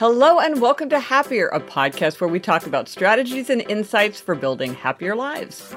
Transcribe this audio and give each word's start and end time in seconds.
Hello, 0.00 0.40
and 0.40 0.60
welcome 0.60 0.88
to 0.88 0.98
Happier, 0.98 1.46
a 1.48 1.60
podcast 1.60 2.20
where 2.20 2.26
we 2.26 2.40
talk 2.40 2.66
about 2.66 2.88
strategies 2.88 3.48
and 3.48 3.60
insights 3.70 4.20
for 4.20 4.34
building 4.34 4.74
happier 4.74 5.14
lives. 5.14 5.72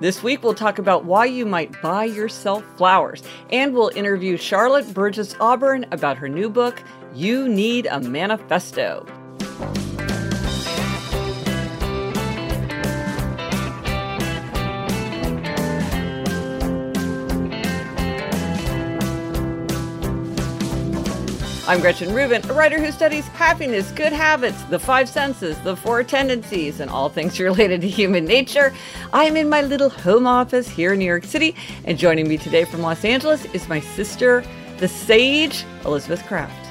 This 0.00 0.24
week, 0.24 0.42
we'll 0.42 0.54
talk 0.54 0.80
about 0.80 1.04
why 1.04 1.26
you 1.26 1.46
might 1.46 1.80
buy 1.80 2.02
yourself 2.06 2.64
flowers, 2.76 3.22
and 3.50 3.72
we'll 3.72 3.92
interview 3.94 4.36
Charlotte 4.36 4.92
Burgess 4.92 5.36
Auburn 5.38 5.86
about 5.92 6.16
her 6.16 6.28
new 6.28 6.50
book, 6.50 6.82
You 7.14 7.48
Need 7.48 7.86
a 7.86 8.00
Manifesto. 8.00 9.06
I'm 21.70 21.80
Gretchen 21.80 22.12
Rubin, 22.12 22.44
a 22.50 22.52
writer 22.52 22.80
who 22.80 22.90
studies 22.90 23.28
happiness, 23.28 23.92
good 23.92 24.12
habits, 24.12 24.60
the 24.64 24.78
five 24.80 25.08
senses, 25.08 25.56
the 25.60 25.76
four 25.76 26.02
tendencies, 26.02 26.80
and 26.80 26.90
all 26.90 27.08
things 27.08 27.38
related 27.40 27.80
to 27.82 27.86
human 27.86 28.24
nature. 28.24 28.74
I'm 29.12 29.36
in 29.36 29.48
my 29.48 29.62
little 29.62 29.88
home 29.88 30.26
office 30.26 30.68
here 30.68 30.94
in 30.94 30.98
New 30.98 31.04
York 31.04 31.22
City, 31.22 31.54
and 31.84 31.96
joining 31.96 32.26
me 32.26 32.38
today 32.38 32.64
from 32.64 32.82
Los 32.82 33.04
Angeles 33.04 33.44
is 33.54 33.68
my 33.68 33.78
sister, 33.78 34.42
the 34.78 34.88
sage, 34.88 35.64
Elizabeth 35.84 36.26
Craft. 36.26 36.68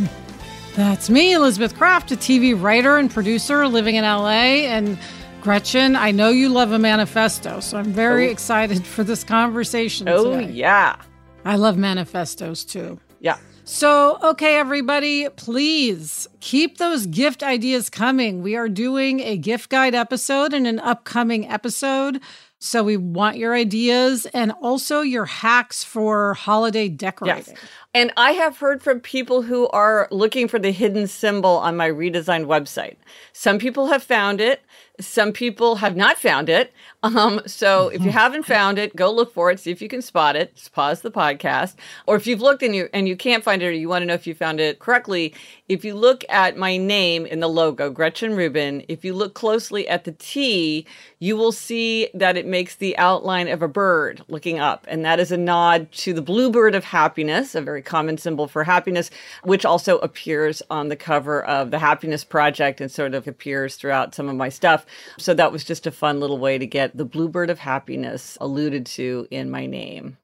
That's 0.74 1.10
me, 1.10 1.34
Elizabeth 1.34 1.76
Craft, 1.76 2.12
a 2.12 2.16
TV 2.16 2.58
writer 2.58 2.96
and 2.96 3.10
producer 3.10 3.68
living 3.68 3.96
in 3.96 4.04
LA. 4.04 4.64
And 4.64 4.98
Gretchen, 5.42 5.96
I 5.96 6.12
know 6.12 6.30
you 6.30 6.48
love 6.48 6.72
a 6.72 6.78
manifesto, 6.78 7.60
so 7.60 7.76
I'm 7.76 7.92
very 7.92 8.28
oh. 8.28 8.32
excited 8.32 8.86
for 8.86 9.04
this 9.04 9.22
conversation. 9.22 10.08
Oh, 10.08 10.40
today. 10.40 10.50
yeah. 10.50 10.96
I 11.44 11.56
love 11.56 11.76
manifestos 11.76 12.64
too. 12.64 12.98
Yeah. 13.20 13.36
So, 13.66 14.18
okay, 14.22 14.56
everybody, 14.58 15.26
please 15.30 16.28
keep 16.40 16.76
those 16.76 17.06
gift 17.06 17.42
ideas 17.42 17.88
coming. 17.88 18.42
We 18.42 18.56
are 18.56 18.68
doing 18.68 19.20
a 19.20 19.38
gift 19.38 19.70
guide 19.70 19.94
episode 19.94 20.52
in 20.52 20.66
an 20.66 20.78
upcoming 20.80 21.48
episode. 21.48 22.20
So, 22.58 22.84
we 22.84 22.98
want 22.98 23.38
your 23.38 23.54
ideas 23.54 24.26
and 24.34 24.52
also 24.60 25.00
your 25.00 25.24
hacks 25.24 25.82
for 25.82 26.34
holiday 26.34 26.90
decorating. 26.90 27.54
Yes. 27.54 27.64
And 27.94 28.12
I 28.18 28.32
have 28.32 28.58
heard 28.58 28.82
from 28.82 29.00
people 29.00 29.40
who 29.40 29.68
are 29.68 30.08
looking 30.10 30.46
for 30.46 30.58
the 30.58 30.72
hidden 30.72 31.06
symbol 31.06 31.56
on 31.56 31.76
my 31.76 31.88
redesigned 31.88 32.46
website. 32.46 32.96
Some 33.32 33.58
people 33.58 33.86
have 33.86 34.02
found 34.02 34.42
it. 34.42 34.62
Some 35.00 35.32
people 35.32 35.76
have 35.76 35.96
not 35.96 36.18
found 36.18 36.50
it. 36.50 36.72
Um, 37.04 37.42
so 37.46 37.88
if 37.88 38.02
you 38.02 38.10
haven't 38.10 38.44
found 38.44 38.78
it, 38.78 38.96
go 38.96 39.12
look 39.12 39.34
for 39.34 39.50
it. 39.50 39.60
See 39.60 39.70
if 39.70 39.82
you 39.82 39.88
can 39.88 40.00
spot 40.00 40.36
it. 40.36 40.56
Just 40.56 40.72
pause 40.72 41.02
the 41.02 41.10
podcast. 41.10 41.74
Or 42.06 42.16
if 42.16 42.26
you've 42.26 42.40
looked 42.40 42.62
and 42.62 42.74
you 42.74 42.88
and 42.94 43.06
you 43.06 43.14
can't 43.14 43.44
find 43.44 43.62
it, 43.62 43.66
or 43.66 43.72
you 43.72 43.90
want 43.90 44.02
to 44.02 44.06
know 44.06 44.14
if 44.14 44.26
you 44.26 44.34
found 44.34 44.58
it 44.58 44.78
correctly, 44.78 45.34
if 45.68 45.84
you 45.84 45.94
look 45.94 46.24
at 46.30 46.56
my 46.56 46.78
name 46.78 47.26
in 47.26 47.40
the 47.40 47.48
logo, 47.48 47.90
Gretchen 47.90 48.34
Rubin, 48.34 48.84
if 48.88 49.04
you 49.04 49.12
look 49.12 49.34
closely 49.34 49.86
at 49.86 50.04
the 50.04 50.12
T, 50.12 50.86
you 51.18 51.36
will 51.36 51.52
see 51.52 52.08
that 52.14 52.36
it 52.36 52.46
makes 52.46 52.76
the 52.76 52.96
outline 52.96 53.48
of 53.48 53.62
a 53.62 53.68
bird 53.68 54.22
looking 54.28 54.58
up, 54.58 54.86
and 54.88 55.04
that 55.04 55.20
is 55.20 55.32
a 55.32 55.36
nod 55.36 55.90
to 55.92 56.12
the 56.12 56.22
bluebird 56.22 56.74
of 56.74 56.84
happiness, 56.84 57.54
a 57.54 57.60
very 57.60 57.82
common 57.82 58.18
symbol 58.18 58.46
for 58.48 58.64
happiness, 58.64 59.10
which 59.42 59.64
also 59.64 59.98
appears 59.98 60.62
on 60.70 60.88
the 60.88 60.96
cover 60.96 61.42
of 61.44 61.70
the 61.70 61.78
Happiness 61.78 62.24
Project 62.24 62.80
and 62.80 62.90
sort 62.90 63.14
of 63.14 63.26
appears 63.26 63.76
throughout 63.76 64.14
some 64.14 64.28
of 64.28 64.36
my 64.36 64.48
stuff. 64.48 64.86
So 65.18 65.34
that 65.34 65.52
was 65.52 65.64
just 65.64 65.86
a 65.86 65.90
fun 65.90 66.20
little 66.20 66.38
way 66.38 66.58
to 66.58 66.66
get 66.66 66.93
the 66.94 67.04
bluebird 67.04 67.50
of 67.50 67.58
happiness 67.58 68.38
alluded 68.40 68.86
to 68.86 69.26
in 69.30 69.50
my 69.50 69.66
name. 69.66 70.16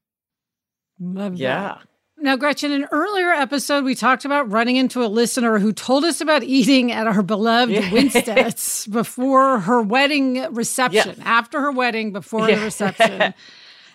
Love 0.98 1.34
yeah. 1.34 1.62
That. 1.62 1.80
Now, 2.22 2.36
Gretchen, 2.36 2.70
in 2.70 2.82
an 2.82 2.88
earlier 2.92 3.30
episode, 3.30 3.82
we 3.82 3.94
talked 3.94 4.26
about 4.26 4.50
running 4.50 4.76
into 4.76 5.02
a 5.02 5.08
listener 5.08 5.58
who 5.58 5.72
told 5.72 6.04
us 6.04 6.20
about 6.20 6.42
eating 6.42 6.92
at 6.92 7.06
our 7.06 7.22
beloved 7.22 7.72
yeah. 7.72 7.90
Winstead's 7.90 8.86
before 8.90 9.60
her 9.60 9.80
wedding 9.80 10.46
reception, 10.52 11.16
after 11.24 11.60
her 11.62 11.72
wedding, 11.72 12.12
before 12.12 12.48
yeah. 12.48 12.56
the 12.56 12.64
reception. 12.64 13.34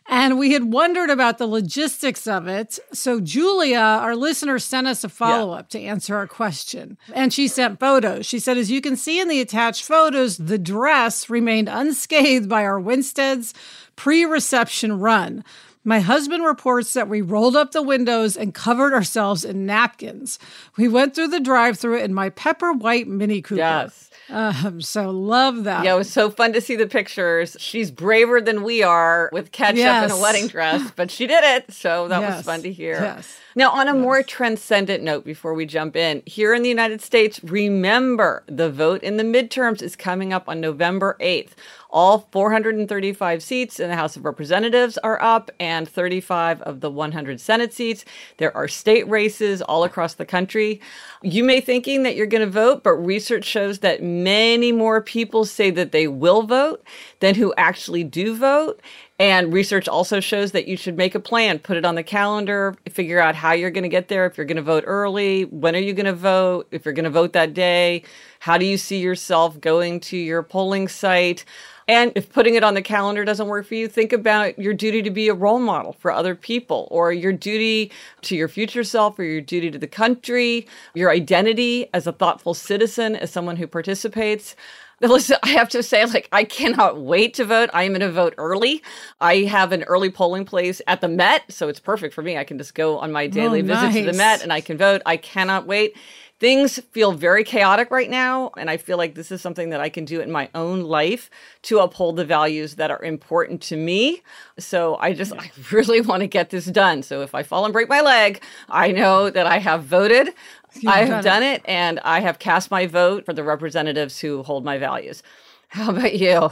And 0.07 0.38
we 0.38 0.53
had 0.53 0.71
wondered 0.71 1.09
about 1.09 1.39
the 1.39 1.47
logistics 1.47 2.27
of 2.27 2.47
it. 2.47 2.77
So 2.93 3.19
Julia, 3.19 3.79
our 3.79 4.16
listener, 4.16 4.59
sent 4.59 4.85
us 4.85 5.03
a 5.03 5.09
follow 5.09 5.51
up 5.51 5.67
yeah. 5.71 5.79
to 5.79 5.85
answer 5.85 6.16
our 6.16 6.27
question. 6.27 6.97
And 7.13 7.33
she 7.33 7.47
sent 7.47 7.79
photos. 7.79 8.25
She 8.25 8.38
said, 8.38 8.57
as 8.57 8.69
you 8.69 8.81
can 8.81 8.95
see 8.95 9.19
in 9.19 9.27
the 9.27 9.41
attached 9.41 9.83
photos, 9.83 10.38
the 10.38 10.59
dress 10.59 11.29
remained 11.29 11.69
unscathed 11.69 12.47
by 12.47 12.63
our 12.63 12.79
Winstead's 12.79 13.53
pre 13.95 14.25
reception 14.25 14.99
run. 14.99 15.43
My 15.88 15.99
husband 15.99 16.43
reports 16.43 16.93
that 16.93 17.07
we 17.07 17.22
rolled 17.22 17.55
up 17.55 17.72
the 17.72 17.81
windows 17.83 18.35
and 18.35 18.55
covered 18.55 18.91
ourselves 18.93 19.45
in 19.45 19.67
napkins. 19.67 20.39
We 20.77 20.87
went 20.87 21.13
through 21.13 21.27
the 21.27 21.39
drive 21.39 21.77
through 21.77 21.99
in 21.99 22.13
my 22.13 22.29
pepper 22.29 22.73
white 22.73 23.07
Mini 23.07 23.41
Cooper. 23.43 23.59
Yes. 23.59 24.09
Um, 24.29 24.81
so 24.81 25.09
love 25.09 25.65
that. 25.65 25.83
Yeah, 25.83 25.95
it 25.95 25.97
was 25.97 26.11
so 26.11 26.29
fun 26.29 26.53
to 26.53 26.61
see 26.61 26.75
the 26.75 26.87
pictures. 26.87 27.55
She's 27.59 27.91
braver 27.91 28.41
than 28.41 28.63
we 28.63 28.83
are 28.83 29.29
with 29.31 29.51
ketchup 29.51 29.77
yes. 29.77 30.11
and 30.11 30.19
a 30.19 30.21
wedding 30.21 30.47
dress, 30.47 30.91
but 30.95 31.11
she 31.11 31.27
did 31.27 31.43
it. 31.43 31.71
So 31.71 32.07
that 32.07 32.21
yes. 32.21 32.37
was 32.37 32.45
fun 32.45 32.61
to 32.63 32.71
hear. 32.71 33.01
Yes. 33.01 33.37
Now, 33.55 33.71
on 33.71 33.87
a 33.87 33.93
yes. 33.93 34.01
more 34.01 34.23
transcendent 34.23 35.03
note, 35.03 35.23
before 35.23 35.53
we 35.53 35.65
jump 35.65 35.95
in, 35.95 36.23
here 36.25 36.53
in 36.53 36.61
the 36.61 36.69
United 36.69 37.01
States, 37.01 37.39
remember 37.43 38.43
the 38.47 38.69
vote 38.69 39.01
in 39.01 39.17
the 39.17 39.23
midterms 39.23 39.81
is 39.81 39.95
coming 39.95 40.33
up 40.33 40.49
on 40.49 40.59
November 40.59 41.15
8th. 41.21 41.51
All 41.95 42.28
435 42.33 43.41
seats 43.41 43.79
in 43.79 43.88
the 43.88 43.95
House 43.95 44.17
of 44.17 44.25
Representatives 44.25 44.97
are 44.97 45.17
up, 45.22 45.50
and 45.61 45.88
35 45.88 46.61
of 46.63 46.81
the 46.81 46.91
100 46.91 47.39
Senate 47.39 47.72
seats. 47.72 48.03
There 48.35 48.56
are 48.56 48.67
state 48.67 49.07
races 49.07 49.61
all 49.61 49.85
across 49.85 50.16
the 50.16 50.25
country. 50.25 50.81
You 51.23 51.45
may 51.45 51.61
thinking 51.61 52.03
that 52.03 52.17
you're 52.17 52.25
going 52.25 52.45
to 52.45 52.51
vote, 52.51 52.84
but 52.84 52.95
research 52.95 53.45
shows 53.45 53.79
that 53.79 54.03
many 54.03 54.73
more 54.73 55.00
people 55.00 55.45
say 55.45 55.69
that 55.69 55.94
they 55.94 56.05
will 56.05 56.44
vote 56.44 56.84
than 57.25 57.33
who 57.33 57.51
actually 57.57 58.03
do 58.03 58.35
vote. 58.35 58.79
And 59.17 59.51
research 59.51 59.87
also 59.87 60.19
shows 60.19 60.51
that 60.51 60.67
you 60.67 60.77
should 60.77 60.95
make 60.95 61.15
a 61.15 61.19
plan, 61.19 61.57
put 61.57 61.75
it 61.75 61.85
on 61.85 61.95
the 61.95 62.03
calendar, 62.03 62.75
figure 62.89 63.19
out 63.19 63.33
how 63.33 63.53
you're 63.53 63.71
going 63.71 63.83
to 63.83 63.89
get 63.89 64.09
there. 64.09 64.27
If 64.27 64.37
you're 64.37 64.45
going 64.45 64.57
to 64.57 64.61
vote 64.61 64.83
early, 64.85 65.45
when 65.45 65.75
are 65.75 65.79
you 65.79 65.93
going 65.93 66.05
to 66.05 66.13
vote? 66.13 66.67
If 66.69 66.85
you're 66.85 66.93
going 66.93 67.05
to 67.05 67.09
vote 67.09 67.33
that 67.33 67.55
day, 67.55 68.03
how 68.39 68.59
do 68.59 68.65
you 68.65 68.77
see 68.77 68.99
yourself 68.99 69.59
going 69.59 70.01
to 70.01 70.17
your 70.17 70.43
polling 70.43 70.87
site? 70.87 71.45
And 71.87 72.11
if 72.15 72.31
putting 72.31 72.55
it 72.55 72.63
on 72.63 72.73
the 72.73 72.81
calendar 72.81 73.23
doesn't 73.23 73.47
work 73.47 73.67
for 73.67 73.75
you, 73.75 73.87
think 73.87 74.11
about 74.11 74.57
your 74.57 74.73
duty 74.73 75.01
to 75.03 75.11
be 75.11 75.29
a 75.29 75.33
role 75.33 75.59
model 75.59 75.93
for 75.93 76.11
other 76.11 76.35
people 76.35 76.87
or 76.91 77.13
your 77.13 77.31
duty 77.31 77.91
to 78.23 78.35
your 78.35 78.47
future 78.47 78.83
self 78.83 79.17
or 79.17 79.23
your 79.23 79.41
duty 79.41 79.69
to 79.71 79.77
the 79.77 79.87
country, 79.87 80.67
your 80.93 81.11
identity 81.11 81.87
as 81.93 82.05
a 82.07 82.11
thoughtful 82.11 82.53
citizen, 82.53 83.15
as 83.15 83.31
someone 83.31 83.55
who 83.55 83.67
participates. 83.67 84.55
Listen, 85.01 85.38
I 85.44 85.50
have 85.50 85.69
to 85.69 85.83
say, 85.83 86.06
like, 86.06 86.29
I 86.31 86.44
cannot 86.44 87.01
wait 87.01 87.33
to 87.35 87.45
vote. 87.45 87.69
I 87.73 87.83
am 87.83 87.91
going 87.91 88.01
to 88.01 88.11
vote 88.11 88.33
early. 88.38 88.81
I 89.19 89.39
have 89.39 89.72
an 89.72 89.83
early 89.83 90.09
polling 90.09 90.45
place 90.45 90.81
at 90.87 91.02
the 91.02 91.08
Met, 91.08 91.43
so 91.49 91.67
it's 91.67 91.79
perfect 91.79 92.14
for 92.14 92.22
me. 92.22 92.37
I 92.37 92.43
can 92.43 92.58
just 92.58 92.75
go 92.75 92.97
on 92.99 93.11
my 93.11 93.25
oh, 93.25 93.29
daily 93.29 93.59
oh, 93.59 93.66
nice. 93.66 93.93
visit 93.93 94.05
to 94.05 94.11
the 94.11 94.17
Met 94.17 94.41
and 94.41 94.53
I 94.53 94.61
can 94.61 94.78
vote. 94.78 95.02
I 95.05 95.17
cannot 95.17 95.67
wait. 95.67 95.96
Things 96.37 96.79
feel 96.91 97.14
very 97.14 97.46
chaotic 97.46 97.91
right 97.91 98.09
now, 98.09 98.52
and 98.58 98.69
I 98.69 98.75
feel 98.75 98.97
like 98.97 99.16
this 99.16 99.31
is 99.31 99.41
something 99.41 99.69
that 99.69 99.79
I 99.79 99.87
can 99.87 100.03
do 100.03 100.19
in 100.19 100.29
my 100.29 100.49
own 100.53 100.81
life 100.81 101.29
to 101.64 101.79
uphold 101.79 102.17
the 102.17 102.25
values 102.25 102.75
that 102.75 102.91
are 102.91 103.02
important 103.02 103.61
to 103.64 103.78
me. 103.78 104.22
So 104.59 104.97
I 104.99 105.14
just, 105.14 105.31
I 105.34 105.49
really 105.72 106.02
want 106.02 106.22
to 106.22 106.28
get 106.28 106.49
this 106.49 106.66
done. 106.66 107.03
So 107.03 107.22
if 107.22 107.34
I 107.34 107.43
fall 107.43 107.64
and 107.64 107.72
break 107.72 107.87
my 107.87 108.02
leg, 108.02 108.43
I 108.67 108.91
know 108.91 109.29
that 109.29 109.47
I 109.47 109.59
have 109.59 109.85
voted. 109.85 110.34
You've 110.81 110.91
I 110.91 111.05
have 111.05 111.23
done, 111.23 111.43
it. 111.43 111.61
it, 111.61 111.61
and 111.66 111.99
I 112.01 112.19
have 112.19 112.39
cast 112.39 112.72
my 112.72 112.85
vote 112.85 113.25
for 113.25 113.33
the 113.33 113.43
representatives 113.43 114.19
who 114.19 114.43
hold 114.43 114.66
my 114.66 114.77
values. 114.77 115.23
How 115.69 115.89
about 115.89 116.13
you? 116.13 116.51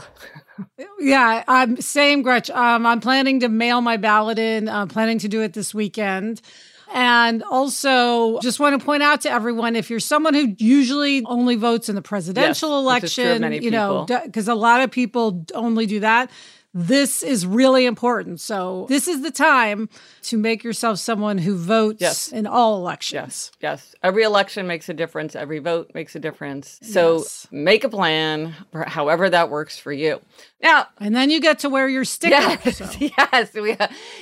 yeah, 0.98 1.44
I'm 1.46 1.80
same, 1.80 2.22
Gretch. 2.22 2.50
Um, 2.50 2.84
I'm 2.84 3.00
planning 3.00 3.40
to 3.40 3.48
mail 3.48 3.80
my 3.80 3.96
ballot 3.96 4.38
in. 4.38 4.68
I'm 4.68 4.88
planning 4.88 5.18
to 5.20 5.28
do 5.28 5.40
it 5.40 5.52
this 5.52 5.72
weekend. 5.72 6.42
And 6.92 7.42
also, 7.42 8.38
just 8.40 8.60
want 8.60 8.78
to 8.78 8.84
point 8.84 9.02
out 9.02 9.22
to 9.22 9.30
everyone 9.30 9.74
if 9.74 9.90
you're 9.90 9.98
someone 9.98 10.34
who 10.34 10.54
usually 10.58 11.24
only 11.24 11.56
votes 11.56 11.88
in 11.88 11.96
the 11.96 12.02
presidential 12.02 12.70
yes, 12.70 12.82
election, 13.18 13.52
you 13.62 13.70
know, 13.70 14.06
because 14.06 14.46
a 14.46 14.54
lot 14.54 14.80
of 14.80 14.90
people 14.90 15.44
only 15.54 15.86
do 15.86 16.00
that 16.00 16.30
this 16.74 17.22
is 17.22 17.46
really 17.46 17.86
important. 17.86 18.40
So 18.40 18.86
this 18.88 19.06
is 19.06 19.22
the 19.22 19.30
time 19.30 19.88
to 20.22 20.36
make 20.36 20.64
yourself 20.64 20.98
someone 20.98 21.38
who 21.38 21.56
votes 21.56 22.00
yes. 22.00 22.32
in 22.32 22.48
all 22.48 22.76
elections. 22.76 23.14
Yes, 23.14 23.52
yes. 23.60 23.94
Every 24.02 24.24
election 24.24 24.66
makes 24.66 24.88
a 24.88 24.94
difference. 24.94 25.36
Every 25.36 25.60
vote 25.60 25.92
makes 25.94 26.16
a 26.16 26.18
difference. 26.20 26.80
So 26.82 27.18
yes. 27.18 27.46
make 27.52 27.84
a 27.84 27.88
plan, 27.88 28.54
however 28.86 29.30
that 29.30 29.50
works 29.50 29.78
for 29.78 29.92
you. 29.92 30.20
Now, 30.60 30.88
and 30.98 31.14
then 31.14 31.30
you 31.30 31.40
get 31.40 31.60
to 31.60 31.68
wear 31.68 31.88
your 31.88 32.04
sticker. 32.04 32.34
Yes, 32.34 32.78
so. 32.78 32.90
yes, 32.98 33.54
we, 33.54 33.76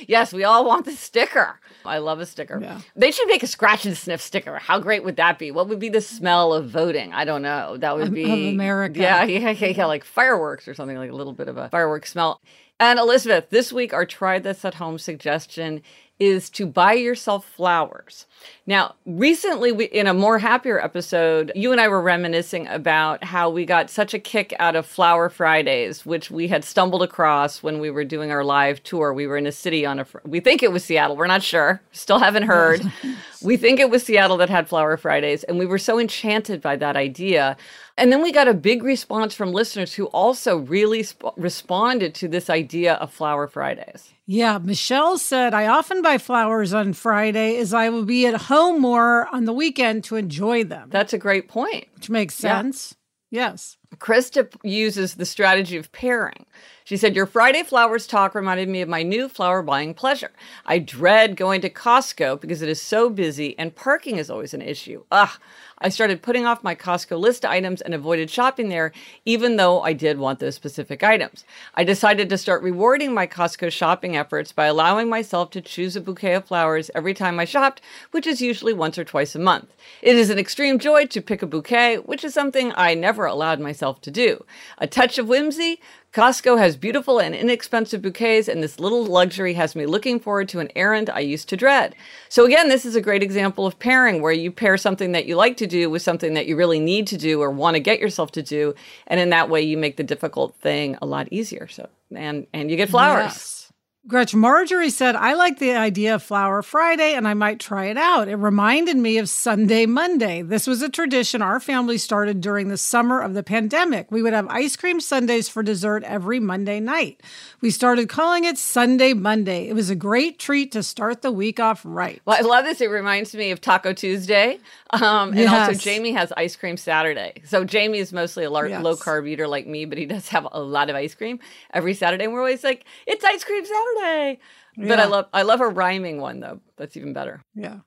yes, 0.07 0.31
we 0.31 0.43
all 0.43 0.63
want 0.63 0.85
the 0.85 0.91
sticker. 0.91 1.59
I 1.85 1.99
love 1.99 2.19
a 2.19 2.25
sticker. 2.25 2.59
Yeah. 2.61 2.79
They 2.95 3.11
should 3.11 3.27
make 3.27 3.43
a 3.43 3.47
scratch 3.47 3.85
and 3.85 3.97
sniff 3.97 4.21
sticker. 4.21 4.57
How 4.59 4.79
great 4.79 5.03
would 5.03 5.15
that 5.17 5.39
be? 5.39 5.51
What 5.51 5.67
would 5.69 5.79
be 5.79 5.89
the 5.89 6.01
smell 6.01 6.53
of 6.53 6.69
voting? 6.69 7.13
I 7.13 7.25
don't 7.25 7.41
know. 7.41 7.77
That 7.77 7.95
would 7.95 8.13
be 8.13 8.23
of 8.23 8.53
America. 8.53 8.99
Yeah, 8.99 9.23
yeah, 9.25 9.51
yeah, 9.51 9.67
yeah, 9.67 9.85
like 9.85 10.03
fireworks 10.03 10.67
or 10.67 10.73
something 10.73 10.97
like 10.97 11.11
a 11.11 11.15
little 11.15 11.33
bit 11.33 11.47
of 11.47 11.57
a 11.57 11.69
fireworks 11.69 12.11
smell. 12.11 12.41
And 12.79 12.99
Elizabeth, 12.99 13.49
this 13.49 13.71
week 13.71 13.93
our 13.93 14.05
try 14.05 14.39
this 14.39 14.65
at 14.65 14.75
home 14.75 14.97
suggestion 14.97 15.81
is 16.23 16.49
to 16.49 16.65
buy 16.65 16.93
yourself 16.93 17.45
flowers. 17.45 18.25
Now, 18.65 18.95
recently, 19.05 19.73
we, 19.73 19.85
in 19.85 20.07
a 20.07 20.13
more 20.13 20.39
happier 20.39 20.79
episode, 20.79 21.51
you 21.53 21.73
and 21.73 21.81
I 21.81 21.89
were 21.89 22.01
reminiscing 22.01 22.67
about 22.67 23.23
how 23.23 23.49
we 23.49 23.65
got 23.65 23.89
such 23.89 24.13
a 24.13 24.19
kick 24.19 24.53
out 24.57 24.75
of 24.75 24.85
Flower 24.85 25.29
Fridays, 25.29 26.05
which 26.05 26.31
we 26.31 26.47
had 26.47 26.63
stumbled 26.63 27.03
across 27.03 27.61
when 27.61 27.79
we 27.79 27.91
were 27.91 28.05
doing 28.05 28.31
our 28.31 28.43
live 28.43 28.81
tour. 28.83 29.13
We 29.13 29.27
were 29.27 29.37
in 29.37 29.47
a 29.47 29.51
city 29.51 29.85
on 29.85 29.99
a, 29.99 30.07
we 30.25 30.39
think 30.39 30.63
it 30.63 30.71
was 30.71 30.85
Seattle. 30.85 31.17
We're 31.17 31.27
not 31.27 31.43
sure. 31.43 31.81
Still 31.91 32.19
haven't 32.19 32.43
heard. 32.43 32.89
we 33.43 33.57
think 33.57 33.79
it 33.79 33.89
was 33.89 34.03
Seattle 34.03 34.37
that 34.37 34.49
had 34.49 34.69
Flower 34.69 34.95
Fridays. 34.95 35.43
And 35.43 35.59
we 35.59 35.65
were 35.65 35.79
so 35.79 35.99
enchanted 35.99 36.61
by 36.61 36.77
that 36.77 36.95
idea. 36.95 37.57
And 37.97 38.11
then 38.11 38.23
we 38.23 38.31
got 38.31 38.47
a 38.47 38.53
big 38.53 38.81
response 38.83 39.35
from 39.35 39.51
listeners 39.51 39.93
who 39.93 40.05
also 40.07 40.57
really 40.57 41.03
sp- 41.05 41.37
responded 41.37 42.15
to 42.15 42.27
this 42.27 42.49
idea 42.49 42.95
of 42.95 43.13
Flower 43.13 43.47
Fridays. 43.47 44.13
Yeah, 44.25 44.57
Michelle 44.57 45.17
said, 45.17 45.53
I 45.53 45.67
often 45.67 46.01
buy 46.01 46.17
flowers 46.17 46.73
on 46.73 46.93
Friday 46.93 47.57
as 47.57 47.73
I 47.73 47.89
will 47.89 48.05
be 48.05 48.25
at 48.25 48.33
home 48.33 48.81
more 48.81 49.27
on 49.31 49.45
the 49.45 49.53
weekend 49.53 50.03
to 50.05 50.15
enjoy 50.15 50.63
them. 50.63 50.89
That's 50.89 51.13
a 51.13 51.17
great 51.19 51.47
point. 51.47 51.85
Which 51.93 52.09
makes 52.09 52.33
sense. 52.33 52.95
Yeah. 53.29 53.49
Yes. 53.49 53.77
Krista 53.97 54.47
uses 54.63 55.15
the 55.15 55.25
strategy 55.25 55.77
of 55.77 55.91
pairing. 55.91 56.45
She 56.85 56.97
said, 56.97 57.15
Your 57.15 57.25
Friday 57.25 57.63
flowers 57.63 58.05
talk 58.05 58.35
reminded 58.35 58.67
me 58.67 58.81
of 58.81 58.89
my 58.89 59.03
new 59.03 59.29
flower 59.29 59.61
buying 59.61 59.93
pleasure. 59.93 60.31
I 60.65 60.79
dread 60.79 61.37
going 61.37 61.61
to 61.61 61.69
Costco 61.69 62.41
because 62.41 62.61
it 62.61 62.69
is 62.69 62.81
so 62.81 63.09
busy 63.09 63.57
and 63.57 63.75
parking 63.75 64.17
is 64.17 64.29
always 64.29 64.53
an 64.53 64.61
issue. 64.61 65.03
Ugh, 65.11 65.29
I 65.77 65.89
started 65.89 66.21
putting 66.21 66.45
off 66.45 66.63
my 66.63 66.75
Costco 66.75 67.19
list 67.19 67.45
items 67.45 67.81
and 67.81 67.93
avoided 67.93 68.29
shopping 68.29 68.69
there, 68.69 68.91
even 69.25 69.55
though 69.55 69.81
I 69.81 69.93
did 69.93 70.17
want 70.17 70.39
those 70.39 70.55
specific 70.55 71.03
items. 71.03 71.45
I 71.75 71.83
decided 71.83 72.29
to 72.29 72.37
start 72.37 72.63
rewarding 72.63 73.13
my 73.13 73.27
Costco 73.27 73.71
shopping 73.71 74.15
efforts 74.15 74.51
by 74.51 74.65
allowing 74.65 75.09
myself 75.09 75.51
to 75.51 75.61
choose 75.61 75.95
a 75.95 76.01
bouquet 76.01 76.35
of 76.35 76.45
flowers 76.45 76.91
every 76.93 77.13
time 77.13 77.39
I 77.39 77.45
shopped, 77.45 77.81
which 78.11 78.27
is 78.27 78.41
usually 78.41 78.73
once 78.73 78.97
or 78.97 79.03
twice 79.03 79.35
a 79.35 79.39
month. 79.39 79.73
It 80.01 80.15
is 80.15 80.29
an 80.29 80.39
extreme 80.39 80.79
joy 80.79 81.05
to 81.07 81.21
pick 81.21 81.41
a 81.41 81.47
bouquet, 81.47 81.97
which 81.97 82.23
is 82.23 82.33
something 82.33 82.73
I 82.75 82.93
never 82.93 83.25
allowed 83.25 83.59
myself 83.59 84.01
to 84.01 84.11
do. 84.11 84.45
A 84.77 84.87
touch 84.87 85.17
of 85.17 85.27
whimsy, 85.27 85.79
Costco 86.13 86.59
has 86.59 86.77
beautiful 86.77 87.17
and 87.17 87.33
inexpensive 87.33 88.03
bouquets, 88.03 88.47
and 88.47 88.61
this 88.61 88.79
little 88.79 89.03
luxury 89.03 89.55
has 89.55 89.75
me 89.75 89.87
looking 89.87 90.19
forward 90.19 90.47
to 90.49 90.59
an 90.59 90.69
errand 90.75 91.09
I 91.09 91.21
used 91.21 91.49
to 91.49 91.57
dread. 91.57 91.95
So, 92.29 92.45
again, 92.45 92.69
this 92.69 92.85
is 92.85 92.95
a 92.95 93.01
great 93.01 93.23
example 93.23 93.65
of 93.65 93.79
pairing 93.79 94.21
where 94.21 94.31
you 94.31 94.51
pair 94.51 94.77
something 94.77 95.13
that 95.13 95.25
you 95.25 95.35
like 95.35 95.57
to 95.57 95.65
do 95.65 95.89
with 95.89 96.03
something 96.03 96.35
that 96.35 96.45
you 96.45 96.55
really 96.55 96.79
need 96.79 97.07
to 97.07 97.17
do 97.17 97.41
or 97.41 97.49
want 97.49 97.75
to 97.75 97.79
get 97.79 97.99
yourself 97.99 98.31
to 98.33 98.43
do. 98.43 98.75
And 99.07 99.19
in 99.19 99.31
that 99.31 99.49
way, 99.49 99.63
you 99.63 99.75
make 99.75 99.97
the 99.97 100.03
difficult 100.03 100.53
thing 100.57 100.99
a 101.01 101.07
lot 101.07 101.29
easier. 101.31 101.67
So, 101.67 101.89
and, 102.15 102.45
and 102.53 102.69
you 102.69 102.77
get 102.77 102.89
flowers. 102.89 103.23
Yes. 103.23 103.62
Gretch 104.05 104.35
Marjorie 104.35 104.89
said, 104.89 105.15
I 105.15 105.33
like 105.33 105.59
the 105.59 105.71
idea 105.71 106.15
of 106.15 106.23
Flower 106.23 106.61
Friday 106.61 107.13
and 107.13 107.25
I 107.25 107.33
might 107.35 107.61
try 107.61 107.85
it 107.85 107.95
out. 107.95 108.27
It 108.27 108.35
reminded 108.35 108.97
me 108.97 109.17
of 109.17 109.29
Sunday 109.29 109.85
Monday. 109.85 110.41
This 110.41 110.67
was 110.67 110.81
a 110.81 110.89
tradition 110.89 111.41
our 111.41 111.61
family 111.61 111.97
started 111.97 112.41
during 112.41 112.67
the 112.67 112.75
summer 112.75 113.21
of 113.21 113.33
the 113.33 113.43
pandemic. 113.43 114.11
We 114.11 114.21
would 114.21 114.33
have 114.33 114.45
ice 114.49 114.75
cream 114.75 114.99
sundaes 114.99 115.47
for 115.47 115.63
dessert 115.63 116.03
every 116.03 116.41
Monday 116.41 116.81
night. 116.81 117.23
We 117.61 117.71
started 117.71 118.09
calling 118.09 118.43
it 118.43 118.57
Sunday 118.57 119.13
Monday. 119.13 119.69
It 119.69 119.73
was 119.73 119.89
a 119.89 119.95
great 119.95 120.37
treat 120.37 120.73
to 120.73 120.83
start 120.83 121.21
the 121.21 121.31
week 121.31 121.61
off 121.61 121.81
right. 121.85 122.21
Well, 122.25 122.35
I 122.37 122.41
love 122.41 122.65
this. 122.65 122.81
It 122.81 122.89
reminds 122.89 123.33
me 123.33 123.51
of 123.51 123.61
Taco 123.61 123.93
Tuesday. 123.93 124.59
Um, 124.89 125.29
and 125.29 125.39
yes. 125.39 125.69
also, 125.69 125.79
Jamie 125.79 126.11
has 126.11 126.33
ice 126.35 126.57
cream 126.57 126.75
Saturday. 126.75 127.41
So, 127.45 127.63
Jamie 127.63 127.99
is 127.99 128.11
mostly 128.11 128.43
a 128.43 128.49
lar- 128.49 128.67
yes. 128.67 128.83
low 128.83 128.95
carb 128.95 129.27
eater 129.27 129.47
like 129.47 129.65
me, 129.65 129.85
but 129.85 129.97
he 129.97 130.05
does 130.05 130.27
have 130.27 130.45
a 130.51 130.61
lot 130.61 130.89
of 130.89 130.95
ice 130.95 131.15
cream 131.15 131.39
every 131.73 131.93
Saturday. 131.93 132.25
And 132.25 132.33
we're 132.33 132.41
always 132.41 132.63
like, 132.63 132.83
it's 133.07 133.23
ice 133.23 133.43
cream 133.43 133.63
Saturday. 133.63 133.92
Yeah. 133.97 134.87
But 134.87 134.99
I 134.99 135.05
love 135.05 135.27
I 135.33 135.41
love 135.43 135.61
a 135.61 135.67
rhyming 135.67 136.19
one 136.19 136.39
though. 136.39 136.59
That's 136.77 136.97
even 136.97 137.13
better. 137.13 137.43
Yeah. 137.55 137.79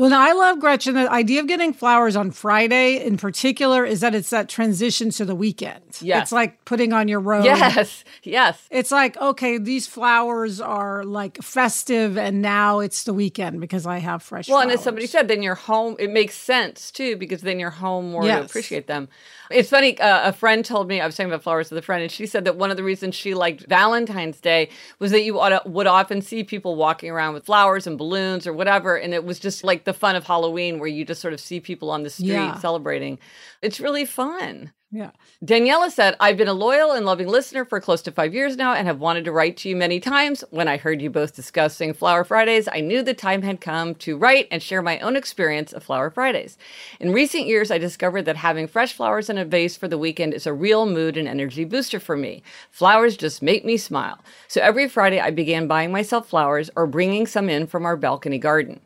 Well, 0.00 0.14
I 0.14 0.32
love 0.32 0.60
Gretchen. 0.60 0.94
The 0.94 1.12
idea 1.12 1.40
of 1.40 1.46
getting 1.46 1.74
flowers 1.74 2.16
on 2.16 2.30
Friday 2.30 3.04
in 3.04 3.18
particular 3.18 3.84
is 3.84 4.00
that 4.00 4.14
it's 4.14 4.30
that 4.30 4.48
transition 4.48 5.10
to 5.10 5.26
the 5.26 5.34
weekend. 5.34 5.98
Yes. 6.00 6.22
It's 6.22 6.32
like 6.32 6.64
putting 6.64 6.94
on 6.94 7.06
your 7.06 7.20
robe. 7.20 7.44
Yes. 7.44 8.02
Yes. 8.22 8.66
It's 8.70 8.90
like, 8.90 9.18
okay, 9.18 9.58
these 9.58 9.86
flowers 9.86 10.58
are 10.58 11.04
like 11.04 11.42
festive 11.42 12.16
and 12.16 12.40
now 12.40 12.78
it's 12.78 13.04
the 13.04 13.12
weekend 13.12 13.60
because 13.60 13.84
I 13.84 13.98
have 13.98 14.22
fresh 14.22 14.48
well, 14.48 14.58
flowers. 14.58 14.72
and 14.72 14.78
as 14.78 14.82
somebody 14.82 15.06
said, 15.06 15.28
then 15.28 15.42
you're 15.42 15.54
home. 15.54 15.96
It 15.98 16.08
makes 16.08 16.34
sense 16.34 16.90
too 16.90 17.18
because 17.18 17.42
then 17.42 17.58
you're 17.58 17.68
home 17.68 18.10
more 18.10 18.24
yes. 18.24 18.38
to 18.38 18.46
appreciate 18.46 18.86
them. 18.86 19.10
It's 19.50 19.70
funny. 19.70 19.98
Uh, 19.98 20.28
a 20.28 20.32
friend 20.32 20.64
told 20.64 20.88
me 20.88 21.00
I 21.00 21.06
was 21.06 21.16
talking 21.16 21.30
about 21.30 21.42
flowers 21.42 21.70
with 21.70 21.78
a 21.78 21.82
friend, 21.82 22.02
and 22.02 22.10
she 22.10 22.26
said 22.26 22.44
that 22.44 22.56
one 22.56 22.70
of 22.70 22.76
the 22.76 22.84
reasons 22.84 23.14
she 23.14 23.34
liked 23.34 23.66
Valentine's 23.68 24.40
Day 24.40 24.70
was 24.98 25.10
that 25.10 25.22
you 25.22 25.34
would 25.66 25.86
often 25.86 26.22
see 26.22 26.44
people 26.44 26.76
walking 26.76 27.10
around 27.10 27.34
with 27.34 27.46
flowers 27.46 27.86
and 27.86 27.98
balloons 27.98 28.46
or 28.46 28.52
whatever, 28.52 28.96
and 28.96 29.12
it 29.12 29.24
was 29.24 29.40
just 29.40 29.64
like 29.64 29.84
the 29.84 29.92
fun 29.92 30.16
of 30.16 30.24
Halloween, 30.24 30.78
where 30.78 30.88
you 30.88 31.04
just 31.04 31.20
sort 31.20 31.34
of 31.34 31.40
see 31.40 31.60
people 31.60 31.90
on 31.90 32.04
the 32.04 32.10
street 32.10 32.28
yeah. 32.28 32.58
celebrating. 32.58 33.18
It's 33.60 33.80
really 33.80 34.04
fun. 34.04 34.72
Yeah. 34.92 35.10
Daniela 35.44 35.88
said, 35.88 36.16
I've 36.18 36.36
been 36.36 36.48
a 36.48 36.52
loyal 36.52 36.90
and 36.90 37.06
loving 37.06 37.28
listener 37.28 37.64
for 37.64 37.80
close 37.80 38.02
to 38.02 38.10
five 38.10 38.34
years 38.34 38.56
now 38.56 38.74
and 38.74 38.88
have 38.88 38.98
wanted 38.98 39.24
to 39.26 39.30
write 39.30 39.56
to 39.58 39.68
you 39.68 39.76
many 39.76 40.00
times. 40.00 40.42
When 40.50 40.66
I 40.66 40.78
heard 40.78 41.00
you 41.00 41.08
both 41.10 41.32
discussing 41.32 41.94
Flower 41.94 42.24
Fridays, 42.24 42.66
I 42.66 42.80
knew 42.80 43.04
the 43.04 43.14
time 43.14 43.42
had 43.42 43.60
come 43.60 43.94
to 43.96 44.18
write 44.18 44.48
and 44.50 44.60
share 44.60 44.82
my 44.82 44.98
own 44.98 45.14
experience 45.14 45.72
of 45.72 45.84
Flower 45.84 46.10
Fridays. 46.10 46.58
In 46.98 47.12
recent 47.12 47.46
years, 47.46 47.70
I 47.70 47.78
discovered 47.78 48.24
that 48.24 48.38
having 48.38 48.66
fresh 48.66 48.92
flowers 48.92 49.30
in 49.30 49.38
a 49.38 49.44
vase 49.44 49.76
for 49.76 49.86
the 49.86 49.96
weekend 49.96 50.34
is 50.34 50.44
a 50.44 50.52
real 50.52 50.86
mood 50.86 51.16
and 51.16 51.28
energy 51.28 51.64
booster 51.64 52.00
for 52.00 52.16
me. 52.16 52.42
Flowers 52.72 53.16
just 53.16 53.42
make 53.42 53.64
me 53.64 53.76
smile. 53.76 54.18
So 54.48 54.60
every 54.60 54.88
Friday, 54.88 55.20
I 55.20 55.30
began 55.30 55.68
buying 55.68 55.92
myself 55.92 56.28
flowers 56.28 56.68
or 56.74 56.88
bringing 56.88 57.28
some 57.28 57.48
in 57.48 57.68
from 57.68 57.86
our 57.86 57.96
balcony 57.96 58.38
garden. 58.38 58.80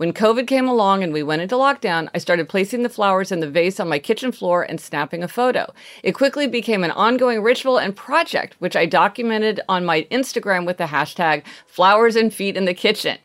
When 0.00 0.14
COVID 0.14 0.46
came 0.46 0.66
along 0.66 1.02
and 1.02 1.12
we 1.12 1.22
went 1.22 1.42
into 1.42 1.56
lockdown, 1.56 2.08
I 2.14 2.18
started 2.20 2.48
placing 2.48 2.82
the 2.82 2.88
flowers 2.88 3.30
in 3.30 3.40
the 3.40 3.50
vase 3.50 3.78
on 3.78 3.90
my 3.90 3.98
kitchen 3.98 4.32
floor 4.32 4.62
and 4.62 4.80
snapping 4.80 5.22
a 5.22 5.28
photo. 5.28 5.74
It 6.02 6.12
quickly 6.12 6.46
became 6.46 6.82
an 6.84 6.90
ongoing 6.92 7.42
ritual 7.42 7.76
and 7.76 7.94
project, 7.94 8.56
which 8.60 8.76
I 8.76 8.86
documented 8.86 9.60
on 9.68 9.84
my 9.84 10.06
Instagram 10.10 10.64
with 10.64 10.78
the 10.78 10.84
hashtag 10.84 11.42
flowers 11.66 12.16
and 12.16 12.32
feet 12.32 12.56
in 12.56 12.64
the 12.64 12.72
kitchen. 12.72 13.18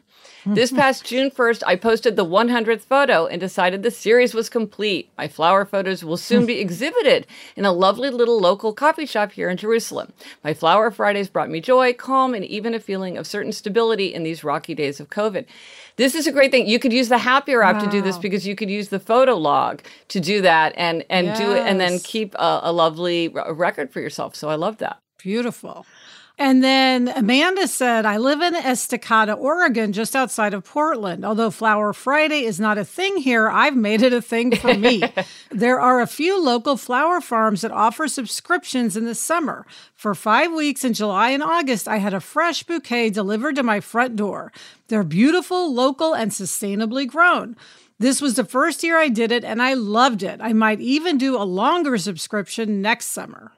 This 0.48 0.72
past 0.72 1.06
June 1.06 1.32
1st, 1.32 1.64
I 1.66 1.76
posted 1.76 2.16
the 2.16 2.26
100th 2.26 2.82
photo 2.82 3.26
and 3.26 3.42
decided 3.42 3.82
the 3.82 3.90
series 3.90 4.36
was 4.36 4.48
complete. 4.48 5.10
My 5.18 5.28
flower 5.28 5.66
photos 5.66 6.04
will 6.04 6.18
soon 6.18 6.46
be 6.46 6.60
exhibited 6.60 7.26
in 7.56 7.66
a 7.66 7.72
lovely 7.72 8.12
little 8.12 8.40
local 8.40 8.72
coffee 8.72 9.08
shop 9.08 9.32
here 9.32 9.50
in 9.50 9.58
Jerusalem. 9.58 10.14
My 10.44 10.54
Flower 10.54 10.92
Fridays 10.92 11.30
brought 11.30 11.50
me 11.50 11.62
joy, 11.62 11.94
calm, 11.94 12.36
and 12.36 12.46
even 12.46 12.76
a 12.76 12.80
feeling 12.80 13.18
of 13.18 13.26
certain 13.26 13.52
stability 13.52 14.14
in 14.14 14.22
these 14.22 14.44
rocky 14.44 14.76
days 14.76 15.00
of 15.00 15.10
COVID. 15.10 15.46
This 15.96 16.14
is 16.14 16.28
a 16.28 16.32
great 16.32 16.52
thing. 16.52 16.68
You 16.68 16.78
could 16.78 16.94
use 16.94 17.10
the 17.10 17.18
Happier 17.18 17.64
app 17.64 17.78
wow. 17.78 17.86
to 17.86 17.90
do 17.90 18.02
this 18.04 18.20
because 18.20 18.46
you 18.46 18.56
could 18.56 18.70
use 18.70 18.90
the 18.90 19.00
photo 19.00 19.36
log 19.36 19.82
to 20.10 20.20
do 20.20 20.42
that 20.42 20.74
and 20.78 21.04
and 21.10 21.28
yes. 21.28 21.40
do 21.40 21.52
it 21.54 21.66
and 21.66 21.80
then 21.80 21.98
keep 22.00 22.36
a, 22.36 22.60
a 22.64 22.72
lovely 22.72 23.30
record 23.30 23.92
for 23.92 24.00
yourself. 24.00 24.36
So 24.36 24.50
I 24.50 24.56
love 24.56 24.78
that. 24.78 25.00
Beautiful. 25.18 25.88
And 26.38 26.62
then 26.62 27.08
Amanda 27.08 27.66
said, 27.66 28.06
I 28.06 28.18
live 28.18 28.42
in 28.42 28.56
Estacada, 28.56 29.38
Oregon, 29.38 29.94
just 29.94 30.18
outside 30.18 30.54
of 30.54 30.66
Portland. 30.66 31.24
Although 31.24 31.50
Flower 31.50 31.94
Friday 31.94 32.44
is 32.44 32.60
not 32.60 32.78
a 32.78 32.84
thing 32.84 33.18
here, 33.18 33.50
I've 33.50 33.78
made 33.78 34.02
it 34.02 34.12
a 34.12 34.22
thing 34.22 34.54
for 34.54 34.74
me. 34.74 35.02
there 35.52 35.80
are 35.80 36.02
a 36.02 36.08
few 36.08 36.42
local 36.42 36.76
flower 36.76 37.22
farms 37.22 37.62
that 37.62 37.72
offer 37.72 38.10
subscriptions 38.10 38.98
in 38.98 39.06
the 39.06 39.16
summer. 39.16 39.66
For 39.94 40.14
five 40.14 40.52
weeks 40.52 40.84
in 40.84 40.94
July 40.94 41.30
and 41.30 41.42
August, 41.42 41.88
I 41.88 41.98
had 41.98 42.14
a 42.14 42.20
fresh 42.20 42.64
bouquet 42.64 43.12
delivered 43.12 43.56
to 43.56 43.64
my 43.64 43.80
front 43.80 44.18
door. 44.18 44.52
They're 44.90 45.06
beautiful, 45.06 45.74
local, 45.74 46.14
and 46.14 46.32
sustainably 46.32 47.08
grown. 47.08 47.56
This 47.98 48.20
was 48.20 48.36
the 48.36 48.44
first 48.44 48.84
year 48.84 48.98
I 48.98 49.08
did 49.08 49.32
it, 49.32 49.46
and 49.46 49.62
I 49.62 49.74
loved 49.74 50.22
it. 50.22 50.42
I 50.42 50.52
might 50.52 50.82
even 50.82 51.18
do 51.18 51.38
a 51.38 51.44
longer 51.44 51.98
subscription 51.98 52.82
next 52.82 53.06
summer. 53.06 53.54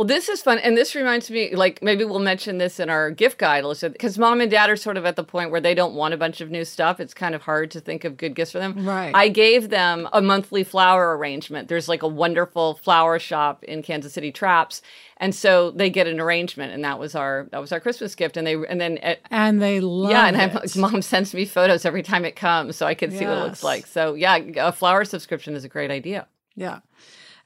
Well, 0.00 0.06
this 0.06 0.30
is 0.30 0.40
fun. 0.40 0.58
And 0.60 0.78
this 0.78 0.94
reminds 0.94 1.30
me, 1.30 1.54
like, 1.54 1.82
maybe 1.82 2.06
we'll 2.06 2.20
mention 2.20 2.56
this 2.56 2.80
in 2.80 2.88
our 2.88 3.10
gift 3.10 3.36
guide, 3.36 3.64
because 3.82 4.16
mom 4.16 4.40
and 4.40 4.50
dad 4.50 4.70
are 4.70 4.76
sort 4.76 4.96
of 4.96 5.04
at 5.04 5.14
the 5.14 5.22
point 5.22 5.50
where 5.50 5.60
they 5.60 5.74
don't 5.74 5.92
want 5.92 6.14
a 6.14 6.16
bunch 6.16 6.40
of 6.40 6.50
new 6.50 6.64
stuff. 6.64 7.00
It's 7.00 7.12
kind 7.12 7.34
of 7.34 7.42
hard 7.42 7.70
to 7.72 7.80
think 7.80 8.04
of 8.04 8.16
good 8.16 8.34
gifts 8.34 8.52
for 8.52 8.60
them. 8.60 8.86
Right. 8.86 9.14
I 9.14 9.28
gave 9.28 9.68
them 9.68 10.08
a 10.14 10.22
monthly 10.22 10.64
flower 10.64 11.18
arrangement. 11.18 11.68
There's 11.68 11.86
like 11.86 12.02
a 12.02 12.08
wonderful 12.08 12.76
flower 12.76 13.18
shop 13.18 13.62
in 13.64 13.82
Kansas 13.82 14.14
City 14.14 14.32
Trapp's. 14.32 14.80
And 15.18 15.34
so 15.34 15.70
they 15.70 15.90
get 15.90 16.06
an 16.06 16.18
arrangement, 16.18 16.72
and 16.72 16.82
that 16.82 16.98
was 16.98 17.14
our 17.14 17.46
that 17.52 17.60
was 17.60 17.70
our 17.70 17.78
Christmas 17.78 18.14
gift. 18.14 18.38
And 18.38 18.46
they 18.46 18.54
and 18.54 18.80
then 18.80 18.96
it, 19.02 19.20
and 19.30 19.60
they 19.60 19.80
love 19.80 20.12
yeah. 20.12 20.28
And 20.28 20.76
mom 20.76 21.02
sends 21.02 21.34
me 21.34 21.44
photos 21.44 21.84
every 21.84 22.02
time 22.02 22.24
it 22.24 22.36
comes, 22.36 22.74
so 22.74 22.86
I 22.86 22.94
can 22.94 23.10
see 23.10 23.26
what 23.26 23.36
it 23.36 23.42
looks 23.42 23.62
like. 23.62 23.86
So 23.86 24.14
yeah, 24.14 24.38
a 24.56 24.72
flower 24.72 25.04
subscription 25.04 25.54
is 25.54 25.64
a 25.64 25.68
great 25.68 25.90
idea. 25.90 26.26
Yeah. 26.56 26.78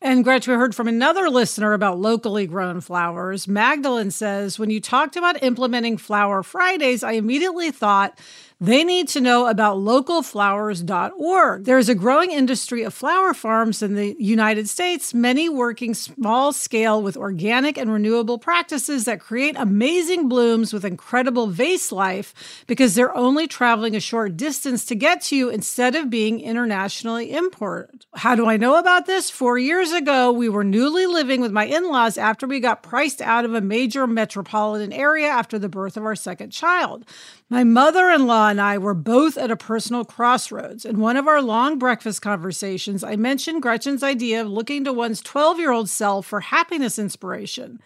And 0.00 0.22
Gretch, 0.24 0.46
we 0.46 0.54
heard 0.54 0.74
from 0.74 0.88
another 0.88 1.30
listener 1.30 1.72
about 1.72 1.98
locally 1.98 2.46
grown 2.46 2.80
flowers. 2.80 3.48
Magdalene 3.48 4.10
says, 4.10 4.58
when 4.58 4.70
you 4.70 4.80
talked 4.80 5.16
about 5.16 5.42
implementing 5.42 5.96
Flower 5.96 6.42
Fridays, 6.42 7.02
I 7.02 7.12
immediately 7.12 7.70
thought 7.70 8.18
they 8.66 8.84
need 8.84 9.08
to 9.08 9.20
know 9.20 9.46
about 9.46 9.78
localflowers.org. 9.78 11.64
There 11.64 11.78
is 11.78 11.88
a 11.88 11.94
growing 11.94 12.30
industry 12.30 12.82
of 12.82 12.94
flower 12.94 13.34
farms 13.34 13.82
in 13.82 13.94
the 13.94 14.16
United 14.18 14.68
States, 14.68 15.12
many 15.12 15.48
working 15.48 15.92
small 15.94 16.52
scale 16.52 17.02
with 17.02 17.16
organic 17.16 17.76
and 17.76 17.92
renewable 17.92 18.38
practices 18.38 19.04
that 19.04 19.20
create 19.20 19.56
amazing 19.58 20.28
blooms 20.28 20.72
with 20.72 20.84
incredible 20.84 21.46
vase 21.46 21.92
life 21.92 22.64
because 22.66 22.94
they're 22.94 23.16
only 23.16 23.46
traveling 23.46 23.94
a 23.94 24.00
short 24.00 24.36
distance 24.36 24.84
to 24.86 24.94
get 24.94 25.20
to 25.22 25.36
you 25.36 25.48
instead 25.50 25.94
of 25.94 26.10
being 26.10 26.40
internationally 26.40 27.32
imported. 27.32 28.06
How 28.14 28.34
do 28.34 28.46
I 28.46 28.56
know 28.56 28.78
about 28.78 29.06
this? 29.06 29.30
Four 29.30 29.58
years 29.58 29.92
ago, 29.92 30.32
we 30.32 30.48
were 30.48 30.64
newly 30.64 31.06
living 31.06 31.40
with 31.40 31.52
my 31.52 31.64
in 31.64 31.88
laws 31.88 32.16
after 32.16 32.46
we 32.46 32.60
got 32.60 32.82
priced 32.82 33.20
out 33.20 33.44
of 33.44 33.54
a 33.54 33.60
major 33.60 34.06
metropolitan 34.06 34.92
area 34.92 35.28
after 35.28 35.58
the 35.58 35.68
birth 35.68 35.96
of 35.96 36.04
our 36.04 36.16
second 36.16 36.50
child. 36.50 37.04
My 37.54 37.62
mother 37.62 38.10
in 38.10 38.26
law 38.26 38.48
and 38.48 38.60
I 38.60 38.78
were 38.78 38.94
both 38.94 39.38
at 39.38 39.52
a 39.52 39.56
personal 39.56 40.04
crossroads. 40.04 40.84
In 40.84 40.98
one 40.98 41.16
of 41.16 41.28
our 41.28 41.40
long 41.40 41.78
breakfast 41.78 42.20
conversations, 42.20 43.04
I 43.04 43.14
mentioned 43.14 43.62
Gretchen's 43.62 44.02
idea 44.02 44.40
of 44.40 44.50
looking 44.50 44.82
to 44.82 44.92
one's 44.92 45.20
12 45.20 45.60
year 45.60 45.70
old 45.70 45.88
self 45.88 46.26
for 46.26 46.40
happiness 46.40 46.98
inspiration. 46.98 47.78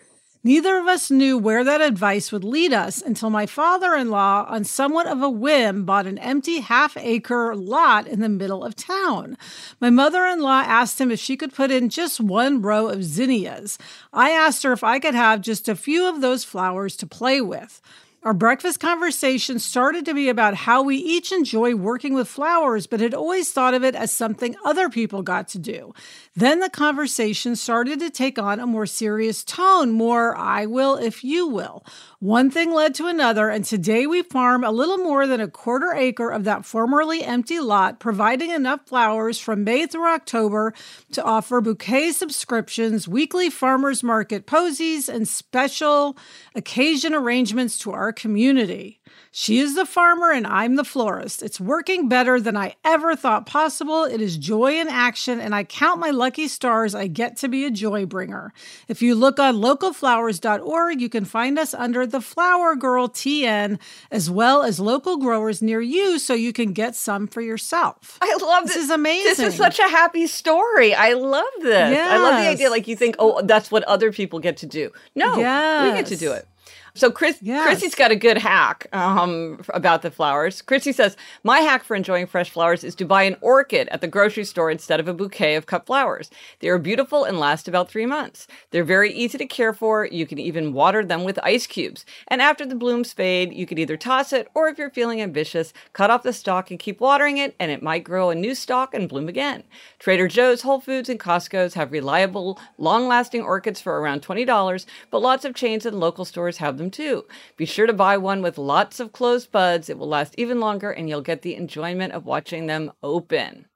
Neither 0.42 0.78
of 0.78 0.87
us 0.87 1.10
knew 1.10 1.37
where 1.37 1.64
that 1.64 1.82
advice 1.82 2.32
would 2.32 2.44
lead 2.44 2.72
us 2.72 3.02
until 3.02 3.28
my 3.28 3.44
father 3.44 3.94
in 3.94 4.08
law, 4.08 4.46
on 4.48 4.64
somewhat 4.64 5.06
of 5.06 5.20
a 5.20 5.28
whim, 5.28 5.84
bought 5.84 6.06
an 6.06 6.16
empty 6.16 6.60
half 6.60 6.96
acre 6.96 7.54
lot 7.54 8.06
in 8.06 8.20
the 8.20 8.30
middle 8.30 8.64
of 8.64 8.75
town. 8.75 9.37
My 9.82 9.90
mother 9.90 10.25
in 10.25 10.40
law 10.40 10.62
asked 10.62 10.98
him 10.98 11.10
if 11.10 11.20
she 11.20 11.37
could 11.37 11.52
put 11.52 11.70
in 11.70 11.90
just 11.90 12.20
one 12.20 12.62
row 12.62 12.88
of 12.88 13.04
zinnias. 13.04 13.76
I 14.14 14.30
asked 14.30 14.62
her 14.62 14.72
if 14.72 14.82
I 14.82 14.98
could 14.98 15.14
have 15.14 15.42
just 15.42 15.68
a 15.68 15.76
few 15.76 16.08
of 16.08 16.22
those 16.22 16.42
flowers 16.42 16.96
to 16.96 17.06
play 17.06 17.42
with. 17.42 17.82
Our 18.25 18.34
breakfast 18.34 18.80
conversation 18.80 19.60
started 19.60 20.04
to 20.06 20.12
be 20.12 20.28
about 20.28 20.54
how 20.54 20.82
we 20.82 20.96
each 20.96 21.30
enjoy 21.30 21.76
working 21.76 22.14
with 22.14 22.26
flowers, 22.26 22.88
but 22.88 22.98
had 22.98 23.14
always 23.14 23.52
thought 23.52 23.75
of 23.75 23.84
it 23.84 23.94
as 23.94 24.10
something 24.10 24.56
other 24.64 24.88
people 24.88 25.22
got 25.22 25.46
to 25.48 25.58
do. 25.58 25.94
Then 26.34 26.58
the 26.58 26.68
conversation 26.68 27.54
started 27.54 28.00
to 28.00 28.10
take 28.10 28.37
on 28.37 28.58
a 28.58 28.66
more 28.66 28.87
serious 28.87 29.44
tone, 29.44 29.92
more 29.92 30.37
I 30.37 30.66
will 30.66 30.96
if 30.96 31.22
you 31.22 31.46
will. 31.46 31.84
One 32.18 32.50
thing 32.50 32.72
led 32.72 32.96
to 32.96 33.06
another, 33.06 33.48
and 33.48 33.64
today 33.64 34.04
we 34.04 34.22
farm 34.22 34.64
a 34.64 34.72
little 34.72 34.98
more 34.98 35.28
than 35.28 35.40
a 35.40 35.46
quarter 35.46 35.92
acre 35.92 36.30
of 36.30 36.42
that 36.42 36.64
formerly 36.64 37.22
empty 37.22 37.60
lot, 37.60 38.00
providing 38.00 38.50
enough 38.50 38.87
flowers 38.87 39.38
from 39.38 39.62
May 39.62 39.87
through 39.87 40.12
October 40.12 40.75
to 41.12 41.22
offer 41.22 41.60
bouquet 41.60 42.10
subscriptions, 42.10 43.06
weekly 43.06 43.48
farmers 43.48 44.02
market 44.02 44.46
posies, 44.46 45.08
and 45.08 45.28
special 45.28 46.16
occasion 46.56 47.14
arrangements 47.14 47.78
to 47.78 47.92
our 47.92 48.08
community. 48.12 49.00
She 49.31 49.59
is 49.59 49.75
the 49.75 49.87
farmer 49.87 50.33
and 50.33 50.47
I'm 50.47 50.77
the 50.77 50.85
florist. 50.85 51.43
It's 51.43 51.61
working 51.61 52.09
better 52.09 52.41
than 52.41 52.57
I 52.57 52.75
ever 52.85 53.15
thought 53.15 53.47
possible. 53.47 54.05
It 54.05 54.21
is 54.21 54.37
joy 54.37 54.81
in 54.81 54.88
action, 54.88 55.41
and 55.41 55.55
I 55.55 55.65
count 55.65 56.00
my 56.00 56.11
lucky 56.11 56.49
stars 56.49 56.95
I 56.95 57.07
get 57.07 57.37
to 57.38 57.49
be 57.49 57.65
a 57.65 57.71
joy 57.71 58.07
bringer. 58.07 58.53
If 58.88 59.03
you 59.03 59.15
look 59.15 59.38
on 59.38 59.57
localflowers.org, 59.57 61.00
you 61.00 61.09
can 61.09 61.25
find 61.25 61.59
us 61.59 61.75
under 61.75 62.07
the 62.07 62.21
Flower 62.21 62.75
Girl 62.75 63.09
TN, 63.09 63.79
as 64.11 64.31
well 64.31 64.62
as 64.62 64.81
local 64.81 65.19
growers 65.19 65.62
near 65.62 65.81
you 65.81 66.19
so 66.19 66.35
you 66.35 66.53
can 66.53 66.73
get 66.73 66.95
some 66.95 67.27
for 67.27 67.41
yourself. 67.41 68.19
I 68.23 68.37
love 68.41 68.65
this. 68.65 68.75
This 68.75 68.85
is 68.85 68.91
amazing. 68.91 69.25
This 69.25 69.38
is 69.41 69.57
such 69.57 69.79
a 69.79 69.88
happy 69.88 70.27
story. 70.27 70.95
I 70.95 71.12
love 71.12 71.45
this. 71.61 71.93
Yes. 71.93 72.11
I 72.11 72.17
love 72.19 72.43
the 72.43 72.49
idea. 72.49 72.71
Like 72.71 72.88
you 72.88 72.97
think, 72.97 73.17
oh, 73.19 73.43
that's 73.43 73.71
what 73.71 73.85
other 73.85 74.12
people 74.12 74.38
get 74.38 74.57
to 74.59 74.67
do. 74.67 74.91
No, 75.15 75.37
yes. 75.38 75.85
we 75.85 75.99
get 75.99 76.07
to 76.07 76.17
do 76.17 76.33
it. 76.33 76.47
So 76.95 77.11
Chris, 77.11 77.38
yes. 77.40 77.64
Chrissy's 77.64 77.95
got 77.95 78.11
a 78.11 78.16
good 78.16 78.38
hack 78.38 78.87
um, 78.92 79.61
about 79.71 80.02
the 80.02 80.11
flowers. 80.11 80.62
Chrissy 80.62 80.92
says, 80.92 81.16
my 81.45 81.61
hack 81.61 81.85
for 81.85 81.95
enjoying 81.95 82.26
fresh 82.26 82.50
flowers 82.50 82.85
is 82.85 82.95
to 82.97 83.04
buy 83.04 83.23
an 83.23 83.37
orchid 83.40 83.88
at 83.88 84.00
the 84.00 84.09
grocery 84.09 84.45
store 84.45 84.71
instead 84.71 85.00
of 85.00 85.09
a 85.09 85.14
bouquet 85.14 85.54
of 85.54 85.66
cut 85.66 85.87
flowers. 85.87 86.30
They 86.61 86.68
are 86.68 86.78
beautiful 86.78 87.25
and 87.25 87.38
last 87.38 87.68
about 87.68 87.90
three 87.90 88.07
months. 88.07 88.47
They're 88.71 88.85
very 88.85 89.12
easy 89.12 89.38
to 89.38 89.47
care 89.47 89.73
for. 89.73 90.07
You 90.07 90.26
can 90.26 90.38
even 90.38 90.73
water 90.73 91.04
them 91.04 91.25
with 91.25 91.38
ice 91.42 91.66
cubes. 91.66 92.04
And 92.28 92.42
after 92.42 92.66
the 92.66 92.75
blooms 92.75 93.12
fade, 93.12 93.52
you 93.52 93.66
can 93.66 93.78
either 93.78 93.97
toss 93.97 94.33
it 94.33 94.49
or 94.54 94.68
if 94.68 94.78
you're 94.78 94.90
feeling 94.90 95.23
ambitious, 95.23 95.73
cut 95.92 96.11
off 96.11 96.23
the 96.23 96.33
stalk 96.33 96.71
and 96.71 96.78
keep 96.78 97.00
watering 97.00 97.38
it 97.38 97.54
and 97.61 97.71
it 97.71 97.83
might 97.83 98.04
grow 98.04 98.30
a 98.30 98.35
new 98.35 98.54
stalk 98.54 98.95
and 98.95 99.09
bloom 99.09 99.28
again. 99.28 99.64
Trader 99.99 100.28
Joe's, 100.28 100.62
Whole 100.62 100.80
Foods, 100.80 101.09
and 101.09 101.21
Costco's 101.21 101.75
have 101.75 101.92
reliable, 101.92 102.59
long-lasting 102.78 103.42
orchids 103.42 103.80
for 103.80 104.00
around 104.00 104.23
$20, 104.23 104.87
but 105.11 105.23
lots 105.23 105.45
of 105.45 105.54
chains 105.54 105.87
and 105.87 105.99
local 105.99 106.25
stores 106.25 106.59
have 106.59 106.78
them 106.78 106.88
too. 106.90 107.25
Be 107.57 107.64
sure 107.64 107.87
to 107.87 107.92
buy 107.92 108.16
one 108.16 108.42
with 108.42 108.59
lots 108.59 109.00
of 109.00 109.12
closed 109.12 109.50
buds. 109.52 109.88
It 109.88 109.99
will 109.99 110.09
last 110.09 110.35
even 110.38 110.61
longer 110.61 110.90
and 110.90 111.09
you'll 111.09 111.21
get 111.21 111.42
the 111.42 111.54
enjoyment 111.54 112.12
of 112.12 112.26
watching 112.26 112.66
them 112.66 112.92
open. 113.02 113.66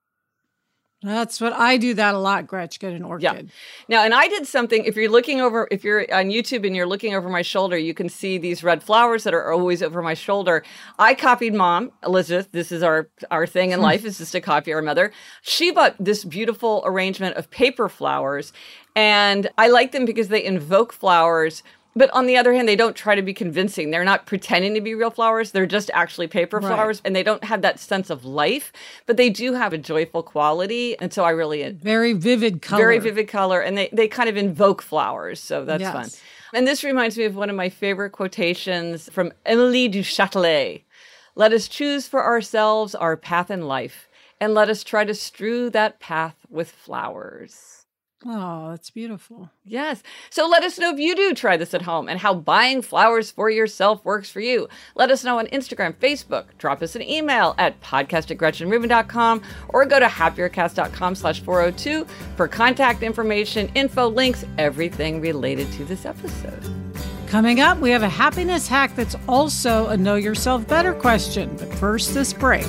That's 1.02 1.40
what 1.40 1.52
I 1.52 1.78
do 1.78 1.94
that 1.94 2.14
a 2.14 2.18
lot, 2.18 2.46
Gretch, 2.46 2.78
get 2.78 2.92
an 2.92 3.02
orchid. 3.02 3.50
Yeah. 3.88 3.96
Now, 3.96 4.04
and 4.04 4.14
I 4.14 4.28
did 4.28 4.46
something, 4.46 4.84
if 4.84 4.94
you're 4.94 5.10
looking 5.10 5.40
over, 5.40 5.66
if 5.72 5.82
you're 5.82 6.02
on 6.14 6.26
YouTube 6.26 6.64
and 6.64 6.76
you're 6.76 6.86
looking 6.86 7.14
over 7.14 7.28
my 7.28 7.42
shoulder, 7.42 7.76
you 7.76 7.92
can 7.92 8.08
see 8.08 8.38
these 8.38 8.62
red 8.62 8.84
flowers 8.84 9.24
that 9.24 9.34
are 9.34 9.50
always 9.50 9.82
over 9.82 10.00
my 10.00 10.14
shoulder. 10.14 10.62
I 11.00 11.14
copied 11.14 11.54
mom, 11.54 11.90
Elizabeth. 12.04 12.52
This 12.52 12.70
is 12.70 12.84
our, 12.84 13.08
our 13.32 13.48
thing 13.48 13.72
in 13.72 13.80
hmm. 13.80 13.84
life 13.84 14.04
is 14.04 14.18
just 14.18 14.32
to 14.32 14.40
copy 14.40 14.72
our 14.72 14.82
mother. 14.82 15.12
She 15.42 15.72
bought 15.72 15.96
this 15.98 16.24
beautiful 16.24 16.82
arrangement 16.84 17.36
of 17.36 17.50
paper 17.50 17.88
flowers 17.88 18.52
and 18.94 19.48
I 19.58 19.68
like 19.68 19.92
them 19.92 20.04
because 20.04 20.28
they 20.28 20.44
invoke 20.44 20.92
flowers 20.92 21.62
but 21.94 22.10
on 22.10 22.26
the 22.26 22.36
other 22.36 22.52
hand, 22.52 22.68
they 22.68 22.76
don't 22.76 22.96
try 22.96 23.14
to 23.14 23.22
be 23.22 23.34
convincing. 23.34 23.90
They're 23.90 24.04
not 24.04 24.26
pretending 24.26 24.74
to 24.74 24.80
be 24.80 24.94
real 24.94 25.10
flowers. 25.10 25.50
They're 25.50 25.66
just 25.66 25.90
actually 25.92 26.26
paper 26.26 26.58
right. 26.58 26.68
flowers 26.68 27.02
and 27.04 27.14
they 27.14 27.22
don't 27.22 27.44
have 27.44 27.62
that 27.62 27.78
sense 27.78 28.10
of 28.10 28.24
life, 28.24 28.72
but 29.06 29.16
they 29.16 29.30
do 29.30 29.54
have 29.54 29.72
a 29.72 29.78
joyful 29.78 30.22
quality. 30.22 30.98
And 30.98 31.12
so 31.12 31.24
I 31.24 31.30
really 31.30 31.68
very 31.70 32.12
vivid 32.12 32.62
color. 32.62 32.82
Very 32.82 32.98
vivid 32.98 33.28
color. 33.28 33.60
And 33.60 33.76
they, 33.76 33.88
they 33.92 34.08
kind 34.08 34.28
of 34.28 34.36
invoke 34.36 34.82
flowers. 34.82 35.40
So 35.40 35.64
that's 35.64 35.82
yes. 35.82 35.92
fun. 35.92 36.08
And 36.54 36.66
this 36.66 36.84
reminds 36.84 37.16
me 37.16 37.24
of 37.24 37.34
one 37.34 37.48
of 37.48 37.56
my 37.56 37.68
favorite 37.68 38.10
quotations 38.10 39.08
from 39.10 39.32
Emily 39.46 39.88
du 39.88 40.00
Châtelet. 40.00 40.82
Let 41.34 41.52
us 41.52 41.66
choose 41.66 42.06
for 42.06 42.22
ourselves 42.22 42.94
our 42.94 43.16
path 43.16 43.50
in 43.50 43.62
life, 43.62 44.08
and 44.38 44.52
let 44.52 44.68
us 44.68 44.84
try 44.84 45.04
to 45.04 45.14
strew 45.14 45.70
that 45.70 45.98
path 45.98 46.36
with 46.50 46.70
flowers. 46.70 47.86
Oh, 48.24 48.70
that's 48.70 48.90
beautiful. 48.90 49.50
Yes. 49.64 50.02
So 50.30 50.46
let 50.48 50.62
us 50.62 50.78
know 50.78 50.90
if 50.92 50.98
you 50.98 51.16
do 51.16 51.34
try 51.34 51.56
this 51.56 51.74
at 51.74 51.82
home 51.82 52.08
and 52.08 52.20
how 52.20 52.34
buying 52.34 52.82
flowers 52.82 53.30
for 53.30 53.50
yourself 53.50 54.04
works 54.04 54.30
for 54.30 54.40
you. 54.40 54.68
Let 54.94 55.10
us 55.10 55.24
know 55.24 55.38
on 55.38 55.46
Instagram, 55.48 55.94
Facebook. 55.94 56.44
Drop 56.58 56.82
us 56.82 56.94
an 56.94 57.02
email 57.02 57.54
at 57.58 57.80
podcast 57.80 58.30
at 58.30 58.38
gretchenrubin.com 58.38 59.42
or 59.70 59.84
go 59.86 59.98
to 59.98 60.06
happiercast.com 60.06 61.14
slash 61.16 61.40
402 61.40 62.06
for 62.36 62.46
contact 62.46 63.02
information, 63.02 63.68
info, 63.74 64.08
links, 64.08 64.44
everything 64.58 65.20
related 65.20 65.70
to 65.72 65.84
this 65.84 66.06
episode. 66.06 66.62
Coming 67.26 67.60
up, 67.60 67.78
we 67.78 67.90
have 67.90 68.02
a 68.02 68.08
happiness 68.08 68.68
hack 68.68 68.94
that's 68.94 69.16
also 69.26 69.86
a 69.86 69.96
know 69.96 70.16
yourself 70.16 70.68
better 70.68 70.92
question. 70.92 71.56
But 71.56 71.72
first, 71.74 72.12
this 72.12 72.32
break. 72.32 72.66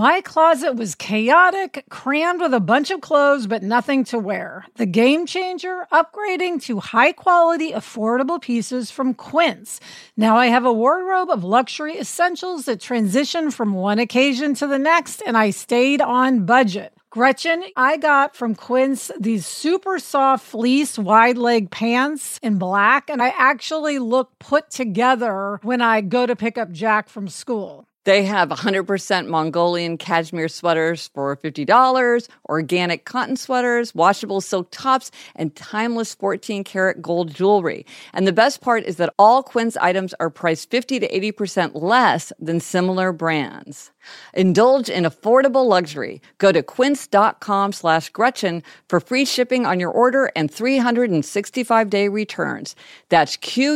My 0.00 0.22
closet 0.22 0.76
was 0.76 0.94
chaotic, 0.94 1.84
crammed 1.90 2.40
with 2.40 2.54
a 2.54 2.58
bunch 2.58 2.90
of 2.90 3.02
clothes, 3.02 3.46
but 3.46 3.62
nothing 3.62 4.02
to 4.04 4.18
wear. 4.18 4.64
The 4.76 4.86
game 4.86 5.26
changer, 5.26 5.86
upgrading 5.92 6.62
to 6.62 6.80
high 6.80 7.12
quality, 7.12 7.72
affordable 7.72 8.40
pieces 8.40 8.90
from 8.90 9.12
Quince. 9.12 9.78
Now 10.16 10.38
I 10.38 10.46
have 10.46 10.64
a 10.64 10.72
wardrobe 10.72 11.28
of 11.28 11.44
luxury 11.44 11.98
essentials 11.98 12.64
that 12.64 12.80
transition 12.80 13.50
from 13.50 13.74
one 13.74 13.98
occasion 13.98 14.54
to 14.54 14.66
the 14.66 14.78
next, 14.78 15.22
and 15.26 15.36
I 15.36 15.50
stayed 15.50 16.00
on 16.00 16.46
budget. 16.46 16.94
Gretchen, 17.10 17.62
I 17.76 17.98
got 17.98 18.34
from 18.34 18.54
Quince 18.54 19.10
these 19.20 19.44
super 19.44 19.98
soft 19.98 20.46
fleece 20.46 20.98
wide 20.98 21.36
leg 21.36 21.70
pants 21.70 22.40
in 22.42 22.56
black, 22.56 23.10
and 23.10 23.20
I 23.20 23.34
actually 23.36 23.98
look 23.98 24.38
put 24.38 24.70
together 24.70 25.60
when 25.62 25.82
I 25.82 26.00
go 26.00 26.24
to 26.24 26.34
pick 26.34 26.56
up 26.56 26.72
Jack 26.72 27.10
from 27.10 27.28
school. 27.28 27.86
They 28.10 28.24
have 28.24 28.48
100% 28.48 29.28
Mongolian 29.28 29.96
cashmere 29.96 30.48
sweaters 30.48 31.06
for 31.14 31.36
$50, 31.36 32.28
organic 32.48 33.04
cotton 33.04 33.36
sweaters, 33.36 33.94
washable 33.94 34.40
silk 34.40 34.66
tops, 34.72 35.12
and 35.36 35.54
timeless 35.54 36.16
14 36.16 36.64
karat 36.64 37.00
gold 37.00 37.32
jewelry. 37.32 37.86
And 38.12 38.26
the 38.26 38.32
best 38.32 38.62
part 38.62 38.82
is 38.82 38.96
that 38.96 39.14
all 39.16 39.44
Quince 39.44 39.76
items 39.76 40.12
are 40.18 40.28
priced 40.28 40.70
50 40.70 40.98
to 40.98 41.06
80% 41.32 41.70
less 41.80 42.32
than 42.40 42.58
similar 42.58 43.12
brands. 43.12 43.92
Indulge 44.34 44.88
in 44.88 45.04
affordable 45.04 45.66
luxury. 45.66 46.20
Go 46.38 46.50
to 46.52 46.62
quince.com 46.62 47.72
slash 47.72 48.08
Gretchen 48.10 48.62
for 48.88 49.00
free 49.00 49.24
shipping 49.24 49.66
on 49.66 49.78
your 49.80 49.90
order 49.90 50.30
and 50.34 50.50
365 50.50 51.90
day 51.90 52.08
returns. 52.08 52.74
That's 53.08 53.36
Q-U-I-N-C-E 53.36 53.74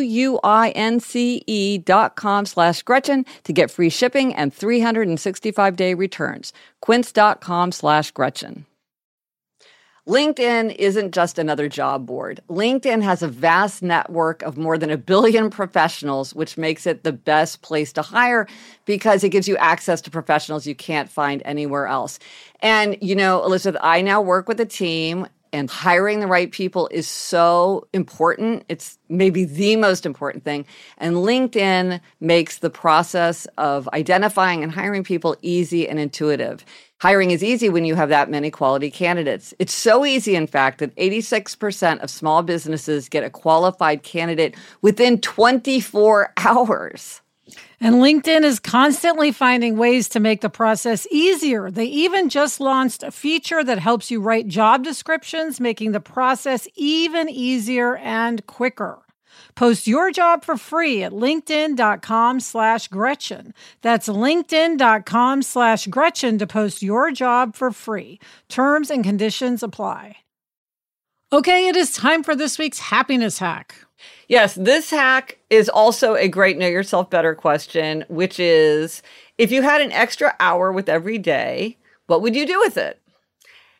dot 1.78 2.16
com 2.16 2.46
slash 2.46 2.82
Gretchen 2.82 3.26
to 3.44 3.52
get 3.52 3.70
free 3.70 3.90
shipping 3.90 4.23
and 4.32 4.54
365 4.54 5.76
day 5.76 5.92
returns. 5.94 6.52
Quince.com 6.80 7.72
slash 7.72 8.12
Gretchen. 8.12 8.64
LinkedIn 10.06 10.74
isn't 10.74 11.14
just 11.14 11.38
another 11.38 11.66
job 11.66 12.04
board. 12.04 12.40
LinkedIn 12.50 13.02
has 13.02 13.22
a 13.22 13.28
vast 13.28 13.82
network 13.82 14.42
of 14.42 14.58
more 14.58 14.76
than 14.76 14.90
a 14.90 14.98
billion 14.98 15.48
professionals, 15.48 16.34
which 16.34 16.58
makes 16.58 16.86
it 16.86 17.04
the 17.04 17.12
best 17.12 17.62
place 17.62 17.90
to 17.94 18.02
hire 18.02 18.46
because 18.84 19.24
it 19.24 19.30
gives 19.30 19.48
you 19.48 19.56
access 19.56 20.02
to 20.02 20.10
professionals 20.10 20.66
you 20.66 20.74
can't 20.74 21.08
find 21.08 21.40
anywhere 21.46 21.86
else. 21.86 22.18
And, 22.60 22.98
you 23.00 23.16
know, 23.16 23.42
Elizabeth, 23.44 23.80
I 23.82 24.02
now 24.02 24.20
work 24.20 24.46
with 24.46 24.60
a 24.60 24.66
team 24.66 25.26
and 25.54 25.70
hiring 25.70 26.18
the 26.18 26.26
right 26.26 26.50
people 26.50 26.88
is 26.90 27.06
so 27.06 27.86
important. 27.92 28.64
It's 28.68 28.98
maybe 29.08 29.44
the 29.44 29.76
most 29.76 30.04
important 30.04 30.42
thing. 30.42 30.66
And 30.98 31.16
LinkedIn 31.16 32.00
makes 32.20 32.58
the 32.58 32.70
process 32.70 33.46
of 33.56 33.88
identifying 33.92 34.64
and 34.64 34.72
hiring 34.72 35.04
people 35.04 35.36
easy 35.42 35.88
and 35.88 36.00
intuitive. 36.00 36.64
Hiring 37.00 37.30
is 37.30 37.44
easy 37.44 37.68
when 37.68 37.84
you 37.84 37.94
have 37.94 38.08
that 38.08 38.28
many 38.28 38.50
quality 38.50 38.90
candidates. 38.90 39.54
It's 39.60 39.74
so 39.74 40.04
easy, 40.04 40.34
in 40.34 40.48
fact, 40.48 40.78
that 40.78 40.94
86% 40.96 42.00
of 42.00 42.10
small 42.10 42.42
businesses 42.42 43.08
get 43.08 43.22
a 43.22 43.30
qualified 43.30 44.02
candidate 44.02 44.56
within 44.82 45.20
24 45.20 46.32
hours. 46.38 47.20
And 47.80 47.96
LinkedIn 47.96 48.42
is 48.42 48.58
constantly 48.58 49.30
finding 49.30 49.76
ways 49.76 50.08
to 50.10 50.20
make 50.20 50.40
the 50.40 50.48
process 50.48 51.06
easier. 51.10 51.70
They 51.70 51.86
even 51.86 52.28
just 52.28 52.60
launched 52.60 53.02
a 53.02 53.10
feature 53.10 53.62
that 53.62 53.78
helps 53.78 54.10
you 54.10 54.20
write 54.20 54.48
job 54.48 54.84
descriptions, 54.84 55.60
making 55.60 55.92
the 55.92 56.00
process 56.00 56.66
even 56.74 57.28
easier 57.28 57.96
and 57.96 58.46
quicker. 58.46 59.00
Post 59.54 59.86
your 59.86 60.10
job 60.10 60.44
for 60.44 60.56
free 60.56 61.02
at 61.02 61.12
linkedin.com 61.12 62.40
slash 62.40 62.88
Gretchen. 62.88 63.54
That's 63.82 64.08
linkedin.com 64.08 65.42
slash 65.42 65.86
Gretchen 65.86 66.38
to 66.38 66.46
post 66.46 66.82
your 66.82 67.12
job 67.12 67.54
for 67.54 67.70
free. 67.70 68.18
Terms 68.48 68.90
and 68.90 69.04
conditions 69.04 69.62
apply. 69.62 70.16
Okay, 71.32 71.68
it 71.68 71.76
is 71.76 71.92
time 71.92 72.22
for 72.22 72.36
this 72.36 72.58
week's 72.58 72.78
happiness 72.78 73.38
hack. 73.38 73.74
Yes, 74.28 74.54
this 74.54 74.90
hack 74.90 75.38
is 75.50 75.68
also 75.68 76.14
a 76.14 76.28
great 76.28 76.58
know 76.58 76.66
yourself 76.66 77.10
better 77.10 77.34
question, 77.34 78.04
which 78.08 78.38
is 78.38 79.02
if 79.38 79.50
you 79.50 79.62
had 79.62 79.80
an 79.80 79.90
extra 79.90 80.36
hour 80.38 80.70
with 80.70 80.88
every 80.88 81.18
day, 81.18 81.78
what 82.06 82.22
would 82.22 82.36
you 82.36 82.46
do 82.46 82.60
with 82.60 82.76
it? 82.76 83.00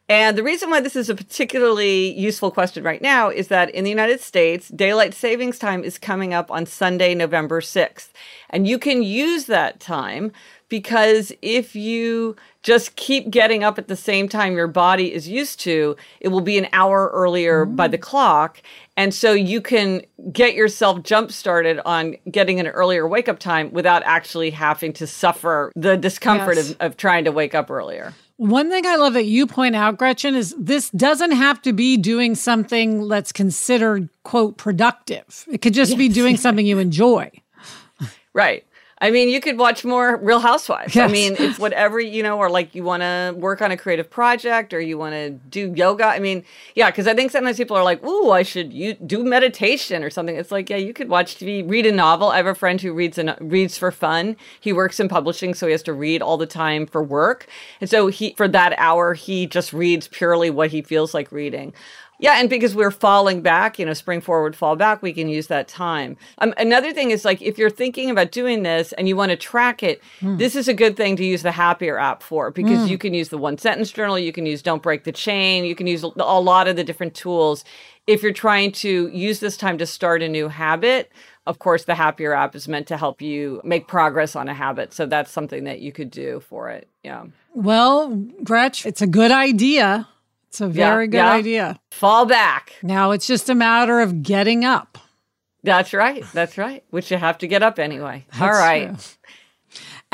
And 0.08 0.36
the 0.36 0.42
reason 0.42 0.68
why 0.68 0.80
this 0.80 0.96
is 0.96 1.08
a 1.08 1.14
particularly 1.14 2.12
useful 2.18 2.50
question 2.50 2.84
right 2.84 3.00
now 3.00 3.30
is 3.30 3.48
that 3.48 3.70
in 3.70 3.84
the 3.84 3.90
United 3.90 4.20
States, 4.20 4.68
daylight 4.68 5.14
savings 5.14 5.58
time 5.58 5.82
is 5.82 5.96
coming 5.96 6.34
up 6.34 6.50
on 6.50 6.66
Sunday, 6.66 7.14
November 7.14 7.60
6th. 7.60 8.08
And 8.50 8.66
you 8.66 8.78
can 8.78 9.02
use 9.02 9.46
that 9.46 9.80
time 9.80 10.32
because 10.68 11.32
if 11.40 11.74
you 11.74 12.36
just 12.64 12.96
keep 12.96 13.30
getting 13.30 13.62
up 13.62 13.78
at 13.78 13.88
the 13.88 13.94
same 13.94 14.26
time 14.26 14.56
your 14.56 14.66
body 14.66 15.12
is 15.12 15.28
used 15.28 15.60
to, 15.60 15.96
it 16.18 16.28
will 16.28 16.40
be 16.40 16.58
an 16.58 16.66
hour 16.72 17.10
earlier 17.12 17.66
mm. 17.66 17.76
by 17.76 17.86
the 17.86 17.98
clock. 17.98 18.60
And 18.96 19.12
so 19.12 19.32
you 19.32 19.60
can 19.60 20.00
get 20.32 20.54
yourself 20.54 21.02
jump 21.02 21.30
started 21.30 21.78
on 21.84 22.16
getting 22.30 22.58
an 22.58 22.66
earlier 22.68 23.06
wake 23.06 23.28
up 23.28 23.38
time 23.38 23.70
without 23.70 24.02
actually 24.04 24.50
having 24.50 24.94
to 24.94 25.06
suffer 25.06 25.70
the 25.76 25.96
discomfort 25.96 26.56
yes. 26.56 26.70
of, 26.70 26.76
of 26.80 26.96
trying 26.96 27.24
to 27.24 27.32
wake 27.32 27.54
up 27.54 27.70
earlier. 27.70 28.14
One 28.38 28.70
thing 28.70 28.86
I 28.86 28.96
love 28.96 29.12
that 29.12 29.26
you 29.26 29.46
point 29.46 29.76
out, 29.76 29.98
Gretchen, 29.98 30.34
is 30.34 30.54
this 30.58 30.90
doesn't 30.90 31.32
have 31.32 31.60
to 31.62 31.72
be 31.72 31.98
doing 31.98 32.34
something 32.34 33.08
that's 33.08 33.30
considered, 33.30 34.08
quote, 34.24 34.56
productive. 34.56 35.44
It 35.52 35.60
could 35.60 35.74
just 35.74 35.92
yes. 35.92 35.98
be 35.98 36.08
doing 36.08 36.36
something 36.36 36.66
you 36.66 36.78
enjoy. 36.78 37.30
Right. 38.32 38.66
I 39.04 39.10
mean, 39.10 39.28
you 39.28 39.38
could 39.38 39.58
watch 39.58 39.84
more 39.84 40.16
Real 40.16 40.40
Housewives. 40.40 40.96
Yes. 40.96 41.10
I 41.10 41.12
mean, 41.12 41.36
it's 41.38 41.58
whatever, 41.58 42.00
you 42.00 42.22
know, 42.22 42.38
or 42.38 42.48
like 42.48 42.74
you 42.74 42.82
want 42.84 43.02
to 43.02 43.34
work 43.36 43.60
on 43.60 43.70
a 43.70 43.76
creative 43.76 44.08
project 44.08 44.72
or 44.72 44.80
you 44.80 44.96
want 44.96 45.12
to 45.12 45.28
do 45.28 45.74
yoga. 45.76 46.06
I 46.06 46.20
mean, 46.20 46.42
yeah, 46.74 46.90
because 46.90 47.06
I 47.06 47.12
think 47.12 47.30
sometimes 47.30 47.58
people 47.58 47.76
are 47.76 47.84
like, 47.84 48.02
ooh, 48.02 48.30
I 48.30 48.42
should 48.42 48.72
you 48.72 48.94
do 48.94 49.22
meditation 49.22 50.02
or 50.02 50.08
something. 50.08 50.34
It's 50.34 50.50
like, 50.50 50.70
yeah, 50.70 50.78
you 50.78 50.94
could 50.94 51.10
watch 51.10 51.36
TV, 51.36 51.68
read 51.68 51.84
a 51.84 51.92
novel. 51.92 52.30
I 52.30 52.38
have 52.38 52.46
a 52.46 52.54
friend 52.54 52.80
who 52.80 52.94
reads 52.94 53.18
and 53.18 53.36
reads 53.40 53.76
for 53.76 53.92
fun. 53.92 54.38
He 54.58 54.72
works 54.72 54.98
in 54.98 55.10
publishing, 55.10 55.52
so 55.52 55.66
he 55.66 55.72
has 55.72 55.82
to 55.82 55.92
read 55.92 56.22
all 56.22 56.38
the 56.38 56.46
time 56.46 56.86
for 56.86 57.02
work. 57.02 57.46
And 57.82 57.90
so 57.90 58.06
he, 58.06 58.32
for 58.38 58.48
that 58.48 58.74
hour, 58.78 59.12
he 59.12 59.46
just 59.46 59.74
reads 59.74 60.08
purely 60.08 60.48
what 60.48 60.70
he 60.70 60.80
feels 60.80 61.12
like 61.12 61.30
reading. 61.30 61.74
Yeah, 62.18 62.40
and 62.40 62.48
because 62.48 62.74
we're 62.74 62.90
falling 62.90 63.40
back, 63.42 63.78
you 63.78 63.84
know, 63.84 63.92
spring 63.92 64.20
forward, 64.20 64.54
fall 64.54 64.76
back, 64.76 65.02
we 65.02 65.12
can 65.12 65.28
use 65.28 65.48
that 65.48 65.66
time. 65.68 66.16
Um, 66.38 66.54
another 66.56 66.92
thing 66.92 67.10
is 67.10 67.24
like 67.24 67.42
if 67.42 67.58
you're 67.58 67.70
thinking 67.70 68.08
about 68.08 68.30
doing 68.30 68.62
this 68.62 68.92
and 68.92 69.08
you 69.08 69.16
want 69.16 69.30
to 69.30 69.36
track 69.36 69.82
it, 69.82 70.00
mm. 70.20 70.38
this 70.38 70.54
is 70.54 70.68
a 70.68 70.74
good 70.74 70.96
thing 70.96 71.16
to 71.16 71.24
use 71.24 71.42
the 71.42 71.52
Happier 71.52 71.98
app 71.98 72.22
for 72.22 72.50
because 72.50 72.86
mm. 72.86 72.88
you 72.88 72.98
can 72.98 73.14
use 73.14 73.30
the 73.30 73.38
one 73.38 73.58
sentence 73.58 73.90
journal, 73.90 74.18
you 74.18 74.32
can 74.32 74.46
use 74.46 74.62
Don't 74.62 74.82
Break 74.82 75.04
the 75.04 75.12
Chain, 75.12 75.64
you 75.64 75.74
can 75.74 75.86
use 75.86 76.02
a 76.02 76.08
lot 76.08 76.68
of 76.68 76.76
the 76.76 76.84
different 76.84 77.14
tools. 77.14 77.64
If 78.06 78.22
you're 78.22 78.32
trying 78.32 78.72
to 78.72 79.08
use 79.08 79.40
this 79.40 79.56
time 79.56 79.78
to 79.78 79.86
start 79.86 80.22
a 80.22 80.28
new 80.28 80.48
habit, 80.48 81.10
of 81.46 81.58
course, 81.58 81.84
the 81.84 81.94
Happier 81.94 82.32
app 82.32 82.54
is 82.54 82.68
meant 82.68 82.86
to 82.88 82.96
help 82.96 83.20
you 83.20 83.60
make 83.64 83.88
progress 83.88 84.34
on 84.36 84.48
a 84.48 84.54
habit. 84.54 84.92
So 84.92 85.06
that's 85.06 85.30
something 85.30 85.64
that 85.64 85.80
you 85.80 85.92
could 85.92 86.10
do 86.10 86.40
for 86.40 86.70
it. 86.70 86.88
Yeah. 87.02 87.24
Well, 87.54 88.16
Gretch, 88.42 88.86
it's 88.86 89.02
a 89.02 89.06
good 89.06 89.30
idea. 89.30 90.08
It's 90.54 90.60
a 90.60 90.68
very 90.68 91.06
yeah, 91.06 91.10
good 91.10 91.16
yeah. 91.16 91.32
idea. 91.32 91.80
Fall 91.90 92.26
back. 92.26 92.74
Now 92.80 93.10
it's 93.10 93.26
just 93.26 93.48
a 93.48 93.56
matter 93.56 93.98
of 93.98 94.22
getting 94.22 94.64
up. 94.64 94.98
That's 95.64 95.92
right. 95.92 96.24
That's 96.32 96.56
right. 96.56 96.84
Which 96.90 97.10
you 97.10 97.16
have 97.16 97.38
to 97.38 97.48
get 97.48 97.64
up 97.64 97.80
anyway. 97.80 98.24
That's 98.30 98.40
All 98.40 98.50
right. 98.50 98.86
True. 98.86 98.98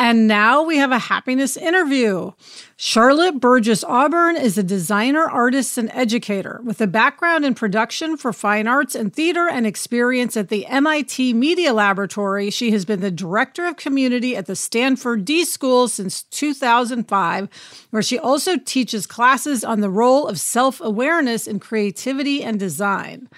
And 0.02 0.26
now 0.26 0.62
we 0.62 0.78
have 0.78 0.92
a 0.92 0.98
happiness 0.98 1.58
interview. 1.58 2.32
Charlotte 2.78 3.38
Burgess 3.38 3.84
Auburn 3.84 4.34
is 4.34 4.56
a 4.56 4.62
designer, 4.62 5.28
artist, 5.28 5.76
and 5.76 5.90
educator 5.92 6.62
with 6.64 6.80
a 6.80 6.86
background 6.86 7.44
in 7.44 7.54
production 7.54 8.16
for 8.16 8.32
fine 8.32 8.66
arts 8.66 8.94
and 8.94 9.12
theater 9.12 9.46
and 9.46 9.66
experience 9.66 10.38
at 10.38 10.48
the 10.48 10.64
MIT 10.64 11.34
Media 11.34 11.74
Laboratory. 11.74 12.48
She 12.48 12.70
has 12.70 12.86
been 12.86 13.02
the 13.02 13.10
director 13.10 13.66
of 13.66 13.76
community 13.76 14.34
at 14.34 14.46
the 14.46 14.56
Stanford 14.56 15.26
D 15.26 15.44
School 15.44 15.86
since 15.86 16.22
2005, 16.22 17.48
where 17.90 18.02
she 18.02 18.18
also 18.18 18.56
teaches 18.56 19.06
classes 19.06 19.62
on 19.62 19.82
the 19.82 19.90
role 19.90 20.26
of 20.26 20.40
self 20.40 20.80
awareness 20.80 21.46
in 21.46 21.60
creativity 21.60 22.42
and 22.42 22.58
design. 22.58 23.28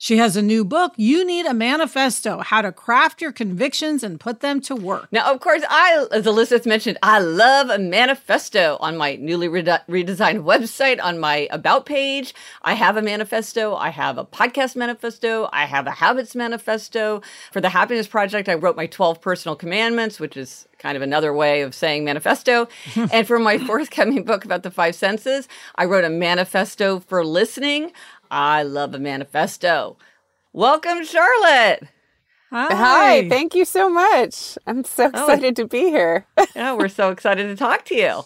She 0.00 0.18
has 0.18 0.36
a 0.36 0.42
new 0.42 0.64
book, 0.64 0.92
You 0.96 1.24
Need 1.24 1.46
a 1.46 1.52
Manifesto 1.52 2.38
How 2.38 2.62
to 2.62 2.70
Craft 2.70 3.20
Your 3.20 3.32
Convictions 3.32 4.04
and 4.04 4.20
Put 4.20 4.38
Them 4.38 4.60
to 4.60 4.76
Work. 4.76 5.08
Now, 5.10 5.32
of 5.32 5.40
course, 5.40 5.64
I, 5.68 6.06
as 6.12 6.24
Elizabeth 6.24 6.66
mentioned, 6.66 6.98
I 7.02 7.18
love 7.18 7.68
a 7.68 7.80
manifesto 7.80 8.76
on 8.78 8.96
my 8.96 9.16
newly 9.16 9.48
redesigned 9.48 10.44
website, 10.44 11.02
on 11.02 11.18
my 11.18 11.48
About 11.50 11.84
page. 11.84 12.32
I 12.62 12.74
have 12.74 12.96
a 12.96 13.02
manifesto. 13.02 13.74
I 13.74 13.88
have 13.88 14.18
a 14.18 14.24
podcast 14.24 14.76
manifesto. 14.76 15.48
I 15.52 15.64
have 15.64 15.88
a 15.88 15.90
habits 15.90 16.36
manifesto. 16.36 17.20
For 17.50 17.60
the 17.60 17.70
Happiness 17.70 18.06
Project, 18.06 18.48
I 18.48 18.54
wrote 18.54 18.76
my 18.76 18.86
12 18.86 19.20
personal 19.20 19.56
commandments, 19.56 20.20
which 20.20 20.36
is 20.36 20.68
kind 20.78 20.96
of 20.96 21.02
another 21.02 21.32
way 21.32 21.62
of 21.62 21.74
saying 21.74 22.04
manifesto. 22.04 22.68
and 23.12 23.26
for 23.26 23.40
my 23.40 23.58
forthcoming 23.58 24.22
book 24.22 24.44
about 24.44 24.62
the 24.62 24.70
five 24.70 24.94
senses, 24.94 25.48
I 25.74 25.86
wrote 25.86 26.04
a 26.04 26.10
manifesto 26.10 27.00
for 27.00 27.24
listening. 27.24 27.90
I 28.30 28.62
love 28.62 28.94
a 28.94 28.98
manifesto. 28.98 29.96
Welcome, 30.52 31.04
Charlotte. 31.04 31.88
Hi. 32.50 32.74
Hi. 32.74 33.28
Thank 33.28 33.54
you 33.54 33.64
so 33.64 33.90
much. 33.90 34.56
I'm 34.66 34.84
so 34.84 35.04
oh, 35.04 35.08
excited 35.08 35.58
oh, 35.58 35.62
to 35.62 35.68
be 35.68 35.80
here. 35.80 36.26
yeah, 36.56 36.74
we're 36.74 36.88
so 36.88 37.10
excited 37.10 37.46
to 37.48 37.56
talk 37.56 37.84
to 37.86 37.94
you. 37.94 38.22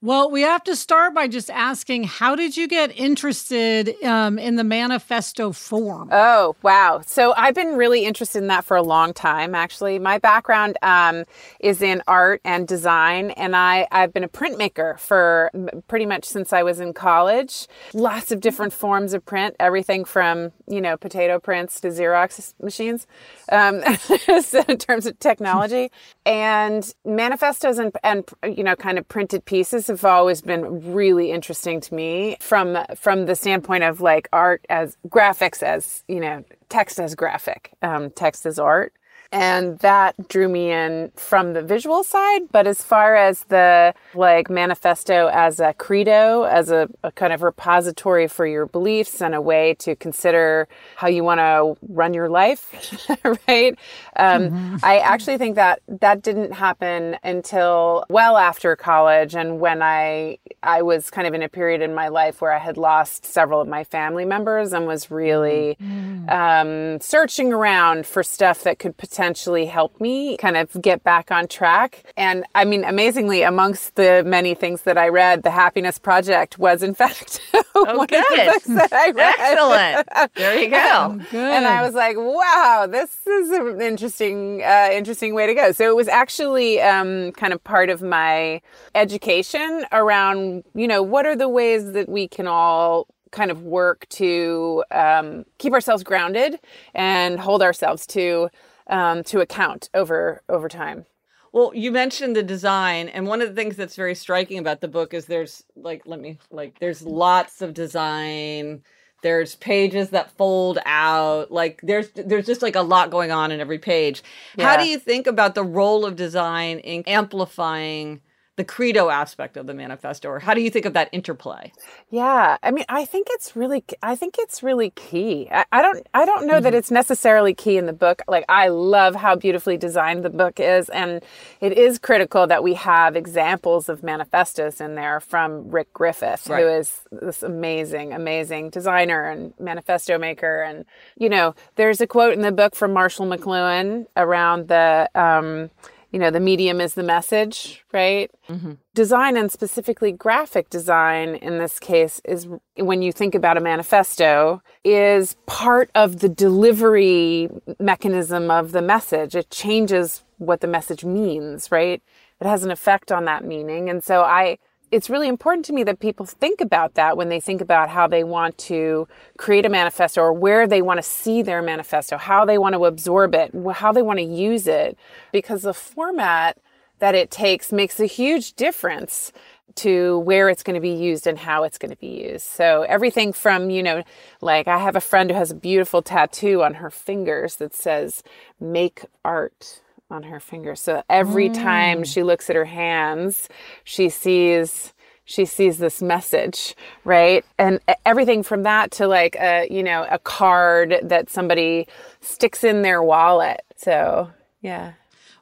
Well, 0.00 0.30
we 0.30 0.42
have 0.42 0.62
to 0.62 0.76
start 0.76 1.12
by 1.12 1.26
just 1.26 1.50
asking 1.50 2.04
how 2.04 2.36
did 2.36 2.56
you 2.56 2.68
get 2.68 2.96
interested 2.96 4.00
um, 4.04 4.38
in 4.38 4.54
the 4.54 4.62
manifesto 4.62 5.50
form? 5.50 6.08
Oh, 6.12 6.54
wow. 6.62 7.00
So 7.04 7.34
I've 7.36 7.56
been 7.56 7.74
really 7.76 8.04
interested 8.04 8.38
in 8.38 8.46
that 8.46 8.64
for 8.64 8.76
a 8.76 8.82
long 8.82 9.12
time, 9.12 9.56
actually. 9.56 9.98
My 9.98 10.18
background 10.18 10.78
um, 10.82 11.24
is 11.58 11.82
in 11.82 12.00
art 12.06 12.40
and 12.44 12.68
design, 12.68 13.32
and 13.32 13.56
I, 13.56 13.88
I've 13.90 14.12
been 14.12 14.22
a 14.22 14.28
printmaker 14.28 15.00
for 15.00 15.50
pretty 15.88 16.06
much 16.06 16.26
since 16.26 16.52
I 16.52 16.62
was 16.62 16.78
in 16.78 16.92
college. 16.92 17.66
Lots 17.92 18.30
of 18.30 18.40
different 18.40 18.72
forms 18.72 19.14
of 19.14 19.26
print, 19.26 19.56
everything 19.58 20.04
from, 20.04 20.52
you 20.68 20.80
know, 20.80 20.96
potato 20.96 21.40
prints 21.40 21.80
to 21.80 21.88
Xerox 21.88 22.54
machines 22.62 23.08
um, 23.50 23.82
in 24.68 24.78
terms 24.78 25.06
of 25.06 25.18
technology. 25.18 25.90
and 26.24 26.94
manifestos 27.04 27.78
and, 27.78 27.92
and, 28.04 28.24
you 28.44 28.62
know, 28.62 28.76
kind 28.76 28.96
of 28.96 29.08
printed 29.08 29.44
pieces 29.44 29.87
have 29.88 30.04
always 30.04 30.40
been 30.40 30.92
really 30.92 31.30
interesting 31.30 31.80
to 31.80 31.94
me 31.94 32.36
from 32.40 32.78
from 32.96 33.26
the 33.26 33.34
standpoint 33.34 33.84
of 33.84 34.00
like 34.00 34.28
art 34.32 34.64
as 34.68 34.96
graphics 35.08 35.62
as 35.62 36.04
you 36.08 36.20
know 36.20 36.44
text 36.68 37.00
as 37.00 37.14
graphic 37.14 37.72
um, 37.82 38.10
text 38.10 38.46
as 38.46 38.58
art 38.58 38.92
and 39.30 39.78
that 39.80 40.28
drew 40.28 40.48
me 40.48 40.72
in 40.72 41.12
from 41.14 41.52
the 41.52 41.62
visual 41.62 42.02
side 42.02 42.40
but 42.50 42.66
as 42.66 42.82
far 42.82 43.14
as 43.14 43.44
the 43.44 43.92
like 44.14 44.48
manifesto 44.48 45.28
as 45.28 45.60
a 45.60 45.74
credo 45.74 46.44
as 46.44 46.70
a, 46.70 46.88
a 47.04 47.12
kind 47.12 47.32
of 47.32 47.42
repository 47.42 48.26
for 48.26 48.46
your 48.46 48.64
beliefs 48.64 49.20
and 49.20 49.34
a 49.34 49.40
way 49.40 49.74
to 49.74 49.94
consider 49.96 50.66
how 50.96 51.06
you 51.06 51.22
want 51.22 51.38
to 51.38 51.76
run 51.92 52.14
your 52.14 52.30
life 52.30 52.72
right 53.48 53.78
um, 54.16 54.44
mm-hmm. 54.44 54.76
i 54.82 54.98
actually 54.98 55.36
think 55.36 55.56
that 55.56 55.82
that 55.86 56.22
didn't 56.22 56.52
happen 56.52 57.16
until 57.22 58.06
well 58.08 58.38
after 58.38 58.74
college 58.76 59.34
and 59.34 59.60
when 59.60 59.82
i 59.82 60.38
i 60.62 60.80
was 60.80 61.10
kind 61.10 61.26
of 61.26 61.34
in 61.34 61.42
a 61.42 61.48
period 61.50 61.82
in 61.82 61.94
my 61.94 62.08
life 62.08 62.40
where 62.40 62.52
i 62.52 62.58
had 62.58 62.78
lost 62.78 63.26
several 63.26 63.60
of 63.60 63.68
my 63.68 63.84
family 63.84 64.24
members 64.24 64.72
and 64.72 64.86
was 64.86 65.10
really 65.10 65.76
mm-hmm. 65.82 66.28
um, 66.30 66.98
searching 67.00 67.52
around 67.52 68.06
for 68.06 68.22
stuff 68.22 68.62
that 68.62 68.78
could 68.78 68.96
potentially 68.96 69.17
potentially 69.18 69.66
help 69.66 70.00
me 70.00 70.36
kind 70.36 70.56
of 70.56 70.80
get 70.80 71.02
back 71.02 71.32
on 71.32 71.48
track. 71.48 72.04
And 72.16 72.44
I 72.54 72.64
mean, 72.64 72.84
amazingly, 72.84 73.42
amongst 73.42 73.96
the 73.96 74.22
many 74.24 74.54
things 74.54 74.82
that 74.82 74.96
I 74.96 75.08
read, 75.08 75.42
The 75.42 75.50
Happiness 75.50 75.98
Project 75.98 76.56
was, 76.56 76.84
in 76.84 76.94
fact, 77.02 77.40
oh, 77.52 77.96
one 77.96 78.06
good. 78.06 78.20
of 78.20 78.28
the 78.28 78.44
books 78.52 78.66
that 78.66 78.92
I 78.92 79.10
read. 79.10 79.34
Excellent. 79.40 80.34
There 80.36 80.56
you 80.62 80.70
go. 80.70 80.76
Um, 80.78 81.26
and 81.32 81.66
I 81.66 81.82
was 81.82 81.94
like, 81.94 82.16
wow, 82.16 82.86
this 82.88 83.26
is 83.26 83.50
an 83.50 83.80
interesting, 83.80 84.62
uh, 84.62 84.90
interesting 84.92 85.34
way 85.34 85.48
to 85.48 85.54
go. 85.54 85.72
So 85.72 85.90
it 85.90 85.96
was 85.96 86.06
actually 86.06 86.80
um, 86.80 87.32
kind 87.32 87.52
of 87.52 87.64
part 87.64 87.90
of 87.90 88.00
my 88.00 88.60
education 88.94 89.84
around, 89.90 90.62
you 90.76 90.86
know, 90.86 91.02
what 91.02 91.26
are 91.26 91.34
the 91.34 91.48
ways 91.48 91.90
that 91.90 92.08
we 92.08 92.28
can 92.28 92.46
all 92.46 93.08
kind 93.32 93.50
of 93.50 93.64
work 93.64 94.08
to 94.10 94.84
um, 94.92 95.44
keep 95.58 95.72
ourselves 95.72 96.04
grounded 96.04 96.60
and 96.94 97.40
hold 97.40 97.62
ourselves 97.62 98.06
to 98.06 98.48
um, 98.88 99.22
to 99.24 99.40
account 99.40 99.90
over 99.94 100.42
over 100.48 100.68
time. 100.68 101.06
Well, 101.52 101.72
you 101.74 101.90
mentioned 101.90 102.36
the 102.36 102.42
design, 102.42 103.08
and 103.08 103.26
one 103.26 103.40
of 103.40 103.48
the 103.48 103.54
things 103.54 103.76
that's 103.76 103.96
very 103.96 104.14
striking 104.14 104.58
about 104.58 104.80
the 104.80 104.88
book 104.88 105.14
is 105.14 105.26
there's 105.26 105.64
like, 105.76 106.02
let 106.04 106.20
me 106.20 106.38
like, 106.50 106.78
there's 106.78 107.02
lots 107.02 107.62
of 107.62 107.74
design. 107.74 108.82
There's 109.22 109.56
pages 109.56 110.10
that 110.10 110.30
fold 110.36 110.78
out. 110.84 111.50
Like, 111.50 111.80
there's 111.82 112.10
there's 112.10 112.46
just 112.46 112.62
like 112.62 112.76
a 112.76 112.82
lot 112.82 113.10
going 113.10 113.32
on 113.32 113.50
in 113.50 113.60
every 113.60 113.78
page. 113.78 114.22
Yeah. 114.56 114.68
How 114.68 114.76
do 114.76 114.86
you 114.86 114.98
think 114.98 115.26
about 115.26 115.54
the 115.54 115.64
role 115.64 116.04
of 116.04 116.14
design 116.14 116.78
in 116.78 117.02
amplifying 117.04 118.20
the 118.58 118.64
credo 118.64 119.08
aspect 119.08 119.56
of 119.56 119.68
the 119.68 119.72
manifesto 119.72 120.28
or 120.28 120.40
how 120.40 120.52
do 120.52 120.60
you 120.60 120.68
think 120.68 120.84
of 120.84 120.92
that 120.92 121.08
interplay 121.12 121.72
yeah 122.10 122.56
i 122.64 122.72
mean 122.72 122.84
i 122.88 123.04
think 123.04 123.28
it's 123.30 123.54
really 123.54 123.84
i 124.02 124.16
think 124.16 124.34
it's 124.36 124.64
really 124.64 124.90
key 124.90 125.48
i, 125.52 125.64
I 125.70 125.80
don't 125.80 126.04
i 126.12 126.26
don't 126.26 126.44
know 126.44 126.54
mm-hmm. 126.54 126.64
that 126.64 126.74
it's 126.74 126.90
necessarily 126.90 127.54
key 127.54 127.76
in 127.76 127.86
the 127.86 127.92
book 127.92 128.20
like 128.26 128.44
i 128.48 128.66
love 128.66 129.14
how 129.14 129.36
beautifully 129.36 129.76
designed 129.76 130.24
the 130.24 130.30
book 130.30 130.58
is 130.58 130.88
and 130.88 131.22
it 131.60 131.78
is 131.78 132.00
critical 132.00 132.48
that 132.48 132.64
we 132.64 132.74
have 132.74 133.14
examples 133.14 133.88
of 133.88 134.02
manifestos 134.02 134.80
in 134.80 134.96
there 134.96 135.20
from 135.20 135.70
rick 135.70 135.92
griffith 135.92 136.48
right. 136.48 136.60
who 136.60 136.68
is 136.68 137.02
this 137.12 137.44
amazing 137.44 138.12
amazing 138.12 138.70
designer 138.70 139.22
and 139.30 139.54
manifesto 139.60 140.18
maker 140.18 140.62
and 140.62 140.84
you 141.16 141.28
know 141.28 141.54
there's 141.76 142.00
a 142.00 142.08
quote 142.08 142.32
in 142.32 142.42
the 142.42 142.50
book 142.50 142.74
from 142.74 142.92
marshall 142.92 143.24
mcluhan 143.24 144.04
around 144.16 144.66
the 144.66 145.08
um, 145.14 145.70
you 146.10 146.18
know, 146.18 146.30
the 146.30 146.40
medium 146.40 146.80
is 146.80 146.94
the 146.94 147.02
message, 147.02 147.84
right? 147.92 148.30
Mm-hmm. 148.48 148.74
Design 148.94 149.36
and 149.36 149.52
specifically 149.52 150.10
graphic 150.10 150.70
design 150.70 151.34
in 151.34 151.58
this 151.58 151.78
case 151.78 152.20
is 152.24 152.48
when 152.76 153.02
you 153.02 153.12
think 153.12 153.34
about 153.34 153.58
a 153.58 153.60
manifesto 153.60 154.62
is 154.84 155.36
part 155.46 155.90
of 155.94 156.20
the 156.20 156.28
delivery 156.28 157.50
mechanism 157.78 158.50
of 158.50 158.72
the 158.72 158.80
message. 158.82 159.34
It 159.34 159.50
changes 159.50 160.24
what 160.38 160.60
the 160.60 160.66
message 160.66 161.04
means, 161.04 161.70
right? 161.70 162.02
It 162.40 162.46
has 162.46 162.64
an 162.64 162.70
effect 162.70 163.12
on 163.12 163.26
that 163.26 163.44
meaning. 163.44 163.90
And 163.90 164.02
so 164.02 164.22
I, 164.22 164.58
it's 164.90 165.10
really 165.10 165.28
important 165.28 165.64
to 165.66 165.72
me 165.72 165.84
that 165.84 166.00
people 166.00 166.24
think 166.26 166.60
about 166.60 166.94
that 166.94 167.16
when 167.16 167.28
they 167.28 167.40
think 167.40 167.60
about 167.60 167.88
how 167.88 168.06
they 168.06 168.24
want 168.24 168.56
to 168.58 169.06
create 169.36 169.66
a 169.66 169.68
manifesto 169.68 170.20
or 170.20 170.32
where 170.32 170.66
they 170.66 170.82
want 170.82 170.98
to 170.98 171.02
see 171.02 171.42
their 171.42 171.62
manifesto, 171.62 172.16
how 172.16 172.44
they 172.44 172.58
want 172.58 172.74
to 172.74 172.84
absorb 172.84 173.34
it, 173.34 173.52
how 173.74 173.92
they 173.92 174.02
want 174.02 174.18
to 174.18 174.24
use 174.24 174.66
it, 174.66 174.96
because 175.32 175.62
the 175.62 175.74
format 175.74 176.58
that 176.98 177.14
it 177.14 177.30
takes 177.30 177.72
makes 177.72 178.00
a 178.00 178.06
huge 178.06 178.54
difference 178.54 179.32
to 179.74 180.18
where 180.20 180.48
it's 180.48 180.62
going 180.62 180.74
to 180.74 180.80
be 180.80 180.90
used 180.90 181.26
and 181.26 181.38
how 181.38 181.62
it's 181.62 181.78
going 181.78 181.90
to 181.90 181.96
be 181.96 182.22
used. 182.28 182.44
So 182.44 182.82
everything 182.88 183.32
from, 183.32 183.70
you 183.70 183.82
know, 183.82 184.02
like 184.40 184.66
I 184.66 184.78
have 184.78 184.96
a 184.96 185.00
friend 185.00 185.30
who 185.30 185.36
has 185.36 185.52
a 185.52 185.54
beautiful 185.54 186.02
tattoo 186.02 186.62
on 186.62 186.74
her 186.74 186.90
fingers 186.90 187.56
that 187.56 187.74
says 187.74 188.22
make 188.58 189.04
art 189.24 189.80
on 190.10 190.24
her 190.24 190.40
finger. 190.40 190.74
So 190.74 191.02
every 191.08 191.50
mm. 191.50 191.54
time 191.54 192.04
she 192.04 192.22
looks 192.22 192.48
at 192.48 192.56
her 192.56 192.64
hands, 192.64 193.48
she 193.84 194.08
sees 194.08 194.92
she 195.28 195.44
sees 195.44 195.76
this 195.76 196.00
message, 196.00 196.74
right? 197.04 197.44
And 197.58 197.80
everything 198.06 198.42
from 198.42 198.62
that 198.62 198.90
to 198.92 199.06
like 199.06 199.36
a, 199.36 199.68
you 199.70 199.82
know, 199.82 200.06
a 200.10 200.18
card 200.18 201.00
that 201.02 201.28
somebody 201.28 201.86
sticks 202.22 202.64
in 202.64 202.80
their 202.80 203.02
wallet. 203.02 203.60
So, 203.76 204.30
yeah. 204.62 204.92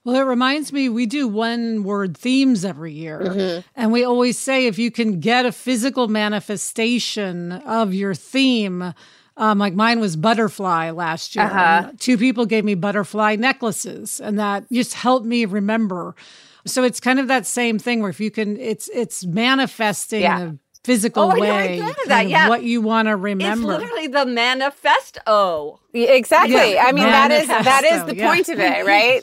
Well, 0.02 0.16
it 0.16 0.22
reminds 0.22 0.72
me, 0.72 0.88
we 0.88 1.06
do 1.06 1.28
one 1.28 1.84
word 1.84 2.16
themes 2.16 2.64
every 2.64 2.94
year. 2.94 3.20
Mm-hmm. 3.20 3.68
And 3.76 3.92
we 3.92 4.02
always 4.02 4.36
say 4.36 4.66
if 4.66 4.76
you 4.76 4.90
can 4.90 5.20
get 5.20 5.46
a 5.46 5.52
physical 5.52 6.08
manifestation 6.08 7.52
of 7.52 7.94
your 7.94 8.14
theme, 8.14 8.92
um, 9.36 9.58
like 9.58 9.74
mine 9.74 10.00
was 10.00 10.16
butterfly 10.16 10.90
last 10.90 11.36
year. 11.36 11.44
Uh-huh. 11.44 11.92
Two 11.98 12.16
people 12.16 12.46
gave 12.46 12.64
me 12.64 12.74
butterfly 12.74 13.36
necklaces, 13.36 14.20
and 14.20 14.38
that 14.38 14.64
just 14.70 14.94
helped 14.94 15.26
me 15.26 15.44
remember. 15.44 16.14
So 16.64 16.82
it's 16.82 17.00
kind 17.00 17.20
of 17.20 17.28
that 17.28 17.46
same 17.46 17.78
thing 17.78 18.00
where 18.00 18.10
if 18.10 18.20
you 18.20 18.30
can, 18.30 18.58
it's 18.58 18.88
it's 18.88 19.24
manifesting 19.24 20.22
yeah. 20.22 20.40
a 20.40 20.52
physical 20.84 21.24
oh, 21.24 21.38
way 21.38 21.82
that. 22.06 22.28
Yeah. 22.28 22.48
what 22.48 22.62
you 22.62 22.80
want 22.80 23.08
to 23.08 23.16
remember. 23.16 23.72
It's 23.72 23.80
literally 23.82 24.06
the 24.06 24.24
manifesto. 24.26 25.80
Exactly. 25.92 26.74
Yeah. 26.74 26.84
I 26.86 26.92
mean, 26.92 27.04
manifesto. 27.04 27.62
that 27.62 27.84
is 27.84 27.90
that 27.90 28.08
is 28.08 28.14
the 28.14 28.22
point 28.22 28.48
of 28.48 28.58
it, 28.58 28.86
right? 28.86 29.22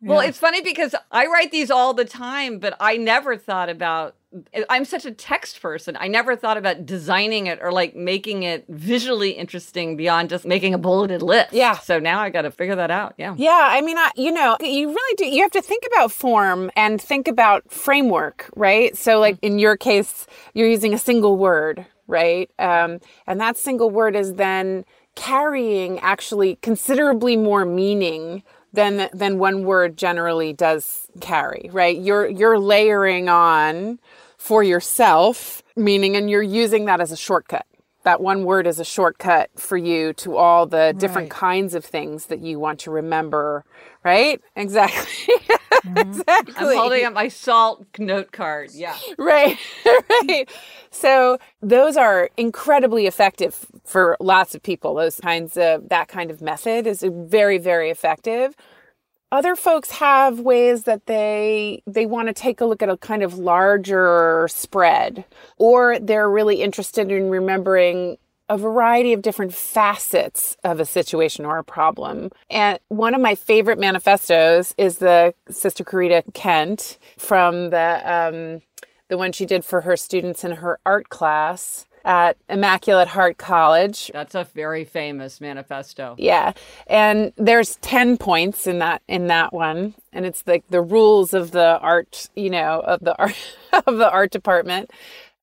Well, 0.00 0.20
it's 0.20 0.38
funny 0.38 0.62
because 0.62 0.94
I 1.10 1.26
write 1.26 1.52
these 1.52 1.70
all 1.70 1.94
the 1.94 2.04
time, 2.04 2.58
but 2.58 2.76
I 2.80 2.96
never 2.96 3.36
thought 3.36 3.68
about 3.68 4.16
I'm 4.70 4.84
such 4.84 5.04
a 5.04 5.10
text 5.10 5.60
person. 5.60 5.96
I 6.00 6.08
never 6.08 6.36
thought 6.36 6.56
about 6.56 6.86
designing 6.86 7.46
it 7.46 7.58
or 7.62 7.72
like 7.72 7.94
making 7.94 8.44
it 8.44 8.64
visually 8.68 9.32
interesting 9.32 9.96
beyond 9.96 10.30
just 10.30 10.44
making 10.44 10.74
a 10.74 10.78
bulleted 10.78 11.22
list. 11.22 11.52
Yeah. 11.52 11.76
So 11.78 11.98
now 11.98 12.20
I 12.20 12.30
got 12.30 12.42
to 12.42 12.50
figure 12.50 12.76
that 12.76 12.90
out. 12.90 13.14
Yeah. 13.18 13.34
Yeah. 13.36 13.68
I 13.70 13.80
mean, 13.82 13.98
I, 13.98 14.10
you 14.16 14.32
know, 14.32 14.56
you 14.60 14.88
really 14.88 15.16
do. 15.16 15.26
You 15.26 15.42
have 15.42 15.50
to 15.52 15.62
think 15.62 15.84
about 15.92 16.12
form 16.12 16.70
and 16.76 17.00
think 17.00 17.28
about 17.28 17.70
framework, 17.70 18.50
right? 18.56 18.96
So, 18.96 19.18
like 19.20 19.36
mm-hmm. 19.36 19.46
in 19.46 19.58
your 19.58 19.76
case, 19.76 20.26
you're 20.54 20.68
using 20.68 20.94
a 20.94 20.98
single 20.98 21.36
word, 21.36 21.84
right? 22.06 22.50
Um, 22.58 23.00
and 23.26 23.40
that 23.40 23.56
single 23.56 23.90
word 23.90 24.16
is 24.16 24.34
then 24.34 24.84
carrying 25.14 25.98
actually 26.00 26.56
considerably 26.56 27.36
more 27.36 27.64
meaning 27.64 28.42
than 28.72 29.08
than 29.12 29.38
one 29.38 29.64
word 29.64 29.96
generally 29.96 30.52
does 30.52 31.06
carry, 31.20 31.68
right? 31.72 31.98
You're 31.98 32.28
you're 32.28 32.58
layering 32.58 33.28
on 33.28 33.98
for 34.42 34.64
yourself, 34.64 35.62
meaning, 35.76 36.16
and 36.16 36.28
you're 36.28 36.42
using 36.42 36.86
that 36.86 37.00
as 37.00 37.12
a 37.12 37.16
shortcut. 37.16 37.64
That 38.02 38.20
one 38.20 38.44
word 38.44 38.66
is 38.66 38.80
a 38.80 38.84
shortcut 38.84 39.50
for 39.56 39.76
you 39.76 40.12
to 40.14 40.36
all 40.36 40.66
the 40.66 40.92
different 40.98 41.30
kinds 41.30 41.76
of 41.76 41.84
things 41.84 42.26
that 42.26 42.40
you 42.40 42.58
want 42.58 42.80
to 42.80 42.90
remember, 42.90 43.64
right? 44.04 44.40
Exactly. 44.56 45.34
Mm-hmm. 45.82 45.98
exactly. 45.98 46.54
I'm 46.74 46.76
holding 46.76 47.04
up 47.06 47.12
my 47.12 47.26
salt 47.26 47.84
note 47.98 48.30
card. 48.30 48.70
Yeah. 48.72 48.96
Right. 49.18 49.58
right. 50.28 50.48
So 50.92 51.38
those 51.60 51.96
are 51.96 52.30
incredibly 52.36 53.08
effective 53.08 53.66
for 53.82 54.16
lots 54.20 54.54
of 54.54 54.62
people. 54.62 54.94
Those 54.94 55.18
kinds 55.18 55.56
of, 55.56 55.88
that 55.88 56.06
kind 56.06 56.30
of 56.30 56.40
method 56.40 56.86
is 56.86 57.04
very, 57.04 57.58
very 57.58 57.90
effective. 57.90 58.54
Other 59.32 59.56
folks 59.56 59.90
have 59.90 60.38
ways 60.38 60.84
that 60.84 61.06
they 61.06 61.82
they 61.86 62.06
want 62.06 62.28
to 62.28 62.34
take 62.34 62.60
a 62.60 62.66
look 62.66 62.82
at 62.82 62.88
a 62.88 62.96
kind 62.98 63.22
of 63.22 63.38
larger 63.38 64.46
spread 64.48 65.24
or 65.56 65.98
they're 65.98 66.30
really 66.30 66.62
interested 66.62 67.10
in 67.10 67.30
remembering 67.30 68.18
a 68.48 68.58
variety 68.58 69.14
of 69.14 69.22
different 69.22 69.54
facets 69.54 70.58
of 70.62 70.78
a 70.78 70.84
situation 70.84 71.46
or 71.46 71.56
a 71.56 71.64
problem. 71.64 72.28
And 72.50 72.78
one 72.88 73.14
of 73.14 73.20
my 73.22 73.34
favorite 73.34 73.78
manifestos 73.78 74.74
is 74.76 74.98
the 74.98 75.32
Sister 75.48 75.82
Corita 75.82 76.22
Kent 76.34 76.98
from 77.16 77.70
the 77.70 78.02
um, 78.04 78.60
the 79.08 79.16
one 79.16 79.32
she 79.32 79.46
did 79.46 79.64
for 79.64 79.80
her 79.82 79.96
students 79.96 80.44
in 80.44 80.52
her 80.52 80.78
art 80.84 81.08
class 81.08 81.86
at 82.04 82.36
Immaculate 82.48 83.08
Heart 83.08 83.38
College. 83.38 84.10
That's 84.12 84.34
a 84.34 84.44
very 84.44 84.84
famous 84.84 85.40
manifesto. 85.40 86.14
Yeah. 86.18 86.52
And 86.86 87.32
there's 87.36 87.76
10 87.76 88.18
points 88.18 88.66
in 88.66 88.78
that 88.80 89.02
in 89.08 89.28
that 89.28 89.52
one 89.52 89.94
and 90.12 90.26
it's 90.26 90.42
like 90.46 90.64
the, 90.68 90.82
rules 90.82 91.32
of 91.32 91.52
the 91.52 91.78
art, 91.78 92.28
you 92.36 92.50
know, 92.50 92.80
of 92.80 93.00
the 93.00 93.16
art 93.16 93.56
of 93.86 93.96
the 93.96 94.10
art 94.10 94.30
department. 94.30 94.90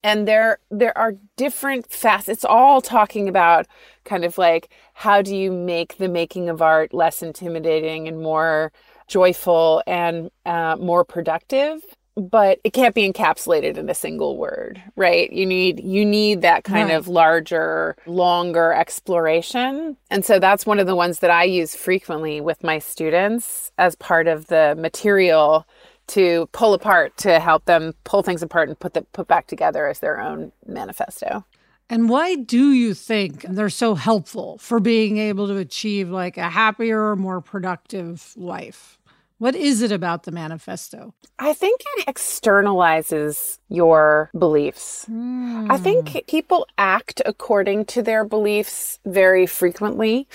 And 0.04 0.28
there 0.28 0.60
there 0.72 0.98
are 0.98 1.16
different 1.36 1.92
facets. 1.92 2.30
It's 2.30 2.46
all 2.46 2.82
talking 2.82 3.28
about 3.28 3.68
kind 4.06 4.24
of 4.24 4.38
like 4.38 4.70
how 4.94 5.22
do 5.22 5.36
you 5.36 5.52
make 5.52 5.98
the 5.98 6.08
making 6.08 6.50
of 6.50 6.62
art 6.62 6.94
less 6.94 7.22
intimidating 7.22 8.08
and 8.08 8.22
more 8.22 8.72
joyful 9.08 9.84
and 9.88 10.30
uh, 10.46 10.78
more 10.80 11.04
productive 11.04 11.82
but 12.20 12.60
it 12.64 12.74
can't 12.74 12.96
be 12.96 13.12
encapsulated 13.12 13.78
in 13.78 13.90
a 13.90 13.96
single 13.96 14.38
word 14.38 14.82
right? 15.00 15.32
You 15.32 15.46
need 15.46 15.84
you 15.84 16.06
need 16.06 16.42
that 16.42 16.64
kind 16.66 16.90
right. 16.90 16.96
of 16.96 17.08
larger 17.08 17.96
longer 18.06 18.74
exploration. 18.74 19.98
And 20.12 20.26
so 20.26 20.40
that's 20.40 20.66
one 20.66 20.78
of 20.78 20.88
the 20.88 20.96
ones 20.96 21.20
that 21.20 21.32
i 21.32 21.44
use 21.44 21.76
frequently 21.76 22.42
with 22.42 22.64
my 22.64 22.80
students 22.80 23.72
as 23.78 23.96
part 23.96 24.28
of 24.28 24.48
the 24.48 24.76
material 24.78 25.66
to 26.08 26.48
pull 26.52 26.74
apart 26.74 27.16
to 27.18 27.40
help 27.40 27.66
them 27.66 27.94
pull 28.04 28.24
things 28.24 28.44
apart 28.44 28.68
and 28.68 28.80
put 28.80 28.94
the 28.94 29.02
put 29.14 29.28
back 29.28 29.48
together 29.48 29.88
as 29.88 30.00
their 30.00 30.20
own 30.20 30.52
manifesto. 30.66 31.46
And 31.92 32.08
why 32.08 32.36
do 32.36 32.72
you 32.72 32.94
think 32.94 33.42
they're 33.50 33.70
so 33.70 33.96
helpful 33.96 34.60
for 34.60 34.80
being 34.80 35.18
able 35.18 35.48
to 35.48 35.58
achieve 35.58 36.10
like 36.10 36.38
a 36.38 36.48
happier 36.50 37.16
more 37.16 37.42
productive 37.42 38.34
life 38.36 38.99
what 39.40 39.56
is 39.56 39.82
it 39.82 39.92
about 39.92 40.24
the 40.24 40.32
manifesto? 40.32 41.14
I 41.40 41.54
think 41.54 41.82
it 41.98 42.08
externalizes 42.08 43.58
your 43.70 44.30
beliefs. 44.38 45.06
Mm. 45.10 45.72
I 45.72 45.78
think 45.78 46.10
hmm. 46.10 46.20
people 46.28 46.68
act 46.78 47.22
according 47.26 47.86
to 47.86 48.04
their 48.04 48.26
beliefs 48.26 49.00
very 49.06 49.46
frequently, 49.46 50.28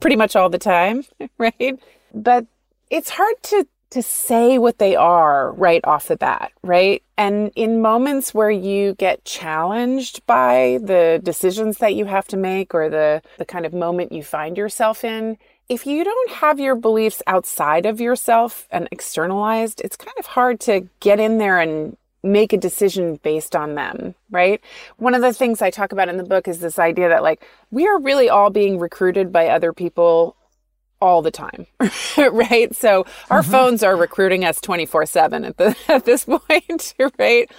pretty 0.00 0.16
much 0.16 0.34
all 0.34 0.48
the 0.48 0.58
time, 0.58 1.04
right? 1.38 1.78
But 2.12 2.46
it's 2.88 3.10
hard 3.10 3.36
to 3.44 3.66
to 3.90 4.02
say 4.02 4.56
what 4.56 4.78
they 4.78 4.94
are 4.94 5.52
right 5.54 5.80
off 5.84 6.06
the 6.06 6.16
bat, 6.16 6.52
right? 6.62 7.02
And 7.18 7.50
in 7.56 7.82
moments 7.82 8.32
where 8.32 8.50
you 8.50 8.94
get 8.94 9.24
challenged 9.24 10.24
by 10.26 10.78
the 10.80 11.20
decisions 11.24 11.78
that 11.78 11.96
you 11.96 12.04
have 12.04 12.28
to 12.28 12.36
make 12.36 12.72
or 12.72 12.88
the 12.88 13.20
the 13.38 13.44
kind 13.44 13.66
of 13.66 13.74
moment 13.74 14.12
you 14.12 14.22
find 14.22 14.56
yourself 14.56 15.04
in, 15.04 15.36
if 15.70 15.86
you 15.86 16.02
don't 16.02 16.30
have 16.32 16.58
your 16.58 16.74
beliefs 16.74 17.22
outside 17.28 17.86
of 17.86 18.00
yourself 18.00 18.66
and 18.72 18.88
externalized, 18.90 19.80
it's 19.82 19.96
kind 19.96 20.16
of 20.18 20.26
hard 20.26 20.58
to 20.60 20.88
get 20.98 21.20
in 21.20 21.38
there 21.38 21.60
and 21.60 21.96
make 22.24 22.52
a 22.52 22.58
decision 22.58 23.20
based 23.22 23.54
on 23.54 23.76
them, 23.76 24.16
right? 24.30 24.60
One 24.96 25.14
of 25.14 25.22
the 25.22 25.32
things 25.32 25.62
I 25.62 25.70
talk 25.70 25.92
about 25.92 26.08
in 26.08 26.16
the 26.16 26.24
book 26.24 26.48
is 26.48 26.58
this 26.58 26.80
idea 26.80 27.08
that 27.08 27.22
like 27.22 27.46
we 27.70 27.86
are 27.86 28.00
really 28.00 28.28
all 28.28 28.50
being 28.50 28.80
recruited 28.80 29.32
by 29.32 29.46
other 29.46 29.72
people 29.72 30.36
all 31.00 31.22
the 31.22 31.30
time, 31.30 31.66
right? 32.18 32.74
So 32.74 33.06
our 33.30 33.40
mm-hmm. 33.40 33.50
phones 33.52 33.82
are 33.84 33.96
recruiting 33.96 34.44
us 34.44 34.60
24/7 34.60 35.46
at 35.46 35.56
the 35.56 35.76
at 35.88 36.04
this 36.04 36.24
point, 36.24 36.94
right? 37.18 37.50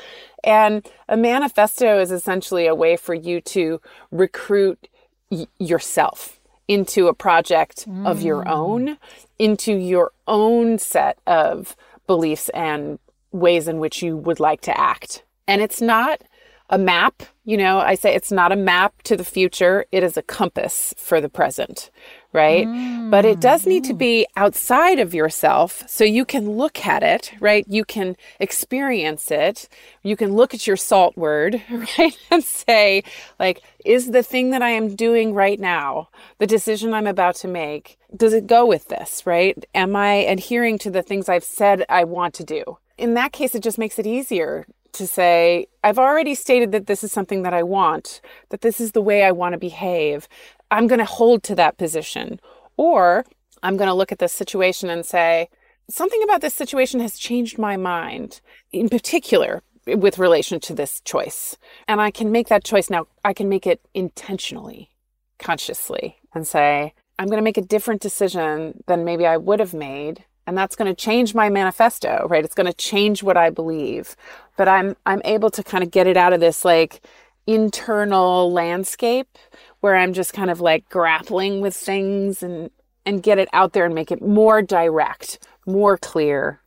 And 0.43 0.85
a 1.07 1.15
manifesto 1.15 1.97
is 1.99 2.11
essentially 2.11 2.67
a 2.67 2.75
way 2.75 2.97
for 2.97 3.13
you 3.13 3.39
to 3.41 3.79
recruit 4.11 4.89
y- 5.31 5.47
yourself 5.59 6.40
into 6.71 7.09
a 7.09 7.13
project 7.13 7.85
mm. 7.85 8.07
of 8.07 8.21
your 8.21 8.45
mm. 8.45 8.49
own, 8.49 8.97
into 9.37 9.73
your 9.73 10.13
own 10.25 10.79
set 10.79 11.19
of 11.27 11.75
beliefs 12.07 12.47
and 12.53 12.97
ways 13.33 13.67
in 13.67 13.79
which 13.79 14.01
you 14.01 14.15
would 14.15 14.39
like 14.39 14.61
to 14.61 14.79
act. 14.79 15.23
And 15.49 15.61
it's 15.61 15.81
not 15.81 16.21
a 16.69 16.77
map, 16.77 17.23
you 17.43 17.57
know, 17.57 17.79
I 17.79 17.95
say 17.95 18.15
it's 18.15 18.31
not 18.31 18.53
a 18.53 18.55
map 18.55 19.01
to 19.03 19.17
the 19.17 19.25
future, 19.25 19.85
it 19.91 20.01
is 20.01 20.15
a 20.15 20.21
compass 20.21 20.93
for 20.97 21.19
the 21.19 21.27
present, 21.27 21.91
right? 22.33 22.67
Mm. 22.67 23.09
But 23.11 23.25
it 23.25 23.39
does 23.39 23.65
need 23.65 23.83
to 23.85 23.93
be 23.93 24.25
outside 24.37 24.99
of 24.99 25.13
yourself 25.13 25.83
so 25.87 26.03
you 26.03 26.23
can 26.23 26.51
look 26.51 26.85
at 26.85 27.03
it, 27.03 27.33
right? 27.39 27.65
You 27.67 27.83
can 27.83 28.15
experience 28.39 29.31
it. 29.31 29.67
You 30.01 30.15
can 30.15 30.33
look 30.33 30.53
at 30.53 30.65
your 30.65 30.77
salt 30.77 31.17
word, 31.17 31.61
right? 31.69 32.17
And 32.29 32.43
say, 32.43 33.03
like, 33.39 33.61
is 33.83 34.11
the 34.11 34.23
thing 34.23 34.51
that 34.51 34.61
I 34.61 34.69
am 34.69 34.95
doing 34.95 35.33
right 35.33 35.59
now, 35.59 36.09
the 36.37 36.47
decision 36.47 36.93
I'm 36.93 37.07
about 37.07 37.35
to 37.37 37.47
make, 37.47 37.97
does 38.15 38.33
it 38.33 38.47
go 38.47 38.65
with 38.65 38.87
this, 38.87 39.25
right? 39.25 39.63
Am 39.75 39.95
I 39.95 40.13
adhering 40.13 40.77
to 40.79 40.91
the 40.91 41.01
things 41.01 41.27
I've 41.27 41.43
said 41.43 41.85
I 41.89 42.03
want 42.05 42.33
to 42.35 42.43
do? 42.43 42.77
In 42.97 43.13
that 43.15 43.33
case, 43.33 43.55
it 43.55 43.63
just 43.63 43.77
makes 43.77 43.99
it 43.99 44.07
easier 44.07 44.65
to 44.93 45.07
say, 45.07 45.67
I've 45.83 45.99
already 45.99 46.35
stated 46.35 46.71
that 46.73 46.87
this 46.87 47.03
is 47.03 47.11
something 47.11 47.43
that 47.43 47.53
I 47.53 47.63
want, 47.63 48.21
that 48.49 48.61
this 48.61 48.79
is 48.79 48.91
the 48.91 49.01
way 49.01 49.23
I 49.23 49.31
want 49.31 49.53
to 49.53 49.57
behave. 49.57 50.27
I'm 50.71 50.87
going 50.87 50.99
to 50.99 51.05
hold 51.05 51.43
to 51.43 51.55
that 51.55 51.77
position. 51.77 52.39
Or 52.77 53.25
I'm 53.61 53.77
going 53.77 53.89
to 53.89 53.93
look 53.93 54.11
at 54.11 54.19
this 54.19 54.33
situation 54.33 54.89
and 54.89 55.05
say, 55.05 55.49
something 55.89 56.23
about 56.23 56.41
this 56.41 56.53
situation 56.53 56.99
has 57.01 57.19
changed 57.19 57.59
my 57.59 57.77
mind, 57.77 58.41
in 58.71 58.89
particular 58.89 59.61
with 59.85 60.17
relation 60.17 60.59
to 60.61 60.73
this 60.73 61.01
choice. 61.01 61.57
And 61.87 62.01
I 62.01 62.09
can 62.09 62.31
make 62.31 62.47
that 62.47 62.63
choice 62.63 62.89
now. 62.89 63.07
I 63.25 63.33
can 63.33 63.49
make 63.49 63.67
it 63.67 63.81
intentionally, 63.93 64.91
consciously, 65.37 66.17
and 66.33 66.47
say, 66.47 66.93
I'm 67.19 67.27
going 67.27 67.37
to 67.37 67.43
make 67.43 67.57
a 67.57 67.61
different 67.61 68.01
decision 68.01 68.83
than 68.87 69.03
maybe 69.03 69.27
I 69.27 69.37
would 69.37 69.59
have 69.59 69.73
made 69.73 70.23
and 70.47 70.57
that's 70.57 70.75
going 70.75 70.93
to 70.93 70.99
change 70.99 71.35
my 71.35 71.49
manifesto 71.49 72.27
right 72.29 72.43
it's 72.43 72.55
going 72.55 72.65
to 72.65 72.73
change 72.73 73.23
what 73.23 73.37
i 73.37 73.49
believe 73.49 74.15
but 74.57 74.67
i'm 74.67 74.95
i'm 75.05 75.21
able 75.23 75.49
to 75.49 75.63
kind 75.63 75.83
of 75.83 75.91
get 75.91 76.07
it 76.07 76.17
out 76.17 76.33
of 76.33 76.39
this 76.39 76.65
like 76.65 77.05
internal 77.47 78.51
landscape 78.51 79.37
where 79.81 79.95
i'm 79.95 80.13
just 80.13 80.33
kind 80.33 80.49
of 80.49 80.61
like 80.61 80.87
grappling 80.89 81.61
with 81.61 81.75
things 81.75 82.41
and 82.41 82.71
and 83.05 83.23
get 83.23 83.37
it 83.37 83.49
out 83.53 83.73
there 83.73 83.85
and 83.85 83.95
make 83.95 84.11
it 84.11 84.21
more 84.21 84.61
direct 84.61 85.47
more 85.65 85.97
clear 85.97 86.61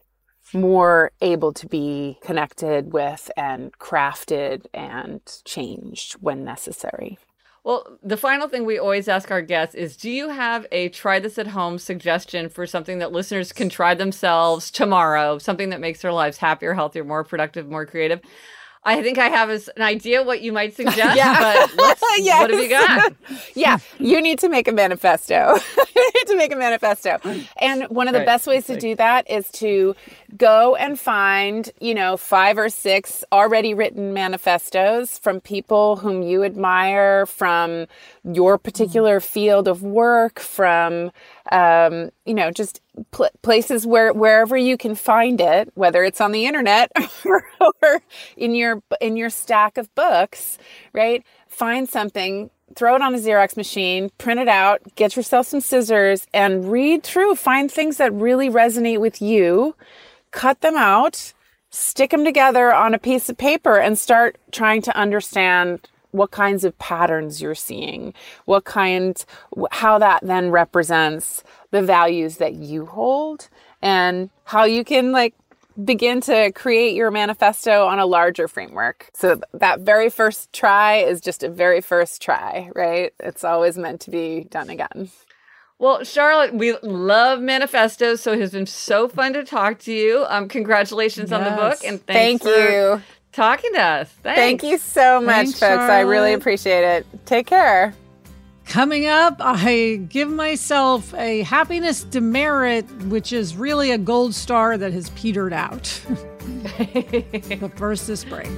more 0.53 1.11
able 1.21 1.53
to 1.53 1.67
be 1.67 2.19
connected 2.23 2.93
with 2.93 3.31
and 3.37 3.77
crafted 3.79 4.67
and 4.73 5.21
changed 5.45 6.13
when 6.15 6.45
necessary 6.45 7.19
well, 7.65 7.99
the 8.03 8.19
final 8.19 8.47
thing 8.47 8.67
we 8.67 8.79
always 8.79 9.09
ask 9.09 9.31
our 9.31 9.41
guests 9.41 9.75
is 9.75 9.97
do 9.97 10.11
you 10.11 10.29
have 10.29 10.67
a 10.71 10.91
try 10.91 11.19
this 11.19 11.39
at 11.39 11.47
home 11.47 11.79
suggestion 11.79 12.51
for 12.51 12.67
something 12.67 12.99
that 12.99 13.11
listeners 13.11 13.53
can 13.53 13.71
try 13.71 13.95
themselves 13.95 14.71
tomorrow, 14.71 15.39
something 15.39 15.71
that 15.71 15.81
makes 15.81 16.03
their 16.03 16.13
lives 16.13 16.37
happier, 16.37 16.75
healthier, 16.75 17.05
more 17.05 17.25
productive, 17.25 17.67
more 17.67 17.87
creative? 17.87 18.21
I 18.87 19.03
think 19.03 19.19
I 19.19 19.29
have 19.29 19.51
an 19.51 19.83
idea 19.83 20.23
what 20.23 20.43
you 20.43 20.53
might 20.53 20.75
suggest, 20.77 21.17
yeah. 21.17 21.39
but 21.39 21.71
yes. 22.19 22.41
what 22.41 22.51
have 22.51 22.61
you 22.61 22.69
got? 22.69 23.13
yeah, 23.55 23.79
you 23.99 24.21
need 24.21 24.39
to 24.41 24.49
make 24.49 24.69
a 24.69 24.73
manifesto. 24.73 25.59
you 25.95 26.13
need 26.15 26.27
to 26.27 26.37
make 26.37 26.53
a 26.53 26.57
manifesto. 26.57 27.19
And 27.59 27.85
one 27.85 28.09
of 28.09 28.13
the 28.13 28.21
right. 28.21 28.27
best 28.27 28.47
ways 28.47 28.67
to 28.67 28.79
do 28.79 28.95
that 28.97 29.31
is 29.31 29.51
to 29.53 29.95
go 30.37 30.75
and 30.77 30.99
find, 30.99 31.71
you 31.81 31.95
know, 31.95 32.17
five 32.17 32.59
or 32.59 32.69
six 32.69 33.25
already 33.33 33.75
written 33.75 34.13
manifestos 34.13 35.19
from 35.19 35.41
people 35.41 35.97
whom 35.97 36.23
you 36.23 36.43
admire, 36.43 37.27
from 37.27 37.87
your 38.25 38.59
particular 38.59 39.21
field 39.21 39.69
of 39.69 39.83
work, 39.83 40.41
from 40.41 41.11
um, 41.53 42.11
you 42.25 42.35
know, 42.35 42.51
just 42.51 42.81
pl- 43.11 43.31
places 43.43 43.87
where 43.87 44.13
wherever 44.13 44.57
you 44.57 44.77
can 44.77 44.95
find 44.95 45.41
it, 45.41 45.71
whether 45.75 46.03
it's 46.03 46.21
on 46.21 46.33
the 46.33 46.47
internet 46.47 46.91
or, 47.25 47.45
or 47.61 48.01
in 48.37 48.55
your 48.55 48.83
in 49.01 49.17
your 49.17 49.31
stack 49.31 49.77
of 49.77 49.95
books, 49.95 50.59
right? 50.93 51.25
Find 51.49 51.89
something 51.89 52.51
throw 52.75 52.97
it 52.97 53.03
on 53.03 53.15
a 53.15 53.19
Xerox 53.19 53.57
machine, 53.57 54.11
print 54.19 54.41
it 54.41 54.49
out, 54.49 54.81
get 54.97 55.17
yourself 55.17 55.47
some 55.47 55.61
scissors, 55.61 56.27
and 56.35 56.71
read 56.71 57.03
through. 57.03 57.37
Find 57.37 57.71
things 57.71 57.99
that 57.99 58.13
really 58.13 58.51
resonate 58.51 59.01
with 59.01 59.23
you, 59.23 59.77
cut 60.35 60.61
them 60.61 60.77
out, 60.77 61.33
stick 61.71 62.11
them 62.11 62.25
together 62.25 62.75
on 62.75 62.93
a 62.93 62.99
piece 62.99 63.29
of 63.29 63.39
paper, 63.39 63.79
and 63.79 63.99
start 63.99 64.37
trying 64.53 64.83
to 64.83 64.97
understand 64.97 65.89
what 66.11 66.31
kinds 66.31 66.65
of 66.65 66.79
patterns 66.79 67.41
you're 67.41 67.55
seeing, 67.55 68.13
what 68.45 68.65
kind, 68.65 69.25
how 69.71 69.99
that 69.99 70.21
then 70.23 70.51
represents 70.51 71.43
the 71.71 71.83
values 71.83 72.37
that 72.37 72.55
you 72.55 72.87
hold, 72.87 73.49
and 73.81 74.31
how 74.45 74.65
you 74.65 74.85
can 74.85 75.13
like 75.13 75.35
begin 75.85 76.21
to 76.21 76.53
create 76.53 76.95
your 76.95 77.11
manifesto 77.11 77.87
on 77.87 77.99
a 77.99 78.07
larger 78.07 78.47
framework. 78.47 79.11
So 79.15 79.41
that 79.55 79.81
very 79.81 80.09
first 80.09 80.53
try 80.53 80.99
is 80.99 81.21
just 81.21 81.43
a 81.43 81.49
very 81.49 81.81
first 81.81 82.23
try, 82.23 82.71
right? 82.75 83.13
It's 83.19 83.43
always 83.43 83.77
meant 83.77 84.01
to 84.03 84.11
be 84.11 84.45
done 84.51 84.71
again. 84.71 85.11
Well, 85.79 86.05
Charlotte, 86.05 86.55
we 86.55 86.77
love 86.83 87.41
manifestos, 87.41 88.21
so 88.21 88.33
it 88.33 88.41
has 88.41 88.53
been 88.53 88.67
so 88.67 89.09
fun 89.09 89.33
to 89.33 89.45
talk 89.45 89.81
to 89.81 89.93
you. 89.93 90.25
Um, 90.29 90.49
congratulations 90.49 91.31
yes. 91.31 91.39
on 91.39 91.45
the 91.45 91.57
book, 91.57 91.79
and 91.85 92.05
thank 92.07 92.45
you 92.45 92.51
for 92.51 93.03
talking 93.33 93.73
to 93.75 93.83
us. 93.83 94.09
Thanks. 94.23 94.39
Thank 94.39 94.63
you 94.63 94.79
so 94.79 95.21
much, 95.21 95.35
thanks, 95.35 95.51
folks. 95.53 95.61
Charlotte. 95.61 95.93
I 95.93 96.01
really 96.01 96.33
appreciate 96.33 96.85
it. 96.85 97.07
Take 97.27 97.47
care. 97.47 97.93
Coming 98.67 99.07
up, 99.07 99.37
I 99.41 100.01
give 100.09 100.31
myself 100.31 101.13
a 101.15 101.43
happiness 101.43 102.05
demerit, 102.05 102.91
which 103.07 103.33
is 103.33 103.57
really 103.57 103.91
a 103.91 103.99
gold 103.99 104.35
star 104.35 104.79
that 104.79 104.93
has 104.93 105.11
petered 105.11 105.53
out. 105.53 106.01
but 107.61 107.77
first, 107.77 108.07
this 108.07 108.25
break. 108.25 108.49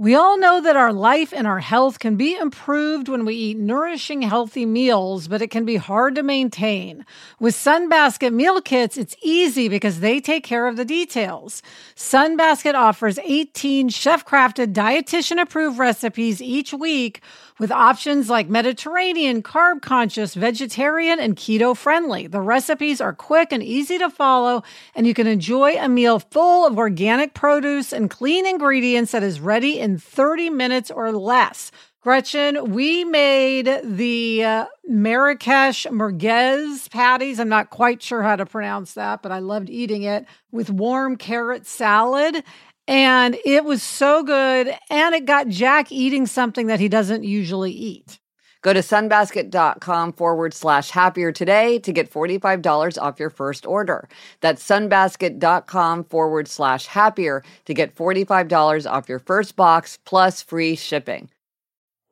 We 0.00 0.14
all 0.14 0.38
know 0.38 0.60
that 0.60 0.76
our 0.76 0.92
life 0.92 1.32
and 1.32 1.44
our 1.44 1.58
health 1.58 1.98
can 1.98 2.14
be 2.14 2.36
improved 2.36 3.08
when 3.08 3.24
we 3.24 3.34
eat 3.34 3.58
nourishing, 3.58 4.22
healthy 4.22 4.64
meals, 4.64 5.26
but 5.26 5.42
it 5.42 5.50
can 5.50 5.64
be 5.64 5.74
hard 5.74 6.14
to 6.14 6.22
maintain. 6.22 7.04
With 7.40 7.56
Sunbasket 7.56 8.32
meal 8.32 8.60
kits, 8.60 8.96
it's 8.96 9.16
easy 9.24 9.68
because 9.68 9.98
they 9.98 10.20
take 10.20 10.44
care 10.44 10.68
of 10.68 10.76
the 10.76 10.84
details. 10.84 11.64
Sunbasket 11.96 12.74
offers 12.74 13.18
18 13.24 13.88
chef 13.88 14.24
crafted, 14.24 14.72
dietitian 14.72 15.40
approved 15.40 15.80
recipes 15.80 16.40
each 16.40 16.72
week 16.72 17.20
with 17.58 17.70
options 17.70 18.30
like 18.30 18.48
Mediterranean, 18.48 19.42
carb 19.42 19.82
conscious, 19.82 20.34
vegetarian, 20.34 21.18
and 21.18 21.36
keto 21.36 21.76
friendly. 21.76 22.26
The 22.26 22.40
recipes 22.40 23.00
are 23.00 23.12
quick 23.12 23.52
and 23.52 23.62
easy 23.62 23.98
to 23.98 24.10
follow, 24.10 24.62
and 24.94 25.06
you 25.06 25.14
can 25.14 25.26
enjoy 25.26 25.76
a 25.76 25.88
meal 25.88 26.18
full 26.18 26.66
of 26.66 26.78
organic 26.78 27.34
produce 27.34 27.92
and 27.92 28.10
clean 28.10 28.46
ingredients 28.46 29.12
that 29.12 29.22
is 29.22 29.40
ready 29.40 29.78
in 29.78 29.98
30 29.98 30.50
minutes 30.50 30.90
or 30.90 31.12
less. 31.12 31.70
Gretchen, 32.00 32.70
we 32.72 33.02
made 33.04 33.68
the 33.82 34.44
uh, 34.44 34.66
Marrakesh 34.88 35.84
merguez 35.86 36.88
patties. 36.90 37.40
I'm 37.40 37.48
not 37.48 37.70
quite 37.70 38.00
sure 38.00 38.22
how 38.22 38.36
to 38.36 38.46
pronounce 38.46 38.94
that, 38.94 39.20
but 39.20 39.32
I 39.32 39.40
loved 39.40 39.68
eating 39.68 40.04
it 40.04 40.24
with 40.52 40.70
warm 40.70 41.16
carrot 41.16 41.66
salad. 41.66 42.44
And 42.88 43.36
it 43.44 43.66
was 43.66 43.82
so 43.82 44.22
good. 44.22 44.74
And 44.88 45.14
it 45.14 45.26
got 45.26 45.48
Jack 45.48 45.92
eating 45.92 46.26
something 46.26 46.68
that 46.68 46.80
he 46.80 46.88
doesn't 46.88 47.22
usually 47.22 47.70
eat. 47.70 48.18
Go 48.62 48.72
to 48.72 48.80
sunbasket.com 48.80 50.14
forward 50.14 50.52
slash 50.52 50.90
happier 50.90 51.30
today 51.30 51.78
to 51.80 51.92
get 51.92 52.10
$45 52.10 53.00
off 53.00 53.20
your 53.20 53.30
first 53.30 53.66
order. 53.66 54.08
That's 54.40 54.66
sunbasket.com 54.66 56.04
forward 56.04 56.48
slash 56.48 56.86
happier 56.86 57.44
to 57.66 57.74
get 57.74 57.94
$45 57.94 58.90
off 58.90 59.08
your 59.08 59.20
first 59.20 59.54
box 59.54 59.98
plus 60.04 60.42
free 60.42 60.74
shipping. 60.74 61.28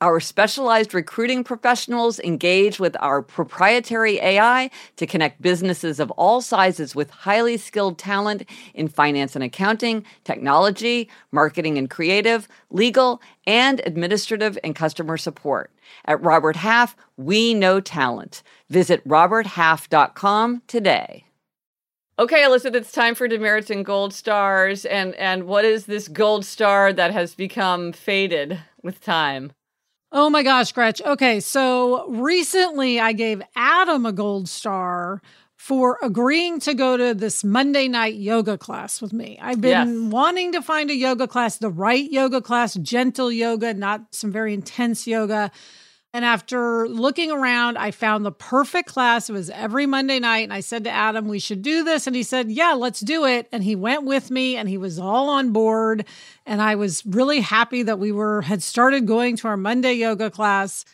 Our 0.00 0.20
specialized 0.20 0.94
recruiting 0.94 1.44
professionals 1.44 2.18
engage 2.20 2.78
with 2.78 2.96
our 3.00 3.22
proprietary 3.22 4.18
AI 4.20 4.70
to 4.96 5.06
connect 5.06 5.42
businesses 5.42 6.00
of 6.00 6.10
all 6.12 6.40
sizes 6.40 6.94
with 6.94 7.10
highly 7.10 7.56
skilled 7.56 7.98
talent 7.98 8.48
in 8.74 8.88
finance 8.88 9.34
and 9.34 9.44
accounting, 9.44 10.04
technology, 10.24 11.08
marketing 11.30 11.78
and 11.78 11.88
creative, 11.88 12.48
legal, 12.70 13.20
and 13.46 13.80
administrative 13.86 14.58
and 14.64 14.74
customer 14.74 15.16
support. 15.16 15.70
At 16.04 16.22
Robert 16.22 16.56
Half, 16.56 16.96
we 17.16 17.54
know 17.54 17.80
talent. 17.80 18.42
Visit 18.70 19.06
roberthalf.com 19.06 20.62
today. 20.66 21.24
Okay, 22.18 22.44
Elizabeth, 22.44 22.82
it's 22.82 22.92
time 22.92 23.14
for 23.14 23.26
demerits 23.26 23.70
and 23.70 23.84
gold 23.84 24.12
stars. 24.12 24.84
And, 24.84 25.14
and 25.14 25.44
what 25.44 25.64
is 25.64 25.86
this 25.86 26.08
gold 26.08 26.44
star 26.44 26.92
that 26.92 27.10
has 27.10 27.34
become 27.34 27.92
faded 27.92 28.60
with 28.82 29.00
time? 29.00 29.52
Oh 30.14 30.28
my 30.28 30.42
gosh, 30.42 30.72
Gretch. 30.72 31.00
Okay, 31.00 31.40
so 31.40 32.06
recently 32.08 33.00
I 33.00 33.14
gave 33.14 33.40
Adam 33.56 34.04
a 34.04 34.12
gold 34.12 34.46
star 34.46 35.22
for 35.56 35.96
agreeing 36.02 36.60
to 36.60 36.74
go 36.74 36.98
to 36.98 37.14
this 37.14 37.42
Monday 37.42 37.88
night 37.88 38.16
yoga 38.16 38.58
class 38.58 39.00
with 39.00 39.14
me. 39.14 39.38
I've 39.40 39.62
been 39.62 40.02
yes. 40.02 40.12
wanting 40.12 40.52
to 40.52 40.60
find 40.60 40.90
a 40.90 40.94
yoga 40.94 41.26
class, 41.26 41.56
the 41.56 41.70
right 41.70 42.10
yoga 42.10 42.42
class, 42.42 42.74
gentle 42.74 43.32
yoga, 43.32 43.72
not 43.72 44.02
some 44.10 44.30
very 44.30 44.52
intense 44.52 45.06
yoga. 45.06 45.50
And 46.14 46.26
after 46.26 46.86
looking 46.88 47.30
around, 47.30 47.78
I 47.78 47.90
found 47.90 48.24
the 48.24 48.32
perfect 48.32 48.88
class. 48.88 49.30
It 49.30 49.32
was 49.32 49.48
every 49.48 49.86
Monday 49.86 50.18
night. 50.18 50.44
And 50.44 50.52
I 50.52 50.60
said 50.60 50.84
to 50.84 50.90
Adam, 50.90 51.26
we 51.26 51.38
should 51.38 51.62
do 51.62 51.84
this. 51.84 52.06
And 52.06 52.14
he 52.14 52.22
said, 52.22 52.50
yeah, 52.50 52.72
let's 52.72 53.00
do 53.00 53.24
it. 53.24 53.48
And 53.50 53.64
he 53.64 53.74
went 53.74 54.04
with 54.04 54.30
me 54.30 54.56
and 54.56 54.68
he 54.68 54.76
was 54.76 54.98
all 54.98 55.30
on 55.30 55.52
board. 55.52 56.04
And 56.44 56.60
I 56.60 56.74
was 56.74 57.04
really 57.06 57.40
happy 57.40 57.82
that 57.84 57.98
we 57.98 58.12
were, 58.12 58.42
had 58.42 58.62
started 58.62 59.06
going 59.06 59.36
to 59.38 59.48
our 59.48 59.56
Monday 59.56 59.94
yoga 59.94 60.30
class. 60.30 60.84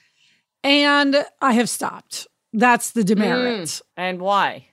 And 0.63 1.25
I 1.41 1.53
have 1.53 1.69
stopped. 1.69 2.29
That's 2.53 2.93
the 2.93 3.03
demerit. 3.03 3.67
Mm, 3.67 3.83
and 3.97 4.21
why? 4.21 4.67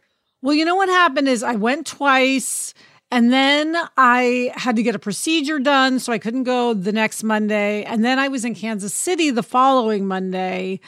Well, 0.43 0.53
you 0.53 0.65
know 0.65 0.75
what 0.75 0.89
happened 0.89 1.27
is 1.27 1.41
I 1.41 1.55
went 1.55 1.87
twice 1.87 2.75
and 3.11 3.31
then 3.31 3.77
I 3.97 4.51
had 4.55 4.75
to 4.77 4.83
get 4.83 4.95
a 4.95 4.99
procedure 4.99 5.59
done, 5.59 5.99
so 5.99 6.11
I 6.11 6.17
couldn't 6.17 6.43
go 6.43 6.73
the 6.73 6.91
next 6.91 7.23
Monday. 7.23 7.83
And 7.83 8.03
then 8.03 8.19
I 8.19 8.27
was 8.27 8.43
in 8.43 8.55
Kansas 8.55 8.93
City 8.93 9.29
the 9.29 9.43
following 9.43 10.07
Monday. 10.07 10.79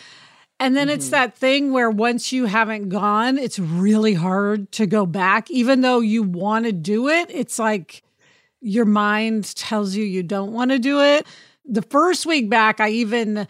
And 0.60 0.76
then 0.76 0.88
mm-hmm. 0.88 0.96
it's 0.96 1.10
that 1.10 1.38
thing 1.38 1.72
where 1.72 1.92
once 1.92 2.32
you 2.32 2.46
haven't 2.46 2.90
gone, 2.90 3.38
it's 3.38 3.60
really 3.60 4.16
hard 4.16 4.72
to 4.74 4.88
go 4.88 5.06
back. 5.06 5.52
Even 5.52 5.82
though 5.82 6.00
you 6.00 6.24
want 6.24 6.66
to 6.66 6.72
do 6.72 7.08
it, 7.08 7.30
it's 7.30 7.60
like 7.60 8.04
your 8.62 8.86
mind 8.86 9.56
tells 9.56 9.96
you 9.96 10.04
you 10.04 10.24
don't 10.24 10.52
want 10.52 10.72
to 10.72 10.80
do 10.80 11.02
it. 11.02 11.28
The 11.66 11.84
first 11.84 12.26
week 12.26 12.50
back, 12.50 12.80
I 12.80 12.90
even 12.90 13.48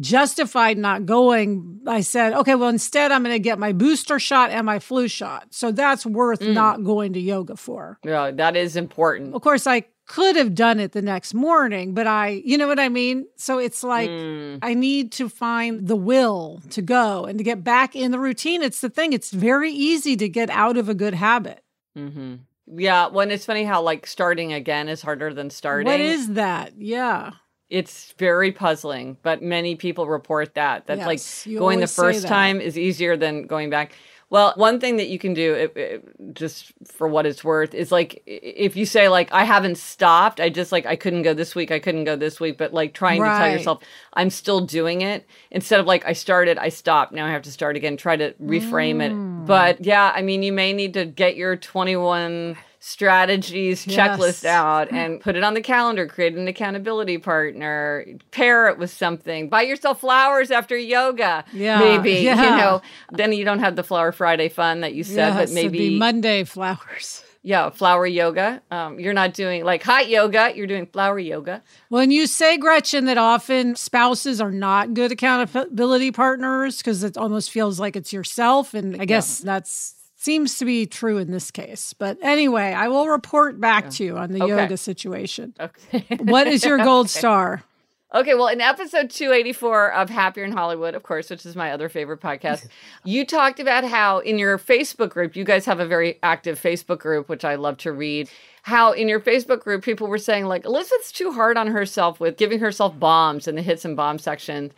justified 0.00 0.78
not 0.78 1.06
going, 1.06 1.80
I 1.86 2.00
said, 2.00 2.32
okay, 2.32 2.54
well, 2.54 2.68
instead, 2.68 3.12
I'm 3.12 3.22
going 3.22 3.34
to 3.34 3.38
get 3.38 3.58
my 3.58 3.72
booster 3.72 4.18
shot 4.18 4.50
and 4.50 4.66
my 4.66 4.78
flu 4.78 5.08
shot. 5.08 5.48
So 5.50 5.72
that's 5.72 6.06
worth 6.06 6.40
mm. 6.40 6.54
not 6.54 6.84
going 6.84 7.12
to 7.12 7.20
yoga 7.20 7.56
for. 7.56 7.98
Yeah, 8.02 8.30
that 8.32 8.56
is 8.56 8.76
important. 8.76 9.34
Of 9.34 9.42
course, 9.42 9.66
I 9.66 9.84
could 10.06 10.34
have 10.34 10.56
done 10.56 10.80
it 10.80 10.90
the 10.92 11.02
next 11.02 11.34
morning, 11.34 11.94
but 11.94 12.06
I, 12.06 12.42
you 12.44 12.58
know 12.58 12.66
what 12.66 12.80
I 12.80 12.88
mean? 12.88 13.26
So 13.36 13.58
it's 13.58 13.84
like 13.84 14.10
mm. 14.10 14.58
I 14.60 14.74
need 14.74 15.12
to 15.12 15.28
find 15.28 15.86
the 15.86 15.94
will 15.94 16.60
to 16.70 16.82
go 16.82 17.26
and 17.26 17.38
to 17.38 17.44
get 17.44 17.62
back 17.62 17.94
in 17.94 18.10
the 18.10 18.18
routine. 18.18 18.62
It's 18.62 18.80
the 18.80 18.90
thing, 18.90 19.12
it's 19.12 19.30
very 19.30 19.70
easy 19.70 20.16
to 20.16 20.28
get 20.28 20.50
out 20.50 20.76
of 20.76 20.88
a 20.88 20.94
good 20.94 21.14
habit. 21.14 21.62
Mm-hmm. 21.96 22.36
Yeah, 22.72 23.08
when 23.08 23.30
it's 23.30 23.46
funny 23.46 23.64
how 23.64 23.82
like 23.82 24.06
starting 24.06 24.52
again 24.52 24.88
is 24.88 25.02
harder 25.02 25.32
than 25.32 25.50
starting. 25.50 25.86
What 25.86 26.00
is 26.00 26.32
that? 26.34 26.72
Yeah. 26.76 27.32
It's 27.70 28.12
very 28.18 28.52
puzzling, 28.52 29.16
but 29.22 29.42
many 29.42 29.76
people 29.76 30.06
report 30.06 30.54
that. 30.54 30.86
That's 30.86 31.06
yes, 31.06 31.46
like 31.46 31.58
going 31.58 31.80
the 31.80 31.86
first 31.86 32.26
time 32.26 32.60
is 32.60 32.76
easier 32.76 33.16
than 33.16 33.46
going 33.46 33.70
back. 33.70 33.92
Well, 34.30 34.52
one 34.54 34.78
thing 34.78 34.96
that 34.98 35.08
you 35.08 35.18
can 35.18 35.34
do, 35.34 35.54
it, 35.54 35.76
it, 35.76 36.34
just 36.34 36.72
for 36.84 37.08
what 37.08 37.26
it's 37.26 37.42
worth, 37.42 37.74
is 37.74 37.90
like 37.90 38.22
if 38.26 38.76
you 38.76 38.86
say 38.86 39.08
like 39.08 39.32
I 39.32 39.42
haven't 39.42 39.76
stopped, 39.76 40.38
I 40.38 40.50
just 40.50 40.70
like 40.70 40.86
I 40.86 40.94
couldn't 40.94 41.22
go 41.22 41.34
this 41.34 41.56
week, 41.56 41.72
I 41.72 41.80
couldn't 41.80 42.04
go 42.04 42.14
this 42.14 42.38
week, 42.38 42.56
but 42.56 42.72
like 42.72 42.94
trying 42.94 43.20
right. 43.20 43.32
to 43.32 43.38
tell 43.38 43.52
yourself 43.52 43.82
I'm 44.12 44.30
still 44.30 44.60
doing 44.60 45.00
it 45.00 45.26
instead 45.50 45.80
of 45.80 45.86
like 45.86 46.06
I 46.06 46.12
started, 46.12 46.58
I 46.58 46.68
stopped, 46.68 47.12
now 47.12 47.26
I 47.26 47.30
have 47.30 47.42
to 47.42 47.50
start 47.50 47.74
again. 47.74 47.96
Try 47.96 48.16
to 48.16 48.32
reframe 48.34 48.98
mm. 48.98 49.42
it. 49.42 49.46
But 49.46 49.84
yeah, 49.84 50.12
I 50.14 50.22
mean, 50.22 50.44
you 50.44 50.52
may 50.52 50.72
need 50.72 50.94
to 50.94 51.06
get 51.06 51.34
your 51.34 51.56
21 51.56 52.56
strategies 52.80 53.86
yes. 53.86 53.96
checklist 53.96 54.44
out 54.44 54.90
and 54.90 55.20
put 55.20 55.36
it 55.36 55.44
on 55.44 55.52
the 55.54 55.60
calendar, 55.60 56.06
create 56.06 56.34
an 56.34 56.48
accountability 56.48 57.18
partner, 57.18 58.06
pair 58.30 58.68
it 58.68 58.78
with 58.78 58.90
something, 58.90 59.50
buy 59.50 59.62
yourself 59.62 60.00
flowers 60.00 60.50
after 60.50 60.76
yoga. 60.76 61.44
Yeah. 61.52 61.78
Maybe, 61.78 62.12
yeah. 62.22 62.42
you 62.42 62.56
know, 62.56 62.82
then 63.12 63.32
you 63.32 63.44
don't 63.44 63.58
have 63.58 63.76
the 63.76 63.84
flower 63.84 64.12
Friday 64.12 64.48
fun 64.48 64.80
that 64.80 64.94
you 64.94 65.04
said, 65.04 65.34
yes, 65.34 65.36
but 65.36 65.54
maybe 65.54 65.98
Monday 65.98 66.42
flowers. 66.44 67.22
Yeah, 67.42 67.70
flower 67.70 68.06
yoga. 68.06 68.60
Um, 68.70 69.00
you're 69.00 69.14
not 69.14 69.32
doing 69.32 69.64
like 69.64 69.82
hot 69.82 70.08
yoga, 70.08 70.52
you're 70.54 70.66
doing 70.66 70.86
flower 70.86 71.18
yoga. 71.18 71.62
When 71.88 72.10
you 72.10 72.26
say, 72.26 72.58
Gretchen, 72.58 73.06
that 73.06 73.16
often 73.16 73.76
spouses 73.76 74.40
are 74.42 74.50
not 74.50 74.92
good 74.92 75.12
accountability 75.12 76.12
partners 76.12 76.78
because 76.78 77.02
it 77.02 77.16
almost 77.16 77.50
feels 77.50 77.80
like 77.80 77.96
it's 77.96 78.12
yourself. 78.12 78.74
And 78.74 79.00
I 79.00 79.06
guess 79.06 79.40
yeah. 79.40 79.52
that's 79.52 79.94
Seems 80.20 80.58
to 80.58 80.66
be 80.66 80.84
true 80.84 81.16
in 81.16 81.30
this 81.30 81.50
case. 81.50 81.94
But 81.94 82.18
anyway, 82.20 82.74
I 82.74 82.88
will 82.88 83.08
report 83.08 83.58
back 83.58 83.84
yeah. 83.84 83.90
to 83.90 84.04
you 84.04 84.18
on 84.18 84.32
the 84.32 84.42
okay. 84.42 84.54
yoga 84.54 84.76
situation. 84.76 85.54
Okay. 85.58 86.04
what 86.18 86.46
is 86.46 86.62
your 86.62 86.76
gold 86.76 87.06
okay. 87.06 87.18
star? 87.20 87.64
Okay, 88.12 88.34
well, 88.34 88.48
in 88.48 88.60
episode 88.60 89.08
284 89.08 89.94
of 89.94 90.10
Happier 90.10 90.44
in 90.44 90.52
Hollywood, 90.52 90.94
of 90.94 91.04
course, 91.04 91.30
which 91.30 91.46
is 91.46 91.56
my 91.56 91.72
other 91.72 91.88
favorite 91.88 92.20
podcast, 92.20 92.68
you 93.04 93.24
talked 93.24 93.60
about 93.60 93.84
how 93.84 94.18
in 94.18 94.38
your 94.38 94.58
Facebook 94.58 95.08
group, 95.08 95.36
you 95.36 95.44
guys 95.44 95.64
have 95.64 95.80
a 95.80 95.86
very 95.86 96.18
active 96.22 96.60
Facebook 96.60 96.98
group, 96.98 97.30
which 97.30 97.46
I 97.46 97.54
love 97.54 97.78
to 97.78 97.92
read. 97.92 98.28
How 98.64 98.92
in 98.92 99.08
your 99.08 99.20
Facebook 99.20 99.60
group, 99.60 99.82
people 99.82 100.06
were 100.06 100.18
saying, 100.18 100.44
like, 100.44 100.66
Elizabeth's 100.66 101.12
too 101.12 101.32
hard 101.32 101.56
on 101.56 101.68
herself 101.68 102.20
with 102.20 102.36
giving 102.36 102.58
herself 102.58 102.98
bombs 102.98 103.48
in 103.48 103.54
the 103.54 103.62
hits 103.62 103.86
and 103.86 103.96
bombs 103.96 104.22
section. 104.22 104.70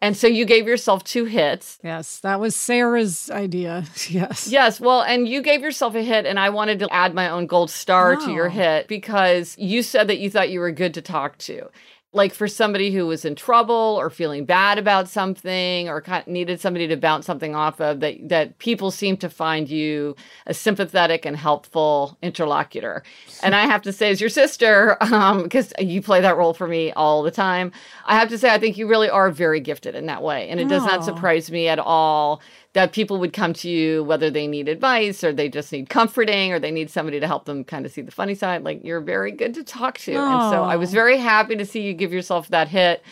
And 0.00 0.16
so 0.16 0.28
you 0.28 0.44
gave 0.44 0.68
yourself 0.68 1.02
two 1.02 1.24
hits. 1.24 1.78
Yes, 1.82 2.20
that 2.20 2.38
was 2.38 2.54
Sarah's 2.54 3.30
idea. 3.30 3.84
Yes. 4.08 4.48
Yes. 4.48 4.80
Well, 4.80 5.02
and 5.02 5.28
you 5.28 5.42
gave 5.42 5.60
yourself 5.60 5.94
a 5.94 6.02
hit, 6.02 6.24
and 6.24 6.38
I 6.38 6.50
wanted 6.50 6.78
to 6.78 6.88
add 6.90 7.14
my 7.14 7.28
own 7.28 7.46
gold 7.46 7.70
star 7.70 8.14
oh. 8.14 8.24
to 8.24 8.32
your 8.32 8.46
oh. 8.46 8.50
hit 8.50 8.88
because 8.88 9.56
you 9.58 9.82
said 9.82 10.08
that 10.08 10.18
you 10.18 10.30
thought 10.30 10.50
you 10.50 10.60
were 10.60 10.70
good 10.70 10.94
to 10.94 11.02
talk 11.02 11.36
to 11.38 11.68
like 12.14 12.32
for 12.32 12.48
somebody 12.48 12.90
who 12.90 13.06
was 13.06 13.26
in 13.26 13.34
trouble 13.34 13.96
or 13.98 14.08
feeling 14.08 14.46
bad 14.46 14.78
about 14.78 15.08
something 15.08 15.90
or 15.90 16.02
needed 16.26 16.58
somebody 16.58 16.88
to 16.88 16.96
bounce 16.96 17.26
something 17.26 17.54
off 17.54 17.80
of 17.82 18.00
that 18.00 18.16
that 18.28 18.58
people 18.58 18.90
seem 18.90 19.14
to 19.14 19.28
find 19.28 19.68
you 19.68 20.16
a 20.46 20.54
sympathetic 20.54 21.26
and 21.26 21.36
helpful 21.36 22.16
interlocutor. 22.22 23.02
And 23.42 23.54
i 23.54 23.66
have 23.66 23.82
to 23.82 23.92
say 23.92 24.10
as 24.10 24.20
your 24.20 24.30
sister 24.30 24.96
because 25.00 25.72
um, 25.78 25.86
you 25.86 26.00
play 26.00 26.22
that 26.22 26.38
role 26.38 26.54
for 26.54 26.66
me 26.66 26.92
all 26.92 27.22
the 27.22 27.30
time 27.30 27.72
i 28.06 28.14
have 28.18 28.30
to 28.30 28.38
say 28.38 28.50
i 28.50 28.58
think 28.58 28.78
you 28.78 28.86
really 28.86 29.10
are 29.10 29.30
very 29.30 29.60
gifted 29.60 29.94
in 29.94 30.06
that 30.06 30.22
way. 30.22 30.48
And 30.48 30.60
it 30.60 30.68
does 30.68 30.84
not 30.84 31.04
surprise 31.04 31.50
me 31.50 31.68
at 31.68 31.78
all 31.78 32.40
that 32.74 32.92
people 32.92 33.18
would 33.18 33.32
come 33.32 33.52
to 33.54 33.68
you 33.68 34.04
whether 34.04 34.30
they 34.30 34.46
need 34.46 34.68
advice 34.68 35.24
or 35.24 35.32
they 35.32 35.48
just 35.48 35.72
need 35.72 35.88
comforting 35.88 36.52
or 36.52 36.58
they 36.58 36.70
need 36.70 36.90
somebody 36.90 37.18
to 37.18 37.26
help 37.26 37.44
them 37.46 37.64
kind 37.64 37.86
of 37.86 37.92
see 37.92 38.02
the 38.02 38.10
funny 38.12 38.34
side. 38.34 38.62
Like 38.62 38.84
you're 38.84 39.00
very 39.00 39.32
good 39.32 39.54
to 39.54 39.64
talk 39.64 39.98
to. 39.98 40.12
Aww. 40.12 40.32
And 40.32 40.52
so 40.52 40.62
I 40.62 40.76
was 40.76 40.92
very 40.92 41.16
happy 41.16 41.56
to 41.56 41.64
see 41.64 41.82
you 41.82 41.94
give 41.94 42.12
yourself 42.12 42.48
that 42.48 42.68
hit. 42.68 43.02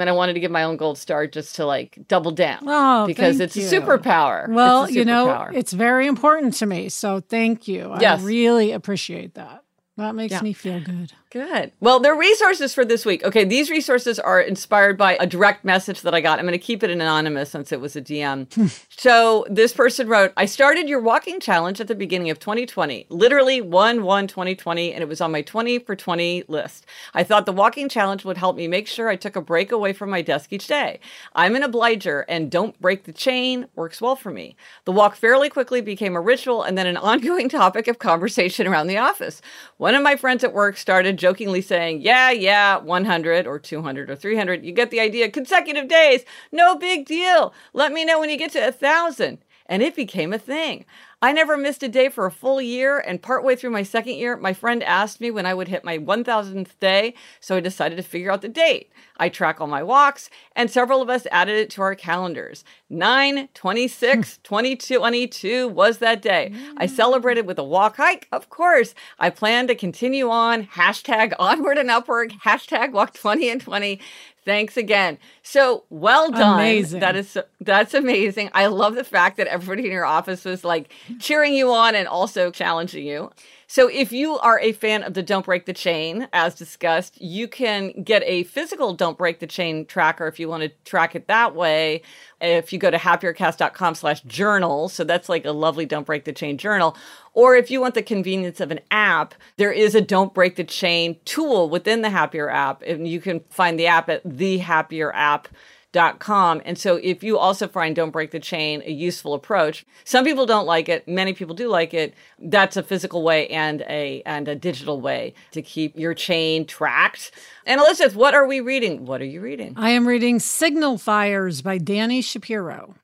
And 0.00 0.08
I 0.08 0.12
wanted 0.12 0.34
to 0.34 0.40
give 0.40 0.52
my 0.52 0.62
own 0.62 0.76
gold 0.76 0.96
star 0.96 1.26
just 1.26 1.56
to 1.56 1.66
like 1.66 1.98
double 2.06 2.30
down. 2.30 2.60
Oh, 2.64 3.04
because 3.06 3.40
it's 3.40 3.56
a 3.56 3.60
superpower. 3.60 4.48
Well, 4.48 4.84
a 4.84 4.86
superpower. 4.86 4.94
you 4.94 5.04
know, 5.04 5.48
it's 5.52 5.72
very 5.72 6.06
important 6.06 6.54
to 6.54 6.66
me. 6.66 6.88
So 6.88 7.18
thank 7.20 7.66
you. 7.66 7.96
Yes. 7.98 8.22
I 8.22 8.24
really 8.24 8.70
appreciate 8.70 9.34
that. 9.34 9.64
That 9.96 10.14
makes 10.14 10.30
yeah. 10.30 10.42
me 10.42 10.52
feel 10.52 10.78
good. 10.78 11.12
Good. 11.30 11.72
Well, 11.80 12.00
there 12.00 12.14
are 12.14 12.18
resources 12.18 12.72
for 12.72 12.86
this 12.86 13.04
week. 13.04 13.22
Okay, 13.22 13.44
these 13.44 13.68
resources 13.68 14.18
are 14.18 14.40
inspired 14.40 14.96
by 14.96 15.18
a 15.20 15.26
direct 15.26 15.62
message 15.62 16.00
that 16.00 16.14
I 16.14 16.22
got. 16.22 16.38
I'm 16.38 16.46
going 16.46 16.52
to 16.52 16.58
keep 16.58 16.82
it 16.82 16.88
anonymous 16.88 17.50
since 17.50 17.70
it 17.70 17.82
was 17.82 17.96
a 17.96 18.00
DM. 18.00 18.50
Hmm. 18.54 18.66
so 18.88 19.44
this 19.50 19.74
person 19.74 20.08
wrote, 20.08 20.32
I 20.38 20.46
started 20.46 20.88
your 20.88 21.02
walking 21.02 21.38
challenge 21.38 21.82
at 21.82 21.86
the 21.86 21.94
beginning 21.94 22.30
of 22.30 22.38
2020, 22.38 23.08
literally 23.10 23.60
1 23.60 24.02
1 24.04 24.26
2020, 24.26 24.94
and 24.94 25.02
it 25.02 25.08
was 25.08 25.20
on 25.20 25.30
my 25.30 25.42
20 25.42 25.80
for 25.80 25.94
20 25.94 26.44
list. 26.48 26.86
I 27.12 27.24
thought 27.24 27.44
the 27.44 27.52
walking 27.52 27.90
challenge 27.90 28.24
would 28.24 28.38
help 28.38 28.56
me 28.56 28.66
make 28.66 28.86
sure 28.86 29.10
I 29.10 29.16
took 29.16 29.36
a 29.36 29.42
break 29.42 29.70
away 29.70 29.92
from 29.92 30.08
my 30.08 30.22
desk 30.22 30.50
each 30.50 30.66
day. 30.66 30.98
I'm 31.34 31.54
an 31.56 31.62
obliger, 31.62 32.24
and 32.26 32.50
don't 32.50 32.80
break 32.80 33.04
the 33.04 33.12
chain 33.12 33.66
works 33.74 34.00
well 34.00 34.16
for 34.16 34.30
me. 34.30 34.56
The 34.86 34.92
walk 34.92 35.14
fairly 35.14 35.50
quickly 35.50 35.82
became 35.82 36.16
a 36.16 36.22
ritual 36.22 36.62
and 36.62 36.78
then 36.78 36.86
an 36.86 36.96
ongoing 37.08 37.50
topic 37.50 37.86
of 37.86 37.98
conversation 37.98 38.66
around 38.66 38.86
the 38.86 38.96
office. 38.96 39.42
One 39.76 39.94
of 39.94 40.02
my 40.02 40.16
friends 40.16 40.42
at 40.42 40.54
work 40.54 40.78
started 40.78 41.17
jokingly 41.18 41.60
saying, 41.60 42.00
Yeah, 42.00 42.30
yeah, 42.30 42.78
100 42.78 43.46
or 43.46 43.58
200 43.58 44.10
or 44.10 44.16
300. 44.16 44.64
You 44.64 44.72
get 44.72 44.90
the 44.90 45.00
idea. 45.00 45.30
Consecutive 45.30 45.88
days, 45.88 46.24
no 46.52 46.76
big 46.76 47.04
deal. 47.06 47.52
Let 47.72 47.92
me 47.92 48.04
know 48.04 48.18
when 48.18 48.30
you 48.30 48.38
get 48.38 48.52
to 48.52 48.66
a 48.66 48.72
thousand. 48.72 49.38
And 49.70 49.82
it 49.82 49.94
became 49.94 50.32
a 50.32 50.38
thing. 50.38 50.86
I 51.20 51.32
never 51.32 51.56
missed 51.56 51.82
a 51.82 51.88
day 51.88 52.08
for 52.08 52.24
a 52.24 52.30
full 52.30 52.60
year. 52.62 52.98
And 52.98 53.20
partway 53.20 53.54
through 53.54 53.70
my 53.70 53.82
second 53.82 54.14
year, 54.14 54.36
my 54.36 54.54
friend 54.54 54.82
asked 54.82 55.20
me 55.20 55.30
when 55.30 55.44
I 55.44 55.52
would 55.52 55.68
hit 55.68 55.84
my 55.84 55.98
1000th 55.98 56.78
day. 56.80 57.12
So 57.40 57.56
I 57.56 57.60
decided 57.60 57.96
to 57.96 58.02
figure 58.02 58.30
out 58.30 58.40
the 58.40 58.48
date. 58.48 58.90
I 59.18 59.28
track 59.28 59.60
all 59.60 59.66
my 59.66 59.82
walks, 59.82 60.30
and 60.54 60.70
several 60.70 61.02
of 61.02 61.08
us 61.08 61.26
added 61.30 61.56
it 61.56 61.70
to 61.70 61.82
our 61.82 61.94
calendars. 61.94 62.64
9, 62.90 63.48
26, 63.54 64.38
22, 64.42 64.98
22 64.98 65.68
was 65.68 65.98
that 65.98 66.22
day. 66.22 66.52
I 66.76 66.86
hmm. 66.86 66.94
celebrated 66.94 67.46
with 67.46 67.58
a 67.58 67.64
walk 67.64 67.96
hike, 67.96 68.28
of 68.32 68.50
course. 68.50 68.94
I 69.18 69.30
plan 69.30 69.66
to 69.68 69.74
continue 69.74 70.30
on. 70.30 70.64
Hashtag 70.66 71.32
onward 71.38 71.78
and 71.78 71.90
upward. 71.90 72.34
Hashtag 72.44 72.92
walk 72.92 73.14
20 73.14 73.50
and 73.50 73.60
20. 73.60 74.00
Thanks 74.44 74.78
again. 74.78 75.18
So 75.42 75.84
well 75.90 76.30
done. 76.30 76.54
Amazing. 76.54 77.00
That 77.00 77.16
is 77.16 77.36
that's 77.60 77.92
amazing. 77.92 78.48
I 78.54 78.68
love 78.68 78.94
the 78.94 79.04
fact 79.04 79.36
that 79.36 79.46
everybody 79.46 79.84
in 79.84 79.92
your 79.92 80.06
office 80.06 80.46
was 80.46 80.64
like 80.64 80.90
cheering 81.18 81.52
you 81.52 81.70
on 81.70 81.94
and 81.94 82.08
also 82.08 82.50
challenging 82.50 83.06
you. 83.06 83.30
So 83.70 83.86
if 83.88 84.12
you 84.12 84.38
are 84.38 84.58
a 84.60 84.72
fan 84.72 85.02
of 85.02 85.12
the 85.12 85.22
Don't 85.22 85.44
Break 85.44 85.66
the 85.66 85.74
Chain, 85.74 86.26
as 86.32 86.54
discussed, 86.54 87.20
you 87.20 87.46
can 87.46 88.02
get 88.02 88.22
a 88.24 88.44
physical 88.44 88.94
Don't 88.94 89.18
Break 89.18 89.40
the 89.40 89.46
Chain 89.46 89.84
tracker 89.84 90.26
if 90.26 90.40
you 90.40 90.48
want 90.48 90.62
to 90.62 90.70
track 90.86 91.14
it 91.14 91.26
that 91.26 91.54
way. 91.54 92.00
If 92.40 92.72
you 92.72 92.78
go 92.78 92.90
to 92.90 92.96
happiercast.com 92.96 93.94
slash 93.94 94.22
journal, 94.22 94.88
so 94.88 95.04
that's 95.04 95.28
like 95.28 95.44
a 95.44 95.52
lovely 95.52 95.84
Don't 95.84 96.06
Break 96.06 96.24
the 96.24 96.32
Chain 96.32 96.56
journal. 96.56 96.96
Or 97.34 97.56
if 97.56 97.70
you 97.70 97.82
want 97.82 97.94
the 97.94 98.02
convenience 98.02 98.58
of 98.58 98.70
an 98.70 98.80
app, 98.90 99.34
there 99.58 99.70
is 99.70 99.94
a 99.94 100.00
Don't 100.00 100.32
Break 100.32 100.56
the 100.56 100.64
Chain 100.64 101.18
tool 101.26 101.68
within 101.68 102.00
the 102.00 102.08
Happier 102.08 102.48
app. 102.48 102.80
And 102.80 103.06
you 103.06 103.20
can 103.20 103.40
find 103.50 103.78
the 103.78 103.86
app 103.86 104.08
at 104.08 104.22
the 104.24 104.58
Happier 104.58 105.14
app 105.14 105.46
com. 105.92 106.60
And 106.64 106.78
so 106.78 106.96
if 106.96 107.22
you 107.22 107.38
also 107.38 107.66
find 107.66 107.96
Don't 107.96 108.10
Break 108.10 108.30
the 108.30 108.40
Chain 108.40 108.82
a 108.84 108.90
useful 108.90 109.34
approach, 109.34 109.86
some 110.04 110.24
people 110.24 110.46
don't 110.46 110.66
like 110.66 110.88
it, 110.88 111.08
many 111.08 111.32
people 111.32 111.54
do 111.54 111.68
like 111.68 111.94
it. 111.94 112.14
That's 112.38 112.76
a 112.76 112.82
physical 112.82 113.22
way 113.22 113.48
and 113.48 113.82
a 113.82 114.22
and 114.26 114.48
a 114.48 114.54
digital 114.54 115.00
way 115.00 115.34
to 115.52 115.62
keep 115.62 115.98
your 115.98 116.14
chain 116.14 116.66
tracked. 116.66 117.30
And 117.66 117.80
Elizabeth, 117.80 118.14
what 118.14 118.34
are 118.34 118.46
we 118.46 118.60
reading? 118.60 119.06
What 119.06 119.20
are 119.20 119.26
you 119.26 119.40
reading? 119.40 119.74
I 119.76 119.90
am 119.90 120.06
reading 120.06 120.38
Signal 120.38 120.98
Fires 120.98 121.62
by 121.62 121.78
Dani 121.78 122.22
Shapiro. 122.22 122.94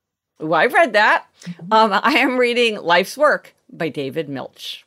Oh, 0.40 0.52
I've 0.52 0.72
read 0.72 0.92
that. 0.94 1.26
Um, 1.70 1.92
I 1.92 2.18
am 2.18 2.38
reading 2.38 2.76
Life's 2.76 3.16
Work 3.16 3.54
by 3.72 3.88
David 3.88 4.28
Milch. 4.28 4.84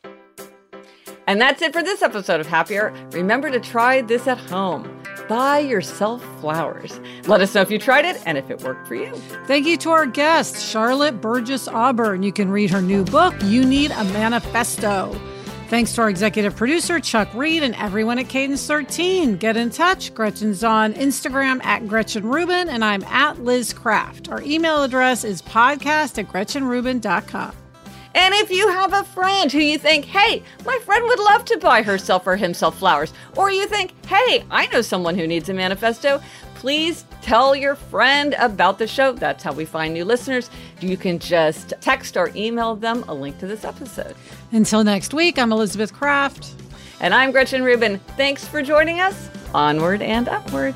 And 1.25 1.41
that's 1.41 1.61
it 1.61 1.73
for 1.73 1.83
this 1.83 2.01
episode 2.01 2.39
of 2.39 2.47
Happier. 2.47 2.93
Remember 3.11 3.49
to 3.49 3.59
try 3.59 4.01
this 4.01 4.27
at 4.27 4.37
home. 4.37 5.03
Buy 5.27 5.59
yourself 5.59 6.23
flowers. 6.39 6.99
Let 7.25 7.41
us 7.41 7.53
know 7.53 7.61
if 7.61 7.69
you 7.71 7.79
tried 7.79 8.05
it 8.05 8.21
and 8.25 8.37
if 8.37 8.49
it 8.49 8.61
worked 8.61 8.87
for 8.87 8.95
you. 8.95 9.13
Thank 9.45 9.65
you 9.67 9.77
to 9.77 9.89
our 9.91 10.05
guest, 10.05 10.65
Charlotte 10.65 11.19
Burgess 11.21 11.67
Auburn. 11.67 12.23
You 12.23 12.31
can 12.31 12.49
read 12.49 12.69
her 12.71 12.81
new 12.81 13.03
book, 13.03 13.33
You 13.43 13.65
Need 13.65 13.91
a 13.91 14.03
Manifesto. 14.05 15.19
Thanks 15.69 15.93
to 15.95 16.01
our 16.03 16.09
executive 16.09 16.55
producer, 16.55 17.01
Chuck 17.01 17.27
Reed, 17.33 17.61
and 17.61 17.75
everyone 17.75 18.19
at 18.19 18.29
Cadence 18.29 18.65
13. 18.65 19.35
Get 19.35 19.57
in 19.57 19.69
touch. 19.69 20.13
Gretchen's 20.13 20.63
on 20.63 20.93
Instagram 20.93 21.61
at 21.65 21.89
Gretchen 21.89 22.25
Rubin, 22.25 22.69
and 22.69 22.85
I'm 22.85 23.03
at 23.03 23.43
Liz 23.43 23.73
Craft. 23.73 24.29
Our 24.29 24.41
email 24.43 24.81
address 24.83 25.25
is 25.25 25.41
podcast 25.41 26.17
at 26.19 26.29
GretchenRubin.com. 26.31 27.53
And 28.17 28.33
if 28.33 28.49
you 28.49 28.67
have 28.69 28.93
a 28.93 29.03
friend 29.03 29.51
who 29.51 29.59
you 29.59 29.77
think, 29.77 30.03
hey, 30.05 30.41
my 30.65 30.79
friend 30.79 31.05
would 31.05 31.19
love 31.19 31.45
to 31.45 31.57
buy 31.59 31.83
herself 31.83 32.25
or 32.25 32.35
himself 32.35 32.79
flowers, 32.79 33.13
or 33.35 33.51
you 33.51 33.67
think, 33.67 33.93
hey, 34.07 34.43
I 34.49 34.65
know 34.67 34.81
someone 34.81 35.15
who 35.15 35.27
needs 35.27 35.49
a 35.49 35.53
manifesto, 35.53 36.19
please 36.55 37.05
tell 37.21 37.55
your 37.55 37.75
friend 37.75 38.35
about 38.39 38.79
the 38.79 38.87
show. 38.87 39.13
That's 39.13 39.43
how 39.43 39.53
we 39.53 39.65
find 39.65 39.93
new 39.93 40.03
listeners. 40.03 40.49
You 40.81 40.97
can 40.97 41.19
just 41.19 41.75
text 41.79 42.17
or 42.17 42.31
email 42.35 42.75
them 42.75 43.05
a 43.07 43.13
link 43.13 43.37
to 43.37 43.45
this 43.45 43.63
episode. 43.63 44.15
Until 44.51 44.83
next 44.83 45.13
week, 45.13 45.37
I'm 45.37 45.51
Elizabeth 45.51 45.93
Craft. 45.93 46.55
And 46.99 47.13
I'm 47.13 47.31
Gretchen 47.31 47.63
Rubin. 47.63 47.99
Thanks 48.17 48.47
for 48.47 48.63
joining 48.63 48.99
us. 48.99 49.29
Onward 49.53 50.01
and 50.01 50.27
upward. 50.27 50.73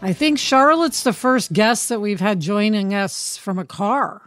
I 0.00 0.12
think 0.12 0.38
Charlotte's 0.38 1.02
the 1.02 1.12
first 1.12 1.52
guest 1.52 1.88
that 1.88 2.00
we've 2.00 2.20
had 2.20 2.40
joining 2.40 2.94
us 2.94 3.36
from 3.36 3.58
a 3.58 3.64
car. 3.64 4.22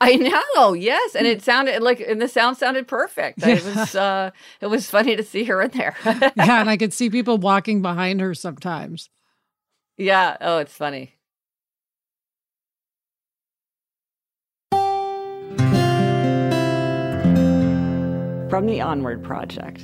I 0.00 0.14
know, 0.16 0.74
yes, 0.74 1.16
and 1.16 1.26
it 1.26 1.42
sounded 1.42 1.82
like, 1.82 2.00
and 2.00 2.20
the 2.20 2.28
sound 2.28 2.56
sounded 2.56 2.86
perfect. 2.86 3.42
It 3.42 3.64
was, 3.64 3.94
uh, 3.96 4.30
it 4.60 4.66
was 4.66 4.88
funny 4.88 5.16
to 5.16 5.24
see 5.24 5.44
her 5.44 5.62
in 5.62 5.70
there. 5.72 5.96
yeah, 6.04 6.60
and 6.60 6.70
I 6.70 6.76
could 6.76 6.92
see 6.92 7.10
people 7.10 7.38
walking 7.38 7.82
behind 7.82 8.20
her 8.20 8.34
sometimes. 8.34 9.10
Yeah. 9.96 10.36
Oh, 10.40 10.58
it's 10.58 10.74
funny. 10.74 11.14
From 18.48 18.66
the 18.66 18.80
Onward 18.80 19.24
Project. 19.24 19.82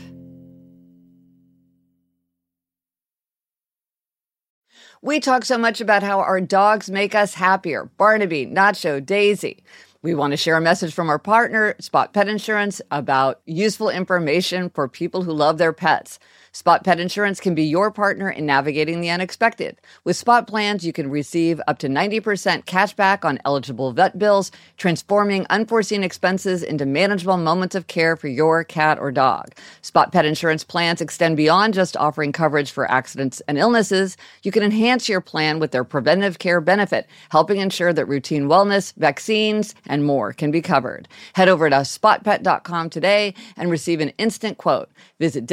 We 5.03 5.21
talk 5.21 5.45
so 5.45 5.59
much 5.59 5.81
about 5.81 6.03
how 6.03 6.21
our 6.21 6.41
dogs 6.41 6.91
make 6.91 7.15
us 7.15 7.35
happier 7.35 7.85
Barnaby, 7.99 8.47
Nacho, 8.47 9.05
Daisy. 9.05 9.63
We 10.03 10.15
want 10.15 10.33
to 10.33 10.37
share 10.37 10.57
a 10.57 10.61
message 10.61 10.93
from 10.93 11.09
our 11.09 11.19
partner, 11.19 11.75
Spot 11.81 12.13
Pet 12.13 12.29
Insurance, 12.29 12.81
about 12.91 13.41
useful 13.47 13.89
information 13.89 14.71
for 14.71 14.89
people 14.89 15.23
who 15.23 15.33
love 15.33 15.59
their 15.59 15.73
pets. 15.73 16.19
Spot 16.55 16.85
Pet 16.85 17.01
Insurance 17.01 17.41
can 17.41 17.57
be 17.57 17.65
your 17.65 17.91
partner 17.91 18.31
in 18.31 18.47
navigating 18.47 19.01
the 19.01 19.11
unexpected. 19.11 19.77
With 20.05 20.17
Spot 20.17 20.47
plans, 20.47 20.87
you 20.87 20.93
can 20.93 21.11
receive 21.11 21.61
up 21.67 21.79
to 21.81 21.89
90% 21.89 22.65
cash 22.65 22.95
back 22.95 23.25
on 23.25 23.41
eligible 23.45 23.91
vet 23.91 24.21
bills, 24.21 24.53
transforming 24.77 25.47
unforeseen 25.51 26.05
expenses 26.05 26.63
into 26.63 26.87
manageable 26.87 27.39
moments 27.39 27.75
of 27.75 27.89
care 27.89 28.15
for 28.15 28.29
your 28.29 28.63
cat 28.63 29.01
or 29.01 29.11
dog. 29.11 29.53
Spot 29.83 30.13
Pet 30.13 30.25
Insurance 30.25 30.63
plans 30.63 31.01
extend 31.01 31.37
beyond 31.37 31.75
just 31.75 31.97
offering 31.97 32.31
coverage 32.31 32.71
for 32.71 32.89
accidents 32.89 33.43
and 33.49 33.59
illnesses. 33.59 34.17
You 34.45 34.53
can 34.53 34.63
enhance 34.63 35.09
your 35.09 35.21
plan 35.21 35.59
with 35.59 35.73
their 35.73 35.83
preventive 35.83 36.39
care 36.39 36.61
benefit, 36.61 37.09
helping 37.31 37.59
ensure 37.59 37.93
that 37.93 38.07
routine 38.07 38.45
wellness, 38.45 38.95
vaccines, 38.95 39.75
and 39.89 40.05
more 40.05 40.33
can 40.33 40.53
be 40.53 40.63
covered. 40.63 41.09
Head 41.33 41.49
over 41.49 41.69
to 41.69 41.79
spotpet.com 41.79 42.91
today 42.91 43.35
and 43.57 43.73
receive 43.73 43.99
an 43.99 44.11
instant 44.19 44.57
quote. 44.57 44.89
Visit 45.19 45.47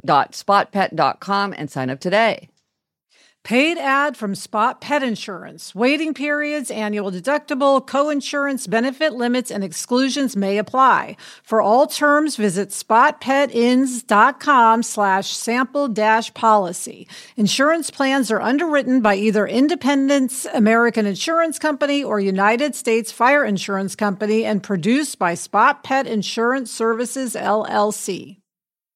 www.spotpet.com 0.00 1.54
and 1.56 1.70
sign 1.70 1.90
up 1.90 2.00
today. 2.00 2.48
Paid 3.44 3.76
ad 3.76 4.16
from 4.16 4.34
Spot 4.34 4.80
Pet 4.80 5.02
Insurance. 5.02 5.74
Waiting 5.74 6.14
periods, 6.14 6.70
annual 6.70 7.12
deductible, 7.12 7.86
co-insurance, 7.86 8.66
benefit 8.66 9.12
limits, 9.12 9.50
and 9.50 9.62
exclusions 9.62 10.34
may 10.34 10.56
apply. 10.56 11.18
For 11.42 11.60
all 11.60 11.86
terms, 11.86 12.36
visit 12.36 12.70
spotpetins.com 12.70 14.82
slash 14.82 15.36
sample 15.36 15.88
dash 15.88 16.32
policy. 16.32 17.06
Insurance 17.36 17.90
plans 17.90 18.30
are 18.30 18.40
underwritten 18.40 19.02
by 19.02 19.16
either 19.16 19.46
Independence 19.46 20.46
American 20.54 21.04
Insurance 21.04 21.58
Company 21.58 22.02
or 22.02 22.18
United 22.18 22.74
States 22.74 23.12
Fire 23.12 23.44
Insurance 23.44 23.94
Company 23.94 24.46
and 24.46 24.62
produced 24.62 25.18
by 25.18 25.34
Spot 25.34 25.84
Pet 25.84 26.06
Insurance 26.06 26.70
Services, 26.70 27.34
LLC. 27.34 28.38